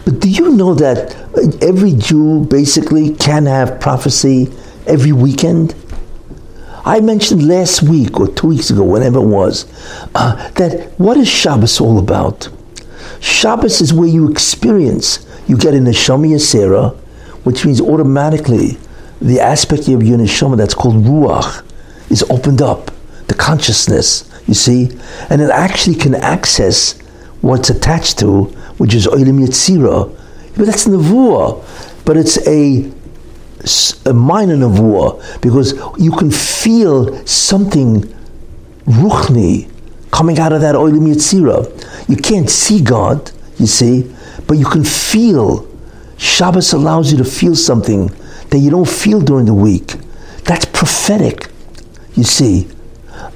But 0.06 0.20
do 0.20 0.30
you 0.30 0.52
know 0.52 0.74
that 0.76 1.16
every 1.64 1.94
Jew 1.94 2.46
basically 2.46 3.16
can 3.16 3.46
have 3.46 3.80
prophecy 3.80 4.52
every 4.86 5.12
weekend? 5.12 5.76
I 6.86 7.02
mentioned 7.02 7.48
last 7.48 7.84
week 7.84 8.20
or 8.20 8.28
two 8.28 8.48
weeks 8.48 8.70
ago, 8.70 8.84
whenever 8.84 9.20
it 9.20 9.28
was, 9.28 9.66
uh, 10.16 10.50
that 10.52 10.92
what 10.98 11.18
is 11.18 11.28
Shabbos 11.28 11.80
all 11.80 12.00
about? 12.00 12.50
Shabbos 13.20 13.82
is 13.82 13.94
where 13.94 14.08
you 14.08 14.30
experience, 14.32 15.26
you 15.48 15.58
get 15.58 15.74
in 15.74 15.86
a 15.88 15.92
Neshama 15.92 16.28
Yisera, 16.28 16.98
which 17.50 17.66
means 17.66 17.82
automatically 17.82 18.78
the 19.20 19.40
aspect 19.40 19.88
of 19.88 20.04
your 20.04 20.20
neshama 20.20 20.56
that's 20.56 20.76
called 20.76 21.04
ruach 21.04 21.66
is 22.12 22.22
opened 22.30 22.62
up. 22.62 22.92
The 23.26 23.34
consciousness, 23.34 24.30
You 24.46 24.54
see? 24.54 24.92
And 25.32 25.42
it 25.42 25.50
actually 25.50 25.96
can 25.96 26.14
access 26.14 27.00
what's 27.42 27.72
attached 27.72 28.20
to, 28.20 28.44
which 28.78 28.94
is 28.94 29.08
Oilim 29.08 29.44
Yetzirah. 29.44 30.16
But 30.58 30.68
that's 30.68 30.86
Nevuah. 30.86 32.06
But 32.06 32.18
it's 32.18 32.38
a, 32.48 32.92
a 34.08 34.14
minor 34.14 34.56
Nevuah 34.56 35.42
because 35.42 35.74
you 35.98 36.12
can 36.12 36.30
feel 36.30 37.26
something 37.26 38.04
ruchni 38.86 39.72
coming 40.12 40.38
out 40.38 40.54
of 40.54 40.62
that 40.62 40.76
Oilim 40.76 41.12
Yetzirah. 41.12 42.08
You 42.08 42.16
can't 42.16 42.48
see 42.48 42.80
God, 42.80 43.32
you 43.58 43.66
see, 43.66 44.14
but 44.46 44.60
you 44.60 44.66
can 44.66 44.84
feel. 44.84 45.69
Shabbos 46.20 46.74
allows 46.74 47.12
you 47.12 47.18
to 47.20 47.24
feel 47.24 47.56
something 47.56 48.08
that 48.50 48.60
you 48.60 48.70
don't 48.70 48.88
feel 48.88 49.22
during 49.22 49.46
the 49.46 49.54
week. 49.54 49.96
That's 50.44 50.66
prophetic, 50.66 51.50
you 52.14 52.26
see. 52.26 52.68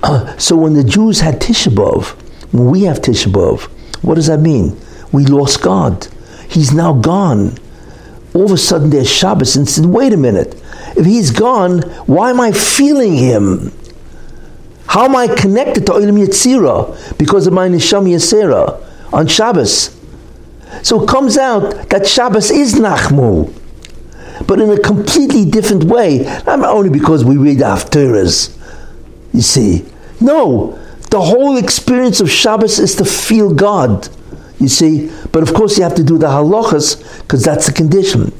Uh, 0.03 0.37
so 0.37 0.57
when 0.57 0.73
the 0.73 0.83
Jews 0.83 1.21
had 1.21 1.39
Tisha 1.39 1.73
B'Av, 1.73 2.09
when 2.51 2.69
we 2.69 2.81
have 2.83 2.99
Tisha 2.99 3.31
B'Av, 3.31 3.61
what 4.03 4.15
does 4.15 4.27
that 4.27 4.41
mean? 4.41 4.77
We 5.13 5.25
lost 5.25 5.61
God. 5.61 6.07
He's 6.49 6.73
now 6.73 6.93
gone. 6.93 7.57
All 8.33 8.45
of 8.45 8.51
a 8.51 8.57
sudden 8.57 8.89
there's 8.89 9.09
Shabbos 9.09 9.55
and 9.55 9.67
said, 9.67 9.85
wait 9.85 10.11
a 10.11 10.17
minute. 10.17 10.61
If 10.97 11.05
he's 11.05 11.31
gone, 11.31 11.83
why 12.05 12.31
am 12.31 12.41
I 12.41 12.51
feeling 12.51 13.15
him? 13.15 13.71
How 14.87 15.05
am 15.05 15.15
I 15.15 15.27
connected 15.27 15.85
to 15.85 15.93
Olam 15.93 16.21
Yetzirah? 16.21 17.17
Because 17.17 17.47
of 17.47 17.53
my 17.53 17.69
Neshama 17.69 18.09
Yesera 18.09 18.83
on 19.13 19.27
Shabbos. 19.27 20.02
So 20.81 21.03
it 21.03 21.07
comes 21.07 21.37
out 21.37 21.89
that 21.89 22.07
Shabbos 22.07 22.51
is 22.51 22.75
Nachmu, 22.75 23.53
but 24.47 24.59
in 24.59 24.69
a 24.69 24.79
completely 24.79 25.45
different 25.45 25.83
way. 25.85 26.19
Not 26.45 26.63
only 26.63 26.89
because 26.89 27.23
we 27.23 27.37
read 27.37 27.59
Haftarahs, 27.59 28.57
you 29.33 29.41
see. 29.41 29.85
No, 30.19 30.79
the 31.09 31.21
whole 31.21 31.57
experience 31.57 32.21
of 32.21 32.31
Shabbos 32.31 32.79
is 32.79 32.95
to 32.95 33.05
feel 33.05 33.53
God, 33.53 34.09
you 34.59 34.67
see. 34.67 35.11
But 35.31 35.43
of 35.43 35.53
course, 35.53 35.77
you 35.77 35.83
have 35.83 35.95
to 35.95 36.03
do 36.03 36.17
the 36.17 36.27
halachas 36.27 37.21
because 37.21 37.43
that's 37.43 37.67
the 37.67 37.73
condition. 37.73 38.33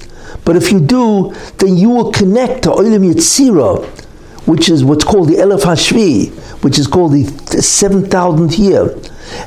But 0.46 0.56
if 0.56 0.72
you 0.72 0.80
do, 0.80 1.34
then 1.58 1.78
you 1.78 1.90
will 1.90 2.12
connect 2.12 2.64
to 2.64 2.70
Olam 2.70 3.14
Yetzirah, 3.14 4.03
which 4.46 4.70
is 4.70 4.84
what's 4.84 5.04
called 5.04 5.30
the 5.30 5.36
Elef 5.36 5.62
Hashvi, 5.62 6.32
which 6.64 6.78
is 6.80 6.88
called 6.88 7.14
the 7.14 7.24
7,000th 7.24 8.58
year. 8.58 8.96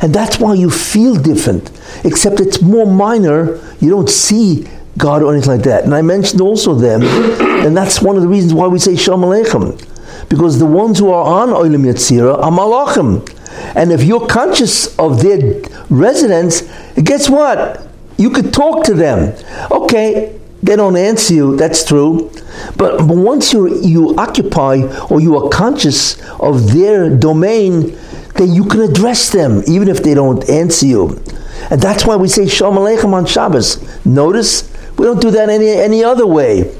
And 0.02 0.14
that's 0.14 0.38
why 0.38 0.54
you 0.54 0.70
feel 0.70 1.14
different, 1.14 1.70
except 2.04 2.40
it's 2.40 2.62
more 2.62 2.86
minor. 2.86 3.60
You 3.80 3.90
don't 3.90 4.10
see 4.10 4.66
God 4.98 5.22
or 5.22 5.32
anything 5.32 5.52
like 5.52 5.64
that. 5.64 5.84
And 5.84 5.94
I 5.94 6.02
mentioned 6.02 6.40
also 6.40 6.74
them, 6.74 7.02
and 7.02 7.76
that's 7.76 8.00
one 8.00 8.16
of 8.16 8.22
the 8.22 8.28
reasons 8.28 8.54
why 8.54 8.66
we 8.66 8.78
say 8.78 8.96
Shalom 8.96 9.22
Aleichem 9.22 9.80
because 10.28 10.58
the 10.58 10.66
ones 10.66 10.98
who 10.98 11.10
are 11.10 11.42
on 11.42 11.50
Olam 11.50 11.84
Yetzira 11.84 12.38
are 12.38 12.50
Malachim. 12.50 13.32
And 13.74 13.92
if 13.92 14.02
you're 14.02 14.26
conscious 14.26 14.96
of 14.98 15.22
their 15.22 15.62
residence, 15.88 16.62
guess 17.02 17.28
what? 17.28 17.86
You 18.18 18.30
could 18.30 18.52
talk 18.52 18.84
to 18.84 18.94
them. 18.94 19.34
Okay, 19.70 20.35
they 20.62 20.76
don't 20.76 20.96
answer 20.96 21.34
you, 21.34 21.56
that's 21.56 21.84
true. 21.84 22.30
But, 22.76 22.98
but 22.98 23.16
once 23.16 23.52
you 23.52 23.80
you 23.82 24.16
occupy 24.16 24.82
or 25.10 25.20
you 25.20 25.36
are 25.36 25.48
conscious 25.48 26.20
of 26.40 26.72
their 26.72 27.10
domain, 27.10 27.96
then 28.36 28.54
you 28.54 28.64
can 28.64 28.80
address 28.80 29.30
them 29.30 29.62
even 29.66 29.88
if 29.88 30.02
they 30.02 30.14
don't 30.14 30.48
answer 30.48 30.86
you. 30.86 31.22
And 31.70 31.80
that's 31.80 32.06
why 32.06 32.16
we 32.16 32.28
say 32.28 32.48
Shalom 32.48 32.76
Aleichem 32.76 33.12
on 33.12 33.26
Shabbos. 33.26 33.82
Notice, 34.04 34.72
we 34.98 35.06
don't 35.06 35.20
do 35.20 35.30
that 35.32 35.48
any, 35.48 35.68
any 35.68 36.04
other 36.04 36.26
way. 36.26 36.72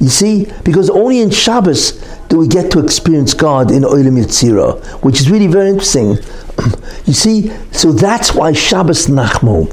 You 0.00 0.08
see, 0.08 0.50
because 0.64 0.90
only 0.90 1.20
in 1.20 1.30
Shabbos 1.30 1.92
do 2.28 2.38
we 2.38 2.48
get 2.48 2.72
to 2.72 2.84
experience 2.84 3.34
God 3.34 3.70
in 3.70 3.82
Olam 3.82 4.20
Yetzirah, 4.20 5.04
which 5.04 5.20
is 5.20 5.30
really 5.30 5.46
very 5.46 5.68
interesting. 5.68 6.16
you 7.06 7.12
see, 7.12 7.52
so 7.70 7.92
that's 7.92 8.34
why 8.34 8.52
Shabbos 8.52 9.06
Nachmu, 9.06 9.70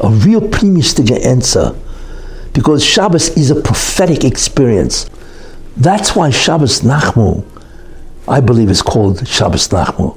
a 0.00 0.08
real 0.08 0.40
primistige 0.40 1.24
answer, 1.24 1.74
because 2.52 2.84
Shabbos 2.84 3.28
is 3.36 3.50
a 3.50 3.60
prophetic 3.60 4.24
experience. 4.24 5.08
That's 5.76 6.16
why 6.16 6.30
Shabbos 6.30 6.80
Nachmu, 6.80 7.44
I 8.26 8.40
believe, 8.40 8.70
is 8.70 8.82
called 8.82 9.26
Shabbos 9.26 9.68
Nachmu, 9.68 10.16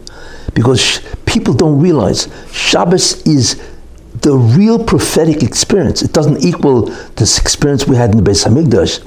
because 0.54 0.82
sh- 0.82 1.00
people 1.26 1.54
don't 1.54 1.80
realize 1.80 2.28
Shabbos 2.52 3.22
is 3.28 3.62
the 4.22 4.36
real 4.36 4.84
prophetic 4.84 5.44
experience. 5.44 6.02
It 6.02 6.14
doesn't 6.14 6.44
equal 6.44 6.84
this 7.16 7.40
experience 7.40 7.88
we 7.88 7.96
had 7.96 8.12
in 8.12 8.24
the 8.24 8.30
Beis 8.30 8.46
Hamikdash, 8.46 9.00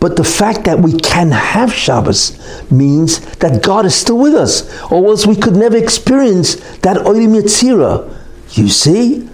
but 0.00 0.16
the 0.16 0.24
fact 0.24 0.64
that 0.64 0.78
we 0.78 0.92
can 0.98 1.30
have 1.30 1.72
Shabbos 1.72 2.38
means 2.70 3.20
that 3.36 3.62
God 3.62 3.86
is 3.86 3.94
still 3.94 4.18
with 4.18 4.34
us, 4.34 4.70
or 4.90 5.06
else 5.06 5.26
we 5.26 5.36
could 5.36 5.56
never 5.56 5.76
experience 5.76 6.56
that 6.80 6.96
Olam 6.98 7.40
Yetzirah. 7.40 8.12
You 8.52 8.68
see? 8.68 9.28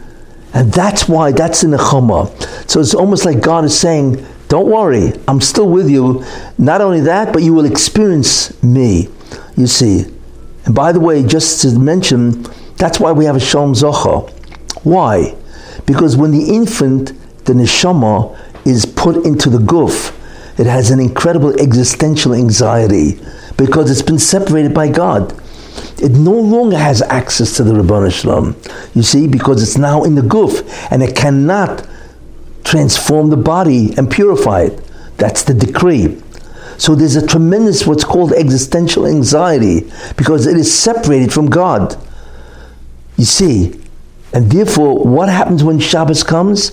And 0.55 0.73
that's 0.73 1.09
why 1.09 1.33
that's 1.33 1.65
in 1.65 1.71
the 1.71 1.79
Choma. 1.79 2.31
So 2.67 2.81
it's 2.81 2.95
almost 2.95 3.25
like 3.25 3.41
God 3.41 3.65
is 3.65 3.79
saying, 3.79 4.25
Don't 4.49 4.69
worry, 4.69 5.13
I'm 5.27 5.41
still 5.41 5.69
with 5.69 5.89
you. 5.89 6.25
Not 6.59 6.81
only 6.81 7.01
that, 7.01 7.33
but 7.33 7.43
you 7.43 7.55
will 7.55 7.65
experience 7.65 8.63
me. 8.63 9.09
You 9.57 9.67
see. 9.67 10.05
And 10.65 10.75
by 10.75 10.93
the 10.93 11.01
way, 11.01 11.25
just 11.25 11.63
to 11.63 11.79
mention, 11.79 12.43
that's 12.77 13.01
why 13.01 13.13
we 13.13 13.25
have 13.25 13.37
a 13.37 13.41
Shalom 13.41 13.75
Zachar. 13.75 14.21
Why? 14.85 15.35
Because 15.87 16.17
when 16.17 16.31
the 16.31 16.55
infant, 16.55 17.13
the 17.47 17.53
neshama, 17.53 18.39
is 18.65 18.85
put 18.85 19.25
into 19.25 19.51
the 19.51 19.59
guf, 19.59 20.17
it 20.59 20.67
has 20.67 20.91
an 20.91 21.01
incredible 21.01 21.59
existential 21.61 22.35
anxiety 22.35 23.19
because 23.57 23.91
it's 23.91 24.03
been 24.03 24.19
separated 24.19 24.75
by 24.75 24.89
God. 24.89 25.35
It 26.03 26.13
no 26.13 26.33
longer 26.33 26.77
has 26.77 27.01
access 27.03 27.57
to 27.59 27.65
the 27.65 27.73
Rabbanu 27.73 28.13
Shalom. 28.13 28.57
You 28.95 29.03
see, 29.03 29.29
because 29.29 29.63
it's 29.63 29.79
now 29.79 30.03
in 30.03 30.17
the 30.17 30.23
guf 30.23 30.67
and 30.91 31.03
it 31.03 31.15
cannot 31.15 31.87
transform 32.65 33.31
the 33.31 33.37
body 33.37 33.95
and 33.97 34.11
purify 34.11 34.63
it. 34.63 34.81
That's 35.17 35.45
the 35.45 35.55
decree. 35.55 36.21
So 36.77 36.97
there's 36.97 37.15
a 37.15 37.25
tremendous 37.25 37.87
what's 37.87 38.05
called 38.05 38.33
existential 38.33 39.07
anxiety 39.07 39.91
because 40.17 40.47
it 40.47 40.57
is 40.57 40.77
separated 40.77 41.33
from 41.33 41.49
God. 41.49 41.97
You 43.17 43.25
see, 43.25 43.81
and 44.33 44.51
therefore, 44.51 45.05
what 45.05 45.29
happens 45.29 45.63
when 45.63 45.79
Shabbos 45.79 46.25
comes? 46.25 46.73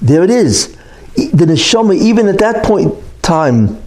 There 0.00 0.24
it 0.24 0.30
is. 0.30 0.76
The 1.14 1.44
neshama, 1.46 1.94
even 1.94 2.26
at 2.26 2.38
that 2.38 2.64
point 2.64 2.94
time, 3.22 3.80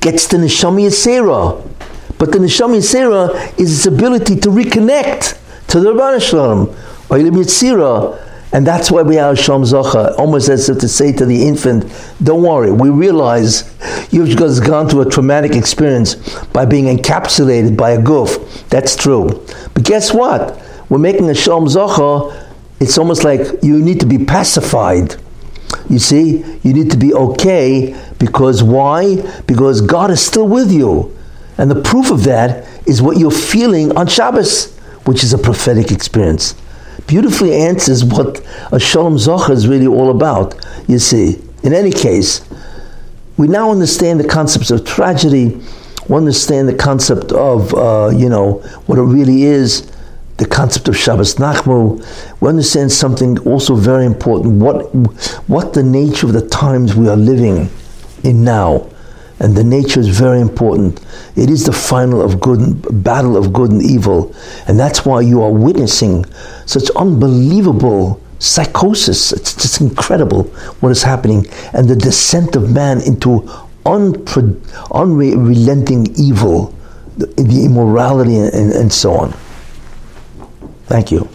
gets 0.00 0.28
the 0.28 0.38
neshama 0.38 0.86
yisera. 0.86 1.68
But 2.22 2.30
the 2.30 2.38
neshama 2.38 2.76
yisera 2.76 3.58
is 3.58 3.78
its 3.78 3.86
ability 3.86 4.36
to 4.36 4.48
reconnect 4.48 5.40
to 5.66 5.80
the 5.80 5.92
Rabban 5.92 6.22
Shalom, 6.22 6.68
Oilim 7.08 7.32
Yitzira. 7.32 8.16
And 8.52 8.64
that's 8.64 8.92
why 8.92 9.02
we 9.02 9.16
have 9.16 9.36
Shalom 9.36 9.64
Zachar, 9.64 10.14
almost 10.18 10.48
as 10.48 10.68
if 10.68 10.78
to 10.78 10.88
say 10.88 11.10
to 11.14 11.26
the 11.26 11.44
infant, 11.44 11.84
don't 12.22 12.44
worry, 12.44 12.70
we 12.70 12.90
realize 12.90 13.74
you've 14.12 14.36
gone 14.64 14.88
through 14.88 15.00
a 15.00 15.10
traumatic 15.10 15.56
experience 15.56 16.14
by 16.52 16.64
being 16.64 16.96
encapsulated 16.96 17.76
by 17.76 17.90
a 17.90 17.98
guf. 17.98 18.68
That's 18.68 18.94
true. 18.94 19.44
But 19.74 19.82
guess 19.82 20.14
what? 20.14 20.62
we're 20.90 20.98
making 20.98 21.28
a 21.28 21.34
Shalom 21.34 21.68
Zachar, 21.68 22.30
it's 22.78 22.98
almost 22.98 23.24
like 23.24 23.64
you 23.64 23.80
need 23.82 23.98
to 23.98 24.06
be 24.06 24.24
pacified. 24.24 25.16
You 25.90 25.98
see, 25.98 26.44
you 26.62 26.72
need 26.72 26.92
to 26.92 26.96
be 26.96 27.12
okay 27.14 28.00
because 28.20 28.62
why? 28.62 29.16
Because 29.48 29.80
God 29.80 30.12
is 30.12 30.24
still 30.24 30.46
with 30.46 30.70
you. 30.70 31.18
And 31.58 31.70
the 31.70 31.80
proof 31.80 32.10
of 32.10 32.24
that 32.24 32.66
is 32.86 33.02
what 33.02 33.18
you're 33.18 33.30
feeling 33.30 33.96
on 33.96 34.06
Shabbos, 34.06 34.76
which 35.04 35.22
is 35.22 35.32
a 35.32 35.38
prophetic 35.38 35.90
experience. 35.90 36.54
Beautifully 37.06 37.54
answers 37.54 38.04
what 38.04 38.44
a 38.70 38.78
Shalom 38.78 39.18
Zachar 39.18 39.52
is 39.52 39.68
really 39.68 39.86
all 39.86 40.10
about, 40.10 40.54
you 40.88 40.98
see. 40.98 41.42
In 41.62 41.72
any 41.72 41.90
case, 41.90 42.48
we 43.36 43.48
now 43.48 43.70
understand 43.70 44.20
the 44.20 44.28
concepts 44.28 44.70
of 44.70 44.84
tragedy, 44.84 45.60
we 46.08 46.16
understand 46.16 46.68
the 46.68 46.74
concept 46.74 47.32
of, 47.32 47.74
uh, 47.74 48.10
you 48.14 48.28
know, 48.28 48.54
what 48.86 48.98
it 48.98 49.02
really 49.02 49.42
is 49.42 49.92
the 50.42 50.48
concept 50.48 50.88
of 50.88 50.96
Shabbos 50.96 51.36
Nachmu, 51.36 52.04
we 52.40 52.48
understand 52.48 52.90
something 52.90 53.38
also 53.46 53.76
very 53.76 54.04
important, 54.04 54.60
what, 54.60 54.92
what 55.48 55.72
the 55.72 55.84
nature 55.84 56.26
of 56.26 56.32
the 56.32 56.48
times 56.48 56.96
we 56.96 57.08
are 57.08 57.16
living 57.16 57.70
in 58.24 58.42
now. 58.42 58.88
And 59.42 59.56
the 59.56 59.64
nature 59.64 59.98
is 59.98 60.06
very 60.06 60.40
important. 60.40 61.00
It 61.34 61.50
is 61.50 61.66
the 61.66 61.72
final 61.72 62.22
of 62.22 62.40
good 62.40 63.02
battle 63.02 63.36
of 63.36 63.52
good 63.52 63.72
and 63.72 63.82
evil. 63.82 64.32
And 64.68 64.78
that's 64.78 65.04
why 65.04 65.20
you 65.22 65.42
are 65.42 65.50
witnessing 65.50 66.24
such 66.64 66.88
unbelievable 66.90 68.22
psychosis. 68.38 69.32
It's 69.32 69.54
just 69.54 69.80
incredible 69.80 70.44
what 70.78 70.90
is 70.90 71.02
happening. 71.02 71.46
And 71.72 71.88
the 71.88 71.96
descent 71.96 72.54
of 72.54 72.70
man 72.70 73.00
into 73.02 73.40
unre- 73.84 74.92
unrelenting 74.92 76.14
evil, 76.16 76.72
the, 77.16 77.26
the 77.26 77.64
immorality, 77.64 78.36
and, 78.36 78.72
and 78.72 78.92
so 78.92 79.12
on. 79.12 79.34
Thank 80.86 81.10
you. 81.10 81.28